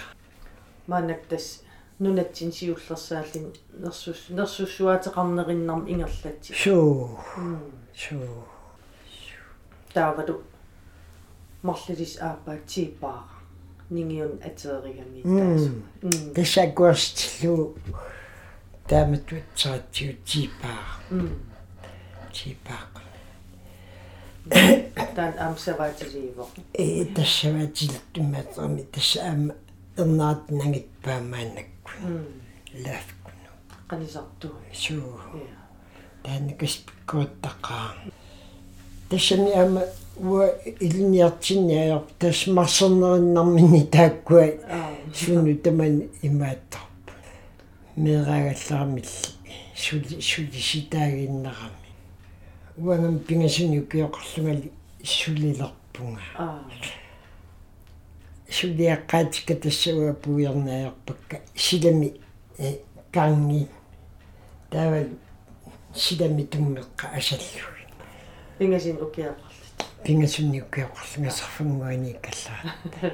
маанак 0.86 1.26
тас 1.28 1.62
нунатсин 1.98 2.52
сиуллерсааллин 2.52 3.52
нерсус 3.72 4.28
нерсуссуатеқарнериннарм 4.28 5.88
ингерлатси 5.92 6.52
суу 6.54 7.18
м 7.36 7.60
суу 7.94 8.44
таавалу 9.92 10.42
марлилис 11.62 12.18
ааппаа 12.20 12.58
тииппаа 12.66 13.24
нингиун 13.90 14.40
атеригами 14.44 15.22
таасу. 15.22 15.72
М 16.02 16.34
тасакуарстиллу 16.34 17.76
тааматуатсаатсиу 18.86 20.14
типаа 20.24 20.84
типаа 22.32 22.84
таан 25.14 25.34
амсаваатиливо 25.38 26.48
э 26.74 27.04
тассаваатилтуммаатэрми 27.16 28.82
тасса 28.92 29.18
аама 29.22 29.54
эрнаат 29.96 30.50
нагиппаамаанакку 30.50 31.90
м 32.02 32.26
лафкуну 32.84 33.50
канисарту 33.88 34.48
суу 34.72 35.20
я 35.34 35.58
таанакаспиккуаттақаа 36.24 37.94
тассами 39.08 39.50
аама 39.52 39.82
уа 40.16 40.46
илниартинниаёр 40.80 42.02
тас 42.18 42.46
марсернериннармини 42.46 43.86
тааккуа 43.86 44.46
аа 44.76 44.90
суну 45.14 45.56
таман 45.56 45.94
имааттарп 46.22 47.04
мерагалларамилли 47.96 49.08
сули 49.74 50.20
сулиситаагиннарами 50.20 51.88
уангам 52.76 53.18
пингасуни 53.18 53.80
укиоқарлугали 53.80 54.70
аа 56.36 56.60
сулиаққаатика 58.50 59.54
тассауа 59.54 60.12
пуйернаajorpakka 60.12 61.36
силами 61.54 62.14
э 62.58 62.78
канги. 63.12 63.68
Таавал 64.70 65.08
силами 65.94 66.42
туммеққа 66.42 67.16
асаллуи 67.16 67.78
пингасин 68.58 68.96
укиақарлит 68.96 69.78
пингасуни 70.04 70.60
укиоқарлугасарфангуани 70.62 72.16
каллаа 72.24 73.12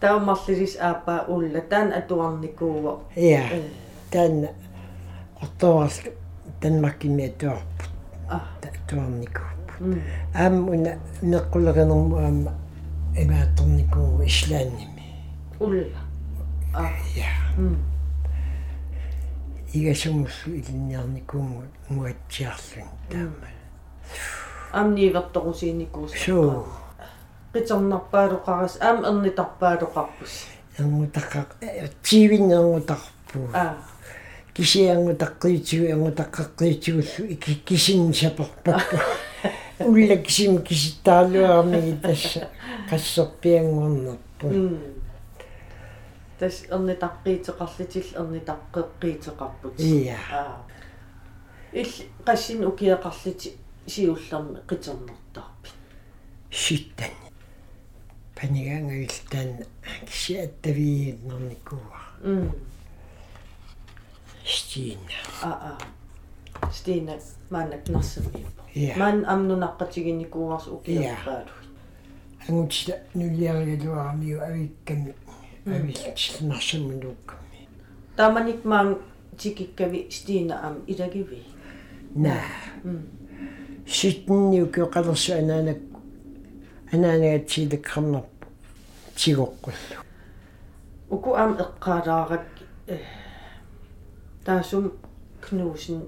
таумарлилис 0.00 0.76
аапаа 0.80 1.24
улла. 1.28 1.60
Таан 1.60 1.92
атуарникууво. 1.92 3.04
Я 3.16 3.48
таана 4.10 4.48
орторал 5.40 5.90
танмаккими 6.60 7.28
атуарпут 7.28 7.93
аа 8.84 8.88
туарникууппут 8.88 9.80
м 9.80 10.02
аамуна 10.34 10.98
неққулеринерму 11.22 12.16
аама 12.18 12.52
имаатторникуу 13.16 14.22
ислаанними 14.24 15.04
улла 15.58 16.00
аа 16.74 16.90
я 17.16 17.30
м 17.56 17.78
игасумуссу 19.72 20.50
илинниарникууму 20.50 21.62
муатсиарлун 21.88 22.88
таама 23.10 23.48
амниивертоқусиинникуус 24.72 26.12
суу 26.24 26.66
қитернарпаалоқарас 27.54 28.78
аам 28.80 29.04
ернитарпаалоқарпус 29.04 30.32
ангутаққа 30.78 31.40
тивиннеангутарпу 32.02 33.38
аа 33.54 33.76
кисиангутаққиитигу 34.54 35.86
ангутаққаққиитигуллу 35.92 37.26
ики 37.34 37.54
кисинсаперпакку 37.66 38.96
улла 39.80 40.16
кисим 40.16 40.62
киситтаалуарми 40.62 41.98
тасса 42.00 42.48
qassерпиангорнерпу 42.88 44.46
м 44.46 44.78
тас 46.38 46.62
ернитаққиитеқарлитил 46.70 48.06
ернитаққеққиитеқарпут 48.20 49.74
ия. 49.78 50.18
Ил 51.72 51.90
qassин 52.24 52.64
укиақарлити 52.64 53.56
сиуллерми 53.86 54.60
қитернертаарпи 54.68 55.70
шиттан. 56.50 57.10
Панигаангавилтаан 58.36 59.64
кисиаттавииннерникуа 60.06 62.00
м 62.22 62.52
стиина 64.44 65.18
аа 65.42 65.70
аа 65.70 65.78
стина 66.72 67.18
манак 67.50 67.88
нарсамииппо 67.88 68.62
Ia. 68.74 68.98
ман 68.98 69.24
амнунаққатигинникууарс 69.32 70.66
укиаққаалу 70.68 71.54
ангутила 72.48 72.96
нулиаригалуарамиу 73.14 74.40
авикками 74.42 75.14
авиллнарсаммунуукками 75.66 77.68
тааманик 78.16 78.64
маан 78.64 78.98
тикиккави 79.38 80.08
стина 80.10 80.54
ам 80.66 80.76
илагиви 80.86 81.42
наа. 82.14 82.42
М 82.84 83.06
ситниу 83.86 84.66
кёқалерсу 84.66 85.32
анаанак 85.38 85.78
анаанагатсиилеккарнерпу 86.92 88.46
тигоққуллу 89.16 89.98
уку 91.10 91.34
ам 91.34 91.52
эққаалаарак 91.64 92.46
э 92.88 92.98
таасум 94.44 94.92
кнусен 95.40 96.02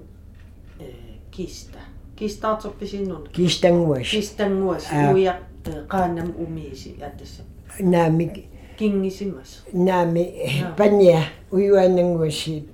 э 0.79 0.83
киста. 1.31 1.79
Кистаартерписиннун 2.17 3.27
кистангуас 3.27 4.09
кистангуас 4.09 4.85
Аа. 4.91 5.13
уя 5.13 5.39
qaanam 5.87 6.33
umiisi 6.37 6.97
атасса 7.01 7.43
наами 7.79 8.45
кингисимас 8.79 9.63
наами 9.73 10.23
Наа. 10.61 10.73
панья 10.75 11.19
уюанангуаси 11.51 12.65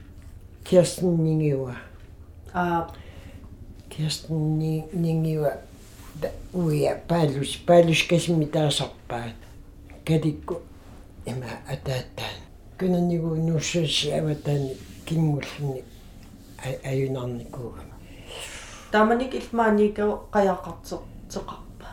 кирстеннингиуа 0.63 1.75
а. 2.53 2.87
Кирстеннингиуа 3.89 5.57
уя. 6.53 7.01
Палус 7.07 7.57
палус 7.67 8.03
касми 8.03 8.45
таасарпаат 8.45 9.35
каликку 10.05 10.61
има 11.25 11.47
атааттаан 11.67 12.37
кунаннигу 12.79 13.35
нуссаси 13.35 14.09
аватаани 14.11 14.77
кингуллуни 15.05 15.83
аюнарникуугама 16.89 17.95
тааманик 18.91 19.33
илмааникао 19.35 20.11
қаяақарте 20.33 20.95
теқарпа 21.31 21.87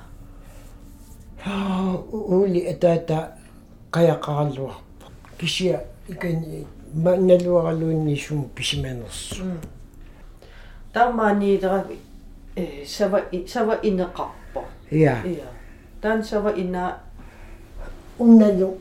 Аа, 1.46 1.94
ули 2.12 2.60
атаата 2.72 3.32
қаяқараллуарпа 3.92 5.06
кисия 5.38 5.84
икани 6.08 6.66
манналуаралуунни 6.94 8.16
сум 8.16 8.48
писиманерсу 8.54 9.44
таамааниилерави 10.92 11.98
э 12.56 12.84
сава 12.86 13.18
и- 13.32 13.46
сава 13.48 13.78
инеқарпа 13.82 14.62
я 14.90 15.22
иа 15.24 15.46
таан 16.02 16.24
сава 16.24 16.52
ина 16.56 16.98
унналу 18.18 18.78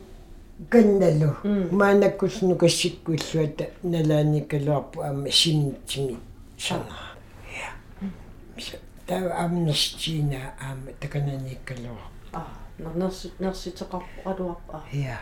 канналу 0.68 1.36
М. 1.44 1.68
маанаккуссну 1.76 2.56
кассиккуиллуата 2.56 3.70
налааниккалуарпу 3.82 5.00
аама 5.00 5.30
симитсими 5.30 6.18
сана 6.58 7.16
я 7.56 8.62
таа 9.06 9.44
амнерстина 9.44 10.54
аама 10.60 10.92
такананиккалуар 11.00 12.04
а 12.32 12.46
нерси 12.78 13.32
нерситеқарпо 13.38 14.04
алуарпа 14.24 14.82
я 14.92 15.18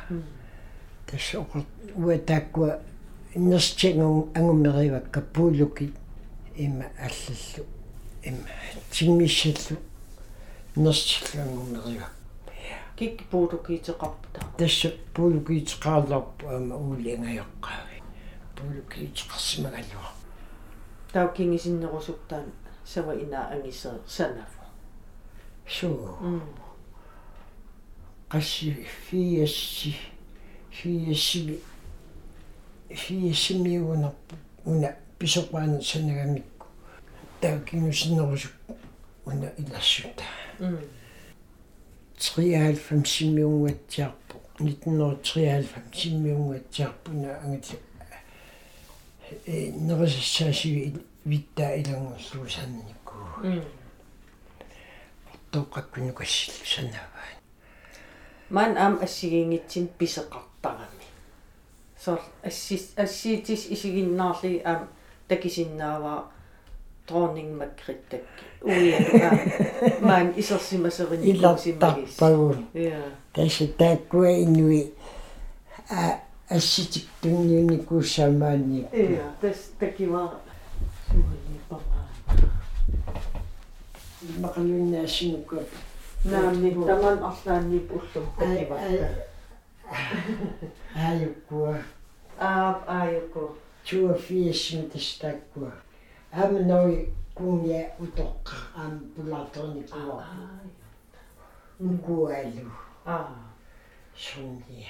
тассоқор 1.06 1.64
уатааккуа 1.96 2.80
нерстингун 3.34 4.30
ангумеривакка 4.34 5.20
пуулуки 5.20 5.92
има 6.56 6.86
аллаллу 6.98 7.66
има 8.24 8.48
тиммиссаллу 8.90 9.78
нерстиллангумеривак 10.76 12.17
кик 12.98 13.22
пуулукиитеқарпу 13.30 14.26
таа 14.34 14.48
тасса 14.58 14.88
пуулукиитеқаарларпу 15.14 16.48
аама 16.48 16.74
уулиангайоққаави 16.76 18.02
пуулукиитеқарсимагалуа 18.56 20.10
тау 21.12 21.28
кингисиннерусуктаан 21.36 22.46
сава 22.84 23.14
ина 23.14 23.48
ангисер 23.52 24.00
санафу 24.06 24.62
суу 25.66 26.16
м 26.22 26.42
qassi 28.32 28.74
fiassi 29.06 29.94
fiassivi 30.70 31.56
fiassimiugunerpu 33.02 34.34
una 34.66 34.88
pisoqaana 35.18 35.80
sanagamikku 35.90 36.66
taakinusinnerusuk 37.40 38.54
una 39.26 39.48
ilarsuta 39.62 40.24
м 40.60 40.97
93 42.18 43.06
simmiungatsiarpu 43.06 44.36
1993 44.58 46.00
simmiungatsiarpuna 46.00 47.30
angatlu 47.44 47.78
э 49.46 49.70
нерисаасиви 49.86 50.94
виттаа 51.24 51.72
илангуссуусанникку 51.80 53.14
м 53.44 53.62
тоққаккуну 55.52 56.12
кассил 56.12 56.54
санаваа 56.64 57.30
ман 58.50 58.76
ам 58.76 58.98
ассигингитсин 59.02 59.88
писеқартарами 59.98 61.06
сор 62.04 62.20
ассис 62.42 62.92
ассиитис 62.96 63.66
исигиннаарли 63.70 64.62
ам 64.64 64.88
такисиннаава 65.28 66.32
дронинг 67.08 67.58
макриттакки 67.58 68.44
уиа 68.62 68.98
ман 70.00 70.32
исерсимасерин 70.36 71.22
илартарпагу 71.22 72.54
я 72.74 73.02
tässä 73.32 73.64
takkua 73.78 74.30
inui 74.30 74.92
a 75.90 76.10
assitiktuniunikkuussaamaanni 76.56 78.88
я 78.92 79.32
тас 79.40 79.58
такива 79.78 80.34
сумани 81.06 81.60
папа 81.68 81.98
maqalunnaassinukka 84.40 85.56
наамни 86.24 86.70
таман 86.86 87.18
арлаанни 87.30 87.78
уллум 87.96 88.26
такиватта 88.38 89.08
ааюккуа 90.96 91.76
аа 92.38 92.82
ааюко 92.86 93.42
82 93.84 94.82
тастаккуа 94.92 95.66
ам 95.66 95.72
ной 96.32 97.12
кунгя 97.34 97.92
утоққа 97.98 98.56
ам 98.76 99.00
пулааторникуа 99.14 100.24
укуалу 101.80 102.70
аа 103.06 103.28
сунния 104.16 104.88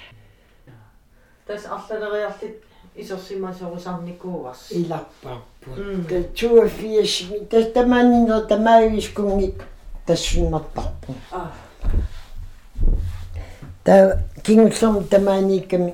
тас 1.45 1.65
арлалериарлит 1.65 2.63
исерсимасорусарникууарс 2.95 4.71
иларпарпут 4.71 6.07
та 6.09 6.23
82 6.35 7.45
тас 7.49 7.71
тамаанинер 7.71 8.41
тамаагискунги 8.47 9.55
тассуннартарпу 10.05 11.13
аа 11.31 11.51
та 13.83 14.23
кингуллерм 14.43 15.03
тамааникками 15.03 15.93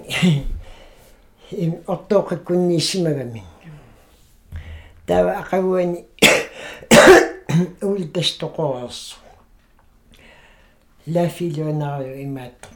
им 1.51 1.83
ортоқаккунниссимагами 1.87 3.43
тава 5.05 5.31
ақагуани 5.41 6.05
ултастоқорерсо 7.81 9.15
лафилуанарио 11.07 12.15
имаат 12.23 12.69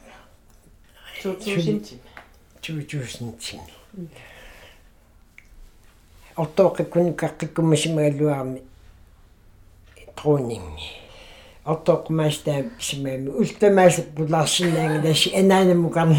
2000 1.22 1.98
2000 2.62 3.60
ортоқаккуни 6.36 7.12
қаққиккумасимагалуарми 7.22 8.60
тронимми 10.16 10.86
ортоқмаастаа 11.64 12.64
симаами 12.78 13.28
ултамаас 13.40 13.96
пулаарсинаага 14.16 15.08
ласи 15.08 15.28
анаанамукарни 15.40 16.16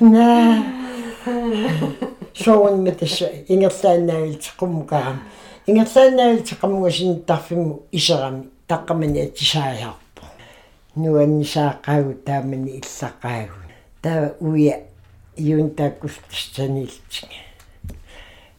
на 0.12 0.26
соон 2.34 2.82
метэс 2.82 3.22
ингерлааннаавил 3.48 4.38
теқуммукаам 4.44 5.18
ингерлааннаавил 5.66 6.42
теқаммугасин 6.42 7.22
тарфиму 7.22 7.82
исерами 7.92 8.48
таққамани 8.68 9.20
атисааяарпо 9.26 10.22
нуаннисаақаагу 10.96 12.14
таамани 12.26 12.80
иллақаагу 12.80 13.58
таа 14.02 14.34
уя 14.40 14.80
юнтааккустстанилтинга 15.36 17.40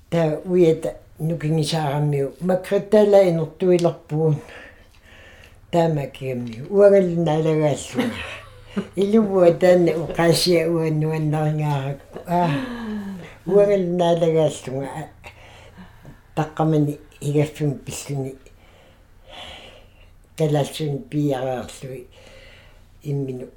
таа 0.10 0.40
уята 0.46 0.96
нукингисаараммиу 1.20 2.34
макритала 2.40 3.28
инертуилерпуун 3.30 4.38
таамакиамми 5.72 6.64
уагаллинаалагааллуга 6.70 8.16
илувуа 8.96 9.52
таанна 9.52 9.92
уқаасиа 10.04 10.70
уаннуаннарингааракку 10.74 12.20
аа 12.28 12.50
уагаллинаалагааллуга 13.46 15.10
таққамани 16.36 17.00
игаффим 17.22 17.78
пиллуни 17.86 18.36
талалсун 20.36 21.04
пиараарлуи 21.10 22.08
иммину 23.04 23.48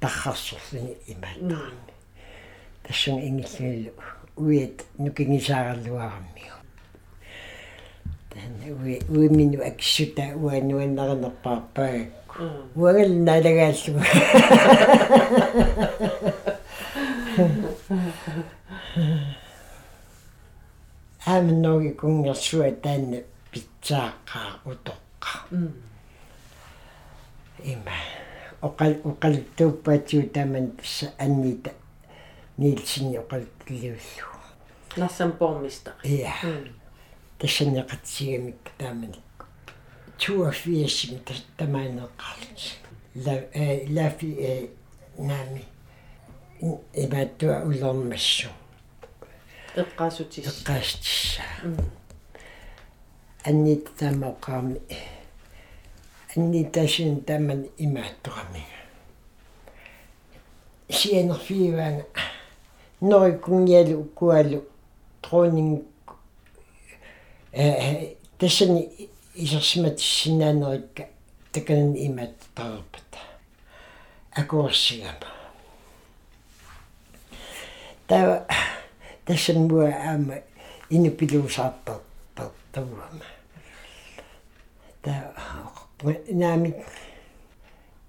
тархарсорлуни 0.00 0.96
имааттарами 1.06 1.92
тассун 2.82 3.20
ингиллуиллу 3.20 3.92
уиат 4.36 4.84
нукингисаараллуараммиу 4.98 6.54
тана 8.30 8.66
уи 8.82 9.00
уимину 9.08 9.62
аксута 9.62 10.34
уануаннарнерпаарпаагакку 10.42 12.42
уагаллинаалагааллуга 12.74 14.04
аамнооги 21.26 21.90
кунгерсуа 22.00 22.70
таанна 22.82 23.18
питсааққаа 23.52 24.50
утоққа 24.70 25.36
има 27.72 27.96
оқал 28.62 28.94
оқалтууппаатиу 29.10 30.22
тааман 30.34 30.66
тасса 30.78 31.06
аннита 31.18 31.70
нилсинни 32.56 33.18
оқалтиллиуллу 33.18 34.26
нассам 34.96 35.32
пормистер 35.32 35.92
иа 36.02 36.32
тассанеқатсигамик 37.38 38.56
тааманик 38.78 39.20
82 40.18 41.44
тамаанеққарлут 41.58 42.60
ла 43.14 43.34
э 43.52 43.86
лафи 43.90 44.34
э 44.38 44.68
нами. 45.18 45.64
Иматтуа 46.60 47.64
улормассу 47.66 48.48
эққаасутис 49.75 50.45
эққаастисса 50.47 51.41
аннит 53.43 53.87
тамоқарми 53.97 54.81
аннитасин 56.35 57.21
таман 57.21 57.67
имааттоқами 57.77 58.63
сиэнерфииваанга 60.89 62.05
нориккунгиалу 63.01 64.01
уккуалу 64.01 64.65
тронинг 65.21 65.85
э 67.53 68.15
тассани 68.37 69.09
исерсиматиссинаанерикка 69.35 71.07
таканан 71.51 71.95
имааттарпата 71.95 73.19
акуарсигама 74.31 75.27
тава 78.07 78.45
тассанмуа 79.26 79.88
аама 79.90 80.36
инупилуусаартар 80.90 82.00
тавуама 82.72 83.26
та 85.02 85.32
наами 86.28 86.74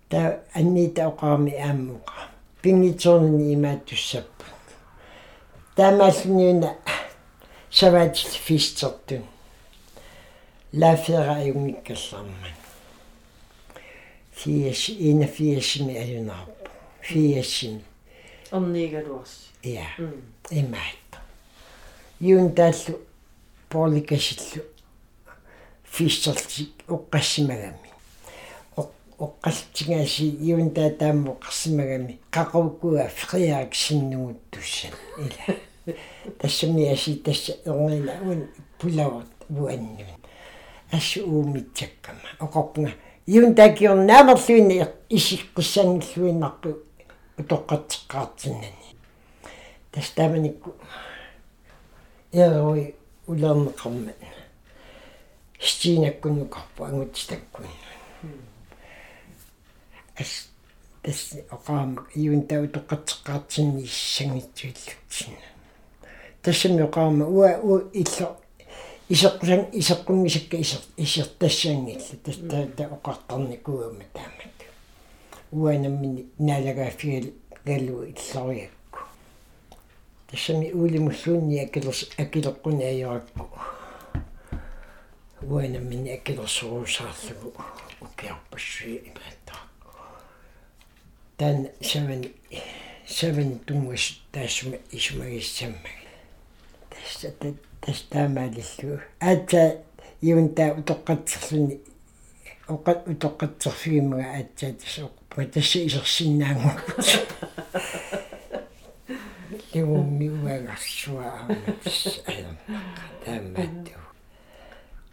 та 0.10 0.40
аннита 0.54 1.08
оқарми 1.08 1.52
ааммуқа 1.52 2.30
пингиторнини 2.62 3.54
имааттуссаппу 3.56 4.46
таамааллуниуна 5.76 6.76
саваатил 7.72 8.30
фистертун 8.46 9.24
лафера 10.74 11.36
аюнгиккалларман 11.42 12.56
фиэс 14.34 14.90
ина 14.90 15.28
фиэсми 15.28 15.94
аюнаарпу 16.04 16.70
фиэсми 17.02 17.84
орниигалуарси 18.52 19.48
я 19.64 19.88
имаат 20.52 21.07
юун 22.20 22.52
тааллу 22.54 23.00
поликасиллу 23.70 24.64
фистерлти 25.84 26.70
оққассимагами 26.88 27.88
оққалтингааси 29.18 30.38
юун 30.40 30.70
таатааммо 30.72 31.38
қарсимагами 31.42 32.20
қақовкуа 32.32 33.10
фриаак 33.10 33.74
синнугуттуссан 33.76 34.92
ила 35.18 35.58
тассами 36.40 36.92
аси 36.92 37.16
тасса 37.16 37.54
орнила 37.66 38.14
уун 38.22 38.48
пулават 38.80 39.28
буаннун 39.50 40.06
ассу 40.92 41.26
уумитсаккама 41.26 42.30
оқорпунга 42.40 42.94
юун 43.26 43.56
таакиорнаамерлуини 43.56 44.86
исиккуссангиллуиннарпу 45.10 46.78
утоққатсеққаартиннани 47.38 48.96
тастаманикку 49.92 50.76
яруи 52.46 52.96
улернеқармат 53.28 54.16
стинаккуннукарпу 55.60 56.84
ангутстаккун 56.84 57.66
ас 60.22 60.32
тас 61.04 61.20
оқаама 61.56 62.06
иун 62.16 62.42
тау 62.50 62.66
тоққатсеққаартинни 62.76 63.84
иссангитсуиллутсина 63.86 65.46
тассами 66.42 66.82
оқаама 66.82 67.26
уа 67.26 67.60
у 67.62 67.78
илло. 68.02 68.38
Исеққусан 69.10 69.62
исеққунгисакка 69.72 70.58
исер 70.60 70.82
исертассаангилла 70.98 72.18
тастаата 72.26 72.84
оқартарникууама 72.96 74.04
таамат 74.14 74.58
уанаммини 75.52 76.28
наалагаафигал 76.38 77.32
галу 77.66 78.04
иллориакку 78.04 78.77
тассами 80.28 80.72
уулимуллуунни 80.72 81.60
акилерс 81.60 82.10
акилеққуни 82.18 82.84
аёракку 82.84 83.50
уанаммини 85.42 86.10
акилерсуусаарлугу 86.18 87.64
укиарпассуи 88.02 88.96
имааттаа 89.10 89.62
тан 91.38 91.70
саван 91.82 92.26
саван 93.06 93.60
тунгас 93.66 94.20
таасма 94.32 94.78
исмагиссаммаг 94.92 95.98
сата 97.20 97.54
тастаамаалиллу 97.82 99.00
аатса 99.22 99.78
иунта 100.22 100.76
утоққатсерлуни 100.80 101.80
оқа 102.68 103.04
утоққатсерфигимага 103.12 104.26
аатса 104.38 104.74
тасоқпа 104.74 105.46
тасса 105.46 105.80
исерсиннаангуаккут 105.88 107.06
ааматс 111.26 112.20
аян 112.26 112.58
тааматту 113.26 114.00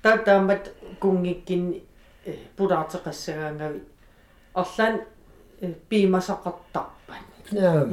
татаамат 0.03 0.65
кунгиккин 1.01 1.83
пулаартеқассагаангави 2.57 3.81
орлаан 4.55 5.01
пиимасақартарпан 5.89 7.23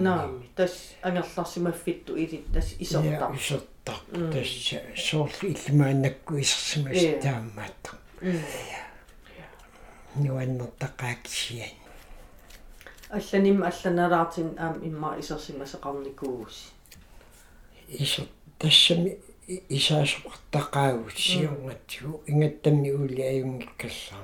наами 0.05 0.49
тас 0.55 0.95
ангерларсимаффитту 1.01 2.15
илит 2.15 2.45
тас 2.53 2.67
исортар 2.79 3.35
исортар 3.35 3.99
тасса 4.33 4.79
соорли 4.95 5.53
иллимааннакку 5.53 6.37
исерсимас 6.37 7.21
таамаатта 7.23 7.91
нуаннертақааксиан 10.15 11.80
алланим 13.11 13.63
алланалаартин 13.63 14.55
аам 14.57 14.75
имма 14.83 15.15
исерсимасеқарникуугус 15.19 16.71
исер 17.87 18.25
тассами 18.57 19.17
исаасоқартақаагут 19.47 21.17
сиунгатсигу 21.17 22.21
ингаттамни 22.25 22.91
уули 22.91 23.21
аюнгиккаллаа 23.21 24.23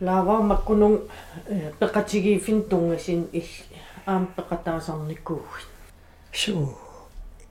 лава 0.00 0.42
маккунун 0.42 0.94
пеқатигиифин 1.80 2.62
тунгалин 2.70 3.28
ил 3.32 3.48
аам 4.06 4.26
пеқатаасарникуугут 4.36 5.66
суу 6.32 6.78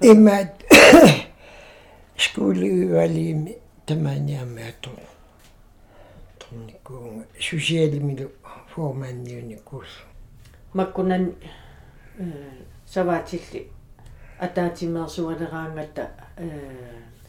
имат 0.02 0.65
скуулиуалиими 2.18 3.57
тамааниамаату 3.86 4.90
торникуунга 6.40 7.26
сусиалимилу 7.40 8.32
формаанниуникуус 8.76 9.91
маккунан 10.73 11.23
саваатилли 12.85 13.61
атаатимерсуалераангата 14.39 16.03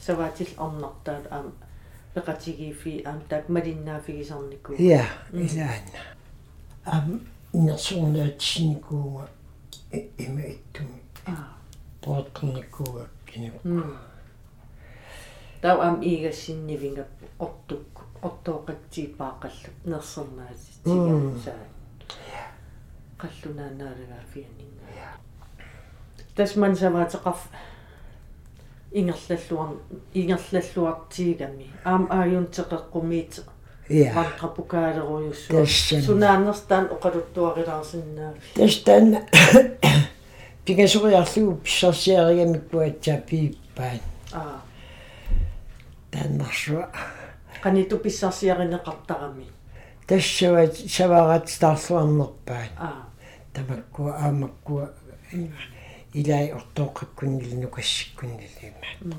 саваатил 0.06 0.50
орнартаат 0.64 1.24
аама 1.30 1.52
пеқатигиифи 2.14 3.02
аам 3.04 3.20
таак 3.28 3.48
малиннаафигисарникуу 3.48 4.76
я 4.78 5.04
илаана 5.32 6.00
ам 6.84 7.20
нерсуунаатсиникууга 7.52 9.24
има 10.18 10.42
иттуми 10.54 11.00
аа 11.26 11.44
поотқникууга 12.02 13.04
кину 13.26 13.50
тау 15.62 15.80
ам 15.80 15.96
игассиннивингаппу 16.02 17.24
ортукку 17.38 17.91
қаллунаанаалагафианинна 23.20 24.86
тасман 26.36 26.74
саваатеқарф 26.76 27.42
ингерллаллуар 28.92 29.70
ингерллаллуартигами 30.14 31.66
аам 31.84 32.06
ааюнтеқеққумиит 32.10 33.44
я 33.88 34.12
пантрапукаалеруйуссуа 34.14 35.60
Тассам. 35.60 36.02
сунааннертаан 36.02 36.86
оқалуттуарилаарсиннаа 36.94 38.34
тастан 38.54 39.18
пигасуриарлугу 40.64 41.56
писсарсиаригамиккуатсаа 41.64 43.18
пииппаан 43.28 44.00
аа. 44.32 44.62
Тааннарсуа 46.10 46.88
писсарсиаринеқартарами 47.62 49.46
тассават 50.06 50.76
саварат 50.76 51.48
старлуарнерпаан 51.48 52.68
аа 52.78 53.06
тамаккуа 53.54 54.12
аамаккуа 54.24 54.92
илай 56.12 56.52
ортооқаккуннилину 56.52 57.68
кассиккуннилима 57.68 59.16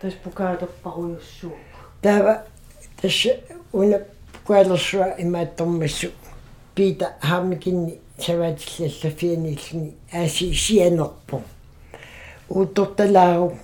тас 0.00 0.14
пукаалерпаруйуссуу 0.24 1.52
тава 2.00 2.44
тасса 3.00 3.32
уна 3.72 4.00
куалерсуа 4.46 5.14
имааттормассу 5.18 6.08
пита 6.74 7.16
хаамикинни 7.20 8.00
саваатиллаллафианиллни 8.18 9.94
ааси 10.12 10.54
сианерпу 10.54 11.42
ууторталаару 12.48 13.58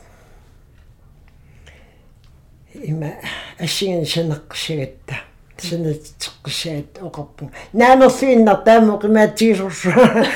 има 2.82 3.12
ассиган 3.58 4.04
санеққсигатта 4.04 5.14
санатеққсаат 5.58 7.00
оқарпу 7.02 7.50
наанерсуиннар 7.72 8.62
таамоқимаатигисорсуа 8.66 10.26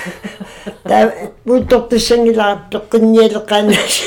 таа 0.82 1.12
уутортассангилаа 1.46 2.66
пеққинниалеқаанааси 2.70 4.04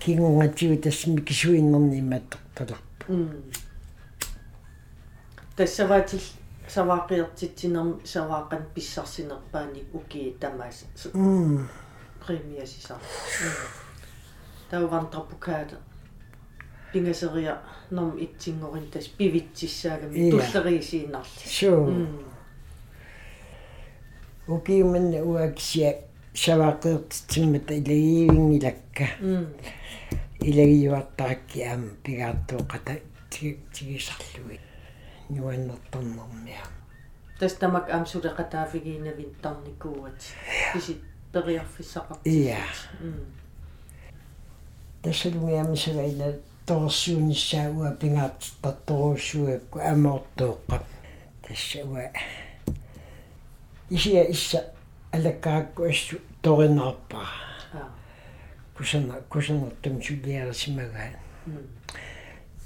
кигунгатиу 0.00 0.76
тассми 0.78 1.20
кисуиннерни 1.20 2.00
имаатторталарпу 2.00 3.04
тассаваатил 5.56 6.20
саваақиертитсинерми 6.68 8.04
саваақан 8.04 8.62
писсарсинерпааник 8.74 9.86
уки 9.94 10.36
тамаас 10.40 10.84
м. 11.14 11.68
Премиасисар 12.26 12.98
таувантрапукаата 14.72 15.76
пингасерия 16.92 17.58
норм 17.90 18.16
итсингорин 18.24 18.86
тас 18.90 19.08
пивитсиссаагами 19.18 20.18
Иа. 20.18 20.30
туллериисиинарли 20.30 21.46
суу 21.58 21.92
укиуманна 24.48 25.20
уаксия 25.30 25.90
саваақиертитсиммата 26.34 27.74
илагиивингилакка 27.74 29.06
м 29.20 29.46
илагиуартаракки 30.48 31.58
аама 31.62 31.92
пигаартуоқата 32.04 32.94
тигисарлуи 33.72 34.58
нуаннерторнэрмиа 35.30 36.64
тас 37.38 37.54
тамак 37.60 37.86
амсулеқатаафигиинавин 37.96 39.30
тарникууат 39.42 40.20
кисит 40.72 41.00
периарфиссақар 41.32 42.16
Иа. 42.24 42.64
М 45.02 45.10
тассалугиами 45.10 45.74
саваина 45.76 46.34
торсууниссаагуа 46.66 47.90
пингаартартторуссуакку 48.00 49.78
амаортооққа 49.78 50.82
тассауа 51.42 52.10
исия 53.90 54.24
исса 54.30 54.72
алаккаакку 55.10 55.84
ассу 55.84 56.18
торинаарпаа 56.40 57.26
аа. 57.74 57.90
Кусана 58.76 59.20
кусанертум 59.28 60.02
сулиарсимагаа 60.02 61.10
м 61.46 61.66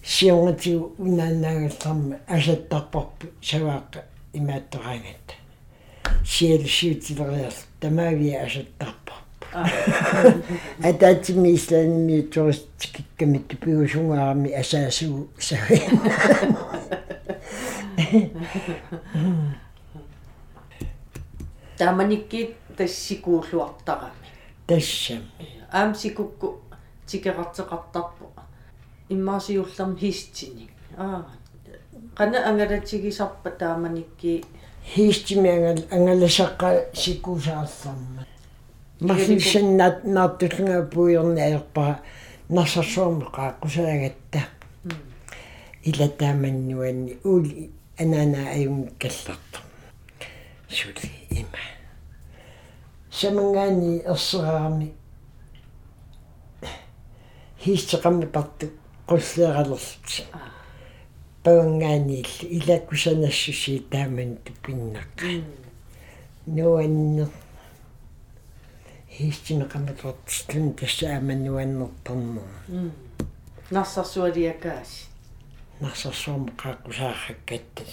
сионгатигу 0.05 0.95
унаанаагалларма 0.99 2.17
асаттарпарпу 2.29 3.27
саваақа 3.43 4.05
имааттораангатта 4.33 5.35
сиэл 6.25 6.67
сиутилериарл 6.67 7.55
тамаавиа 7.81 8.45
асаттарпарпу 8.47 9.26
аа 9.57 9.69
атаатимиислаанми 10.91 12.23
туристикками 12.33 13.39
тупиусунгаарми 13.49 14.51
асаасугу 14.61 15.29
сави 15.49 15.79
таманикки 21.79 22.41
тассикууллуартарами 22.77 24.29
тассам 24.67 25.23
аам 25.73 25.95
сикукку 25.95 26.49
тикеқартеқартарпу 27.09 28.27
иммаасиуллерм 29.09 29.97
хистиник 29.97 30.71
аа 30.99 31.25
қана 32.17 32.39
ангалатигисарпа 32.49 33.51
тааманикки 33.51 34.45
хистими 34.95 35.51
ангал 35.51 35.85
ангаласаққа 35.91 36.95
сикусаарларма 36.95 38.27
марлисаннаат 39.01 40.05
наартуллунга 40.05 40.89
пуйорни 40.91 41.41
аерпара 41.41 42.01
нарсарсуарми 42.49 43.25
qaaqusаагатта 43.37 44.41
ила 45.85 46.09
тааманнуанни 46.09 47.19
ули 47.25 47.71
анаана 47.99 48.51
аюнгкалларту 48.57 49.61
сули 50.69 51.11
има 51.31 51.63
самангаани 53.11 54.03
ерсераарми 54.13 54.93
хистеқамми 57.63 58.27
парту 58.27 58.67
qulleeralерlti 59.09 60.25
паангаани 61.45 62.25
илаккусанассуси 62.57 63.85
тааман 63.91 64.39
тупиннақ 64.45 65.17
нуаннер 66.47 67.29
хистинеқаматлертиллун 69.17 70.75
тассаама 70.75 71.35
нуаннерторнер 71.35 72.49
м 72.69 72.93
нарсарсуалиакаас 73.71 74.91
нарсарсуум 75.81 76.45
qaaqqusaarrakkattas 76.61 77.91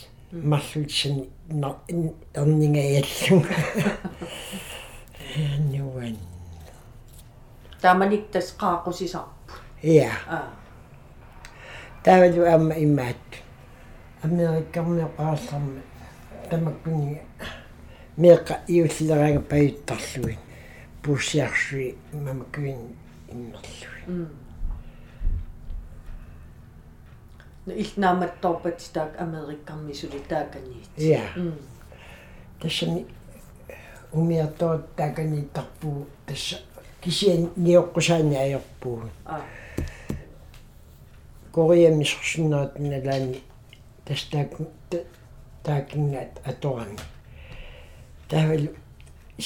марлутсан 0.52 1.18
эрнингаяллунга 2.40 3.56
нуан 5.72 6.18
тааманик 7.82 8.24
тас 8.32 8.48
qaaqusisarput 8.60 9.62
я 9.82 10.12
аа 10.28 10.48
тавалу 12.04 12.46
амма 12.56 12.76
имаат 12.86 13.24
америккарнеқаалларми 14.24 15.82
тамаккуни 16.50 17.22
меэқа 18.18 18.56
иуллераага 18.68 19.42
паюттарлуин 19.52 20.40
пуссиарсуи 21.04 21.96
мамаккуин 22.14 22.96
иммерлуи 23.32 24.04
м 24.08 24.30
но 27.66 27.74
илнааматторпат 27.74 28.78
таак 28.94 29.12
америккармисули 29.20 30.20
тааканиит 30.30 30.90
я 30.98 31.24
м 31.36 31.56
тассани 32.60 33.06
умиартоот 34.12 34.96
тааканииттарпуу 34.96 36.08
тасса 36.26 36.58
кисиан 37.02 37.52
ниоққусаани 37.56 38.36
аёрпуу 38.46 39.10
аа 39.26 39.42
кориамисорсунаат 41.54 42.80
налаани 42.80 43.42
тастаак 44.06 44.52
таакингаат 45.64 46.34
аторами 46.46 46.98
тавал 48.30 48.66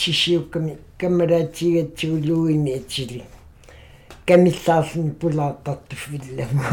сисиукками 0.02 0.78
каммалаатигатсигулуини 1.00 2.72
атсили 2.80 3.24
камиллаарлни 4.28 5.12
пулаартартуффилламу 5.12 6.64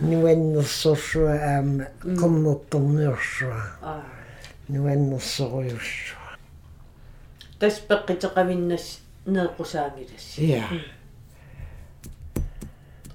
нуаннерсорсуа 0.10 1.32
аама 1.52 1.86
қорнерторниорсуа 2.20 3.60
аа 3.82 4.02
нуаннерсоруйуссуа 4.68 6.36
тас 7.58 7.80
пеққитеқавиннас 7.88 9.00
неэққусаангилас 9.26 10.26
я 10.38 10.68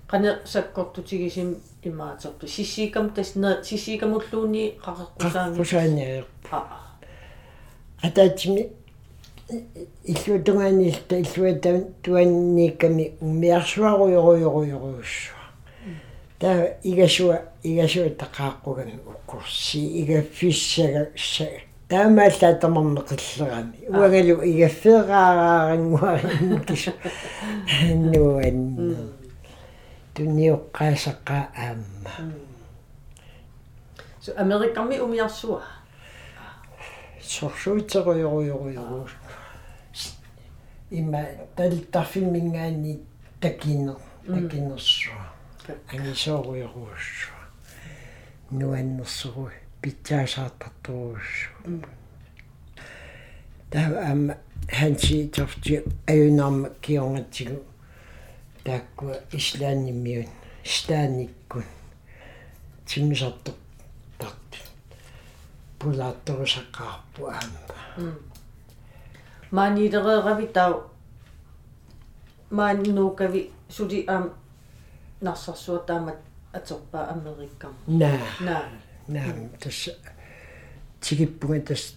qane 0.10 0.40
sakkорtutigisim 0.46 1.56
imaatertu 1.86 2.48
sissiikam 2.48 3.14
tas 3.14 3.36
ne 3.36 3.52
sissiikamulluuni 3.70 4.64
qaqeqqusaangi 4.86 5.58
qusaaниа 5.62 6.24
аа 6.52 6.89
атаатими 8.02 8.70
иллуутунгаанилта 10.06 11.22
иллуата 11.22 11.84
туанниками 12.04 13.14
умиарсуаруйоруйоруйоруйуссуа 13.22 15.36
таа 16.40 16.78
игасуа 16.84 17.42
игасуа 17.64 18.10
тақааққугами 18.10 19.00
уккурси 19.06 20.02
игаффиссага 20.02 21.12
таамааллаатамарне 21.90 23.02
қиллерами 23.10 23.78
уагалу 23.90 24.36
игаффеераараарангуарин 24.52 26.60
кис 26.68 26.84
нуан 28.14 28.60
туниоққаасаққа 30.14 31.38
аама 31.58 32.14
so 34.22 34.34
amerikami 34.38 35.00
umiarsua 35.00 35.64
сорсуитеруйоруйоруйорус 37.36 39.14
има 40.92 41.22
талтарфиммингаани 41.56 42.94
такинер 43.42 43.98
такинерсуа 44.36 45.26
ангисооруйоруussua 45.94 47.44
нуаннерсуруи 48.60 49.58
питсаасаартартуруussua 49.82 51.60
таа 53.72 53.90
ам 54.12 54.22
ханси 54.78 55.18
торти 55.36 55.74
аюнарма 56.12 56.70
киорнатсигу 56.82 57.60
тааккуа 58.64 59.16
ислааниммиун 59.40 60.30
стааниккун 60.64 61.68
тимисартор 62.88 63.56
тарт 64.18 64.52
пулаатторусаққарпу 65.80 67.22
аама 67.28 68.14
маанилереерави 69.52 70.48
таа 70.48 70.72
мааннуукави 72.52 73.52
сули 73.70 74.06
аам 74.08 74.26
нарсарсуа 75.22 75.80
таамат 75.80 76.20
атерпаа 76.54 77.12
америккам. 77.12 77.74
Наа. 77.88 78.20
Наа. 78.42 78.64
Наа 79.08 79.34
тас 79.60 79.90
тигиппуга 81.02 81.60
тас 81.62 81.96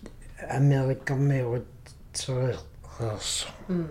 америккармиурут 0.48 1.66
сеэрсо 2.12 3.48
м. 3.68 3.88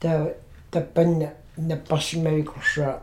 Таа 0.00 0.34
таппанна 0.70 1.32
наппарсимавикурсуа 1.56 3.02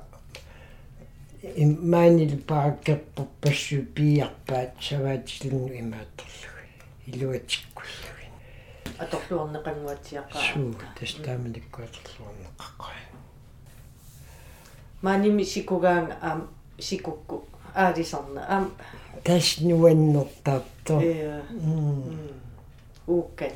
иммаанил 1.44 2.38
пааккерпу 2.50 3.28
пассу 3.42 3.82
пиарпаат 3.96 4.74
саваатилну 4.82 5.68
имаатерлуги 5.82 6.66
илуатиккуллуги 7.08 8.28
аторлуарнеқангуатсиаққаа 9.04 10.44
суу 10.54 10.72
тас 10.98 11.12
тааманиккуатерлуарнеқаққай 11.26 13.02
мааними 15.02 15.44
сикугаанга 15.44 16.18
аам 16.22 16.48
сикукку 16.80 17.46
аалисарна. 17.74 18.46
Аам 18.48 18.72
тас 19.24 19.60
нуаннертаапто 19.60 21.00
э 21.02 21.42
ууккат. 23.08 23.54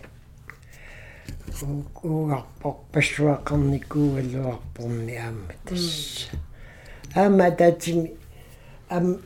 Угарпор 2.03 2.75
пассуақарникуугалуарпорни 2.91 5.15
аама 5.15 5.53
тас 5.65 6.29
аама 7.15 7.51
татими 7.51 8.11
ам 8.89 9.17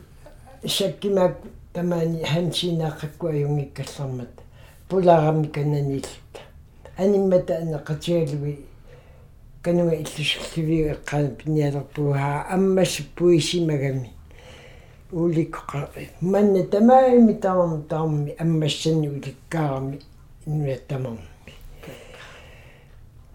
шаккимак 0.64 1.36
тамаани 1.72 2.22
хансинааққаккуаюнгиккаллармат 2.22 4.28
пулаарами 4.88 5.48
кананилта 5.48 6.08
аниммата 6.96 7.56
анеқатигалуи 7.62 8.58
кануга 9.62 9.96
иллусулливиу 9.96 10.92
эққаана 10.94 11.30
пиниалерпугаа 11.40 12.46
аммасу 12.54 13.02
пуисимагами 13.16 14.10
уликка 15.10 15.90
манна 16.20 16.62
тамаами 16.64 17.32
таам 17.32 17.82
таамми 17.82 18.36
аммассани 18.38 19.08
уликкаарами 19.08 19.98
инуаттамарми 20.46 21.24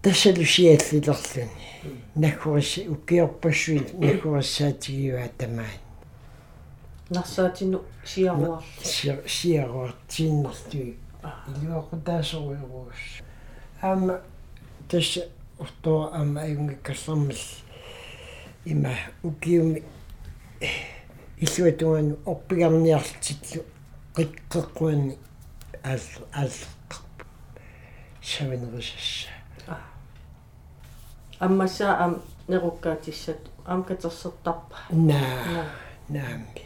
тассалусиаллилерлуни 0.02 1.06
наккуасси 1.06 1.50
укиорпассуи 2.94 3.82
наккуассаатигиуа 4.00 5.28
тамаани 5.38 5.80
нарсаатину 7.10 7.82
сиаруар 8.04 8.64
сиаруартииннэртуи 9.36 10.98
илуақутаасоруйоруус 11.64 13.02
аама 13.82 14.22
тасса 14.90 15.22
ортоо 15.60 16.10
аама 16.14 16.42
аюнгиккаллармал 16.42 17.42
има 18.66 18.94
укиуми 19.24 19.84
иллуатугану 21.38 22.18
орпигарниарлтиллу 22.26 23.64
қиккеққуани 24.16 25.18
аал 25.84 26.00
ааллертарпу 26.34 27.26
савинерисасса 28.22 29.30
аммасаа 31.46 31.94
аам 32.04 32.14
неруккаатиссат 32.48 33.42
аам 33.66 33.84
катерсертарпа 33.84 34.78
наа. 34.92 35.66
Наами 36.10 36.62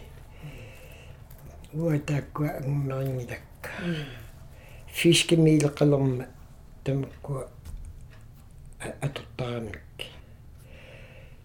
уатаккуа 1.73 2.49
ангмерингилакка 2.57 3.71
фискемиилеқалерма 4.87 6.25
тамаккуа 6.83 7.47
атуттарамик 9.01 10.05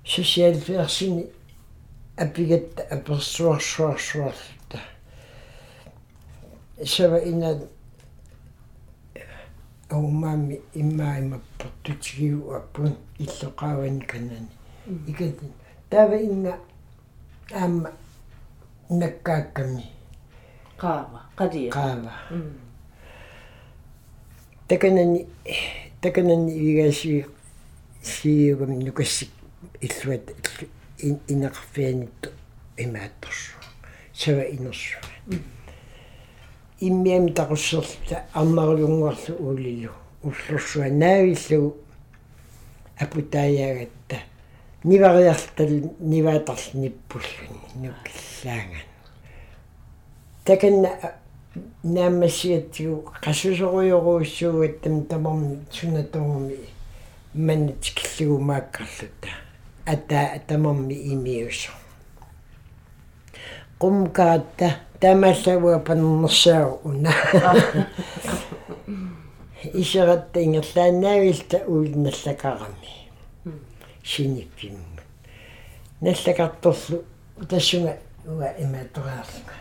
социалферсини 0.05 1.27
апигатта 2.17 2.83
аперсуарсуарсуарлута 2.83 4.81
сава 6.85 7.19
ина 7.19 7.61
аумаами 9.91 10.61
иммаимаппа 10.75 11.67
тутигиу 11.83 12.55
аппун 12.55 12.97
иллоқаавани 13.19 14.05
канани 14.07 14.49
икатин 15.07 15.53
тава 15.91 16.17
инна 16.17 16.59
аама 17.53 17.91
наккаакками 18.91 19.95
qaava 20.79 21.21
qalia 21.37 21.71
qaava. 21.71 22.13
Mm. 22.31 22.53
Таканани 24.69 25.27
таканани 26.01 26.59
вигасиви 26.59 27.27
сиюгам 28.03 28.79
нукассик 28.79 29.31
иллуат 29.81 30.31
инеқарфианитту 31.29 32.31
имаатторсу 32.77 33.57
сава 34.13 34.45
иммиами 36.89 37.31
тақуссерта 37.31 38.25
арнарулунгуарлу 38.33 39.35
уулилу 39.39 39.93
уллурсуа 40.23 40.89
наавиллугу 40.89 41.77
апутааяагатта 42.99 44.17
нивариартал 44.85 45.73
ниваатарл 45.99 46.67
ниппуллуни 46.75 47.59
нуккиллаанган 47.75 48.87
таканна 50.45 50.91
нааммассиатсигу 51.83 53.13
qassusoruyoruussuugattам 53.23 55.05
тамарми 55.05 55.65
сунатугуми 55.71 56.57
маннатикиллугу 57.35 58.43
мааккарлута 58.43 59.31
ата 59.87 60.41
тамарми 60.47 60.95
имиусо 60.95 61.71
qumkaata 63.85 64.69
тамаллавуа 65.01 65.79
паннерсаагу 65.79 66.81
уна. 66.89 67.13
Исератта 69.73 70.41
ингерлаанаавилта 70.45 71.59
уулналлакарами 71.67 72.93
синиппиммут 74.03 75.01
наллакарторлу 76.01 77.05
тассунга 77.49 77.99
уа 78.27 78.49
имаатораарлуга 78.65 79.57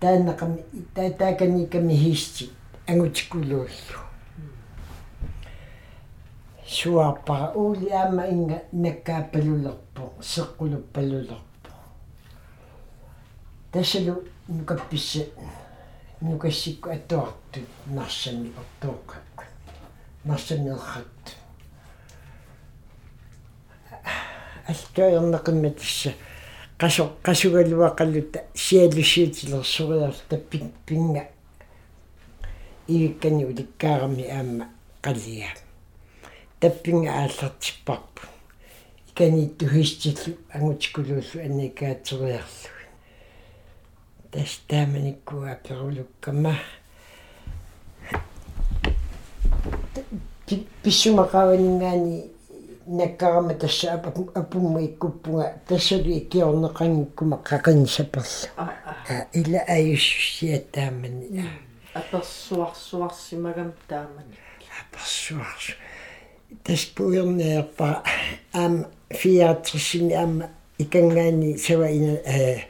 тааннақами 0.00 0.64
таатааканиками 0.94 1.94
хисти 1.94 2.50
ангутиккулууллу 2.86 3.98
суарпара 6.66 7.52
уули 7.54 7.88
аама 7.88 8.26
инга 8.26 8.62
наккааппалулерпо 8.72 10.12
сеққулуппалулерпо 10.20 11.51
тассалу 13.72 14.24
нукапписса 14.48 15.26
нукассикку 16.20 16.90
аттуартут 16.90 17.68
нарсами 17.86 18.52
ортооккакку 18.80 19.44
нарсамиерхат 20.24 21.06
qasо 26.82 27.12
qasugaluaqalluta 27.22 28.40
sialusiutilерсуриарта 28.54 30.36
пик 30.36 30.64
пинга. 30.84 31.28
Ивиккани 32.88 33.44
уликкаарами 33.44 34.24
аама 34.24 34.66
qallia 35.00 35.50
таппинга 36.58 37.10
ааллартиппарпу. 37.22 38.22
Иканиитту 39.10 39.68
хистиллу 39.68 40.36
ангутикулууллу 40.52 41.38
анникаатериарлу 41.44 42.81
тас 44.32 44.60
тааманиккуа 44.68 45.58
перулуккама 45.62 46.54
писсумақаванингаани 50.82 52.30
наккарама 52.86 53.54
тасса 53.54 53.92
апумма 54.34 54.82
иккуппунга 54.82 55.54
тассали 55.68 56.18
иккиорнеқангиккума 56.20 57.42
қақинсаперла 57.44 58.48
а 58.56 59.26
ила 59.32 59.60
аюссиатаамани 59.68 61.44
аперсуарсуарсимагам 61.94 63.72
таамани 63.88 64.36
аперсуарсу 64.80 65.72
тас 66.64 66.86
пуернеерпа 66.86 68.02
ам 68.52 68.86
фиатрисини 69.10 70.14
ам 70.14 70.42
икангаани 70.78 71.58
сава 71.58 71.90
ина 71.90 72.16
э 72.24 72.60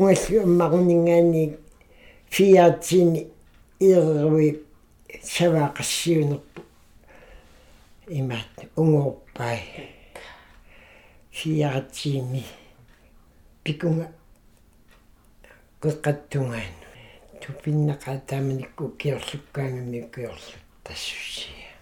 муаллу 0.00 0.40
аммарунингаани 0.46 1.44
фиатсини 2.34 3.20
иерви 3.86 4.48
саваақассиунерпу 5.32 6.60
имаат 8.18 8.54
унгорпай 8.80 9.60
фиатсими 11.38 12.44
пикунга 13.62 14.06
кэккаттунгаан 15.82 16.76
тупиннақаа 17.42 18.18
тааманикку 18.28 18.84
киорлуккаангами 19.00 20.00
киорлу 20.14 20.58
тассусия 20.84 21.72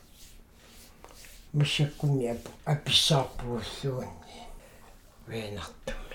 мусаккуми 1.53 2.27
аписсаарпууллуунни 2.73 4.39
венартуми 5.29 6.08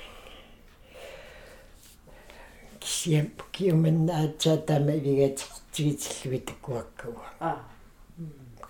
кисиам 2.84 3.28
киуманнаатсаа 3.54 4.58
таама 4.68 4.94
ивигатигитиллуи 5.00 6.40
таккуаккуа 6.48 7.28
а. 7.40 7.52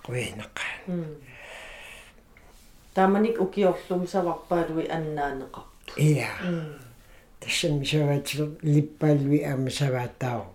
Венақаа 0.08 0.74
тааманик 2.94 3.40
укиорлум 3.44 4.06
саварпаалуи 4.06 4.86
аннаанеқарту 4.96 5.92
иа. 5.96 6.30
Тассан 7.40 7.78
мисаваатилер 7.80 8.50
липпаалуи 8.62 9.40
аама 9.50 9.70
саваатаа 9.70 10.46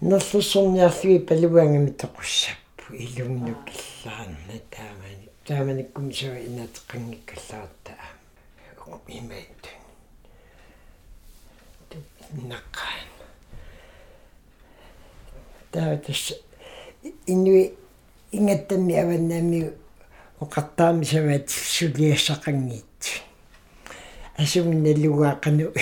нерлуссорниарлуи 0.00 1.18
палуангами 1.28 1.90
тоқуссаппу 2.02 2.94
илумнукиллаанна 3.04 4.56
таамани 4.70 5.28
тааманиккум 5.46 6.12
сава 6.12 6.38
инатеқангиккаллаарта 6.48 7.92
аама 8.76 9.00
имаатту 9.08 9.70
наққан 12.32 13.08
таатас 15.70 16.34
инуи 17.26 17.74
ингаттами 18.32 18.94
аваннаами 18.94 19.72
оқартаами 20.40 21.04
саваат 21.04 21.48
сулиассақангиит 21.48 23.22
асумналлугаақану 24.36 25.72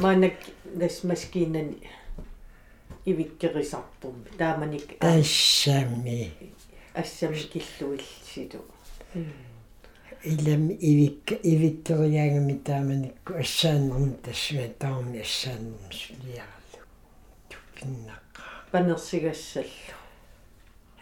манак 0.00 0.34
гас 0.74 1.04
маскинани 1.04 1.76
ивиккерисарпумми 3.04 4.28
тааманик 4.38 4.98
тассами 4.98 6.32
ассами 6.94 7.38
киллуиллсилу 7.52 8.64
илам 10.32 10.70
ивик 10.70 11.32
ивиккериаагами 11.52 12.54
тааманикку 12.66 13.34
ассааннэрми 13.42 14.12
тассуа 14.24 14.68
таами 14.78 15.20
ассааннэрми 15.20 15.92
сулиаралу 16.02 16.80
туппиннаqa 17.50 18.42
панерсигассаллу 18.72 19.94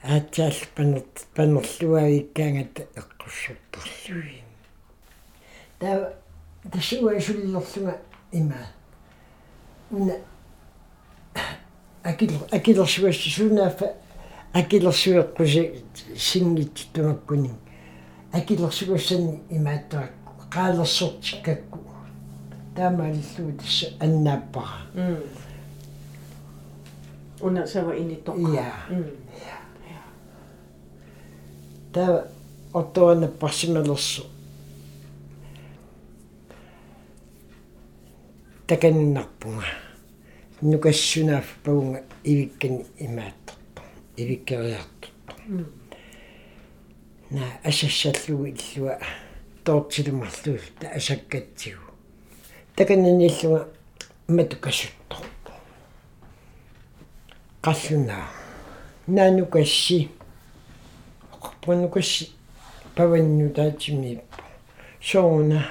аатсаал 0.03 0.59
панерт 0.77 1.15
панерлуавиккаангата 1.35 2.83
эққуссупперлуи 3.01 4.43
таа 5.79 6.15
тассуа 6.73 7.21
суллерлунга 7.21 8.01
има 8.33 8.61
уна 9.91 10.17
акил 12.03 12.33
акилерсуасси 12.51 13.31
сунаафа 13.31 13.95
акилерсуэққуси 14.53 15.63
сингиттунаккуни 16.17 17.51
акилерсуассани 18.39 19.41
имааттуакку 19.51 20.33
qaalerssortikakku 20.55 21.79
таамааллуу 22.77 23.53
тасса 23.59 23.87
аннааппара 24.01 24.81
м. 24.95 25.23
Уна 27.41 27.67
сава 27.67 27.93
инитоқ 28.03 28.37
иа 28.39 28.73
таа 31.93 32.27
оттоана 32.73 33.29
парсималерсу 33.29 34.25
таканнарпунга 38.67 39.71
нукассунааф 40.63 41.47
паунга 41.65 42.03
ивиккани 42.25 42.87
имааттарпу 42.99 43.83
ивиккериартарпу 44.17 45.33
на 47.35 47.45
асассаллуги 47.69 48.63
иллуа. 48.77 48.99
Тоортилумарлуул 49.65 50.61
та 50.79 50.89
асаккатсигу 50.89 51.81
таканнаниллуга 52.77 53.69
матукассутторпу 54.29 55.53
qalлунаа 57.63 58.29
наанукасси 59.07 60.11
оқарпунукасси 61.33 62.31
паваннутаатимииппу 62.95 64.43
соуна 65.01 65.67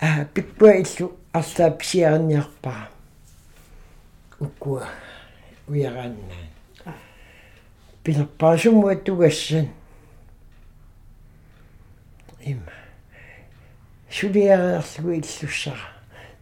а 0.00 0.24
пиппуа 0.34 0.72
иллу 0.82 1.16
арлаа 1.32 1.70
писиарниарпара 1.70 2.90
уккуа 4.40 4.88
уярааннаа 5.68 6.94
пилерпаасумуа 8.02 8.96
тугассан 8.96 9.68
има 12.44 12.72
сулиареерлугу 14.10 15.12
иллуссара 15.12 15.88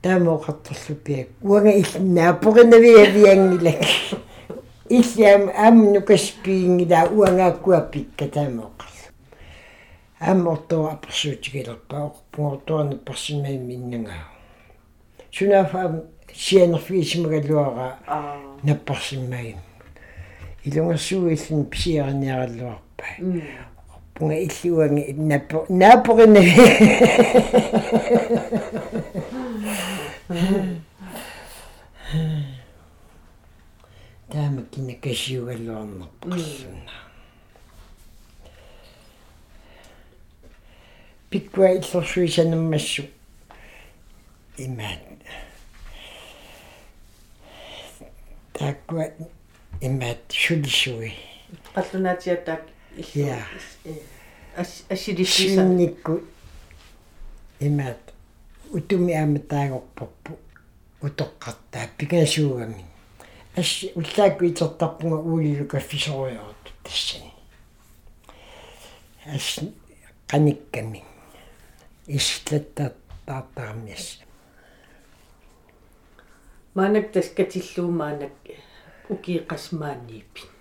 таамооқартерлупиак 0.02 1.28
уанга 1.42 1.72
иллнаапоринавиа 1.82 3.04
виангилак 3.10 3.82
иллиам 4.88 5.50
амнукаспиингила 5.66 7.00
уангааккуаппикка 7.10 8.26
таамооқарлу 8.36 8.88
аммортоо 10.20 10.86
аперсуутигилерпаа 10.94 12.06
орпунгортуарни 12.06 12.96
персонал 12.96 13.58
миннангаа 13.68 14.24
сунафа 15.30 16.04
сианерфисимагалуара 16.34 17.98
наппарсиммаги 18.62 19.56
илунгерсуиллин 20.64 21.64
писиариниараллуарпаа 21.64 23.12
орпунга 24.18 24.34
иллуанги 24.34 25.12
наппо 25.12 25.66
наапориннави 25.68 26.54
таама 34.30 34.62
кинакасиугаллуарнерпарлуна 34.72 36.92
пиккуа 41.30 41.68
иллерсуисанаммассу 41.76 43.02
имаат. 44.58 44.98
Тааккуа 48.52 49.04
имаат 49.80 50.32
шулисуи 50.32 51.14
қаллунаатиатаак 51.74 52.62
я 53.14 53.46
ас 54.56 54.84
асилиссисан 54.88 55.68
синникку 55.68 56.20
имаат 57.60 58.12
утуми 58.72 59.14
ааматаагорпарпу 59.14 60.38
утоққартаа 61.02 61.88
пикасуугами 61.96 62.84
ас 63.56 63.84
уллаакку 63.94 64.46
итертарпунга 64.46 65.16
уулилука 65.16 65.78
фисориорут 65.78 66.72
тассани 66.82 67.32
ас 69.26 69.60
qaниkkami 70.26 71.04
ислаттаартаармиас 72.06 74.18
маанак 76.74 77.12
таскатиллуумаанак 77.12 78.32
укииқасмаанииппи 79.08 80.57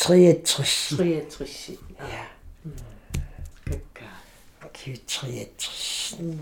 63 0.00 0.96
63 0.96 1.78
ja 1.98 2.26
какка 3.64 4.08
Q63 4.72 6.38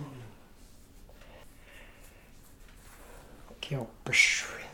киоппассуи 3.60 4.64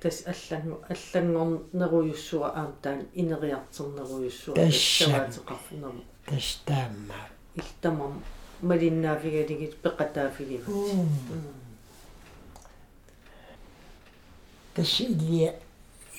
тас 0.00 0.24
аллангу 0.26 0.82
аллангорнеруйуссуа 0.88 2.48
аамтаан 2.56 3.06
инериартернеруйуссуа 3.12 4.54
Тассам. 4.54 5.12
таваатеқарфунерма 5.12 6.04
тастаама 6.24 7.20
илтамам 7.54 8.24
малиннаафигалигит 8.62 9.76
пеқатаафигиват 9.82 10.66
тасси 14.74 15.04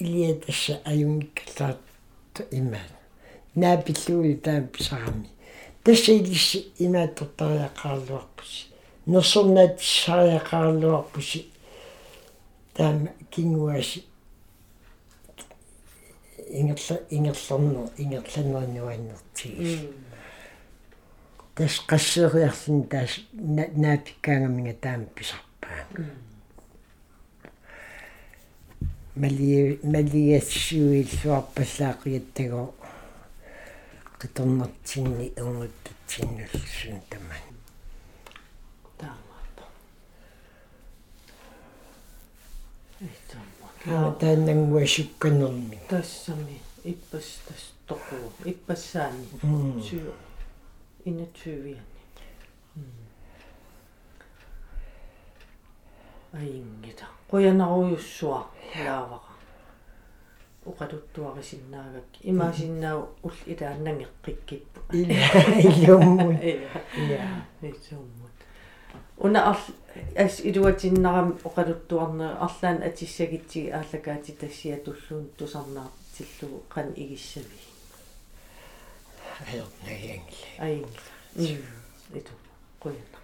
илия 0.02 0.32
илия 0.32 0.34
тасса 0.44 0.74
аюнгкалаат 0.92 2.36
имаат 2.60 2.92
наапиллууи 3.62 4.36
таам 4.46 4.66
писарами 4.74 5.30
тасса 5.84 6.12
илисси 6.20 6.60
имааттортариақаарлуарпуси 6.86 8.62
нерсорнаат 9.12 9.76
сариақаарлуарпуси 9.80 11.40
таама 12.76 13.10
кингуаси 13.34 14.00
ингерла 16.60 16.98
ингерлэрнер 17.16 17.88
ингерланернуаннертигис 18.02 19.74
тас 21.56 21.74
qasseriarlin 21.90 22.82
taas 22.92 23.12
naapikkaangamiga 23.84 24.74
taam 24.84 25.02
pisarpaa 25.16 25.82
мали 29.16 29.80
малиассуилсуарпаллаақиаттаго 29.84 32.74
қиторнартинни 34.22 35.34
унгуттатсиннуллун 35.36 37.02
таман 37.12 37.56
таамаапа 38.98 39.66
эйтамма 43.02 43.68
аа 43.86 44.12
таанангуасукканерми 44.22 45.78
тассами 45.90 46.58
иппас 46.86 47.28
тас 47.48 47.64
тоқу 47.88 48.16
иппассаани 48.46 49.26
суу 49.90 50.14
инатсуивиани 51.04 52.00
аингита 56.32 57.08
қоянаруйуссуа 57.32 58.48
лааваqa 58.86 59.32
уқалуттуарисиннаагак 60.66 62.10
имаасиннаау 62.22 63.10
ул 63.24 63.36
илааннангеққиккиппу 63.46 64.80
илуммут 64.92 66.44
я 66.44 67.46
эйтсууммут 67.62 68.36
уна 69.18 69.40
ар 69.52 69.58
ас 70.16 70.40
илуатиннарам 70.40 71.38
оқалуттуарнер 71.44 72.38
арлаан 72.46 72.84
атиссагитсиги 72.84 73.70
ааллакаати 73.70 74.32
тассиа 74.32 74.78
туллуун 74.78 75.30
тусарнаа 75.38 75.90
тиллугу 76.18 76.64
қан 76.70 76.94
игиссави. 76.96 77.60
Аернагиангли 79.40 80.46
аинг 80.60 80.98
иту 82.14 82.34
қоянақ 82.82 83.21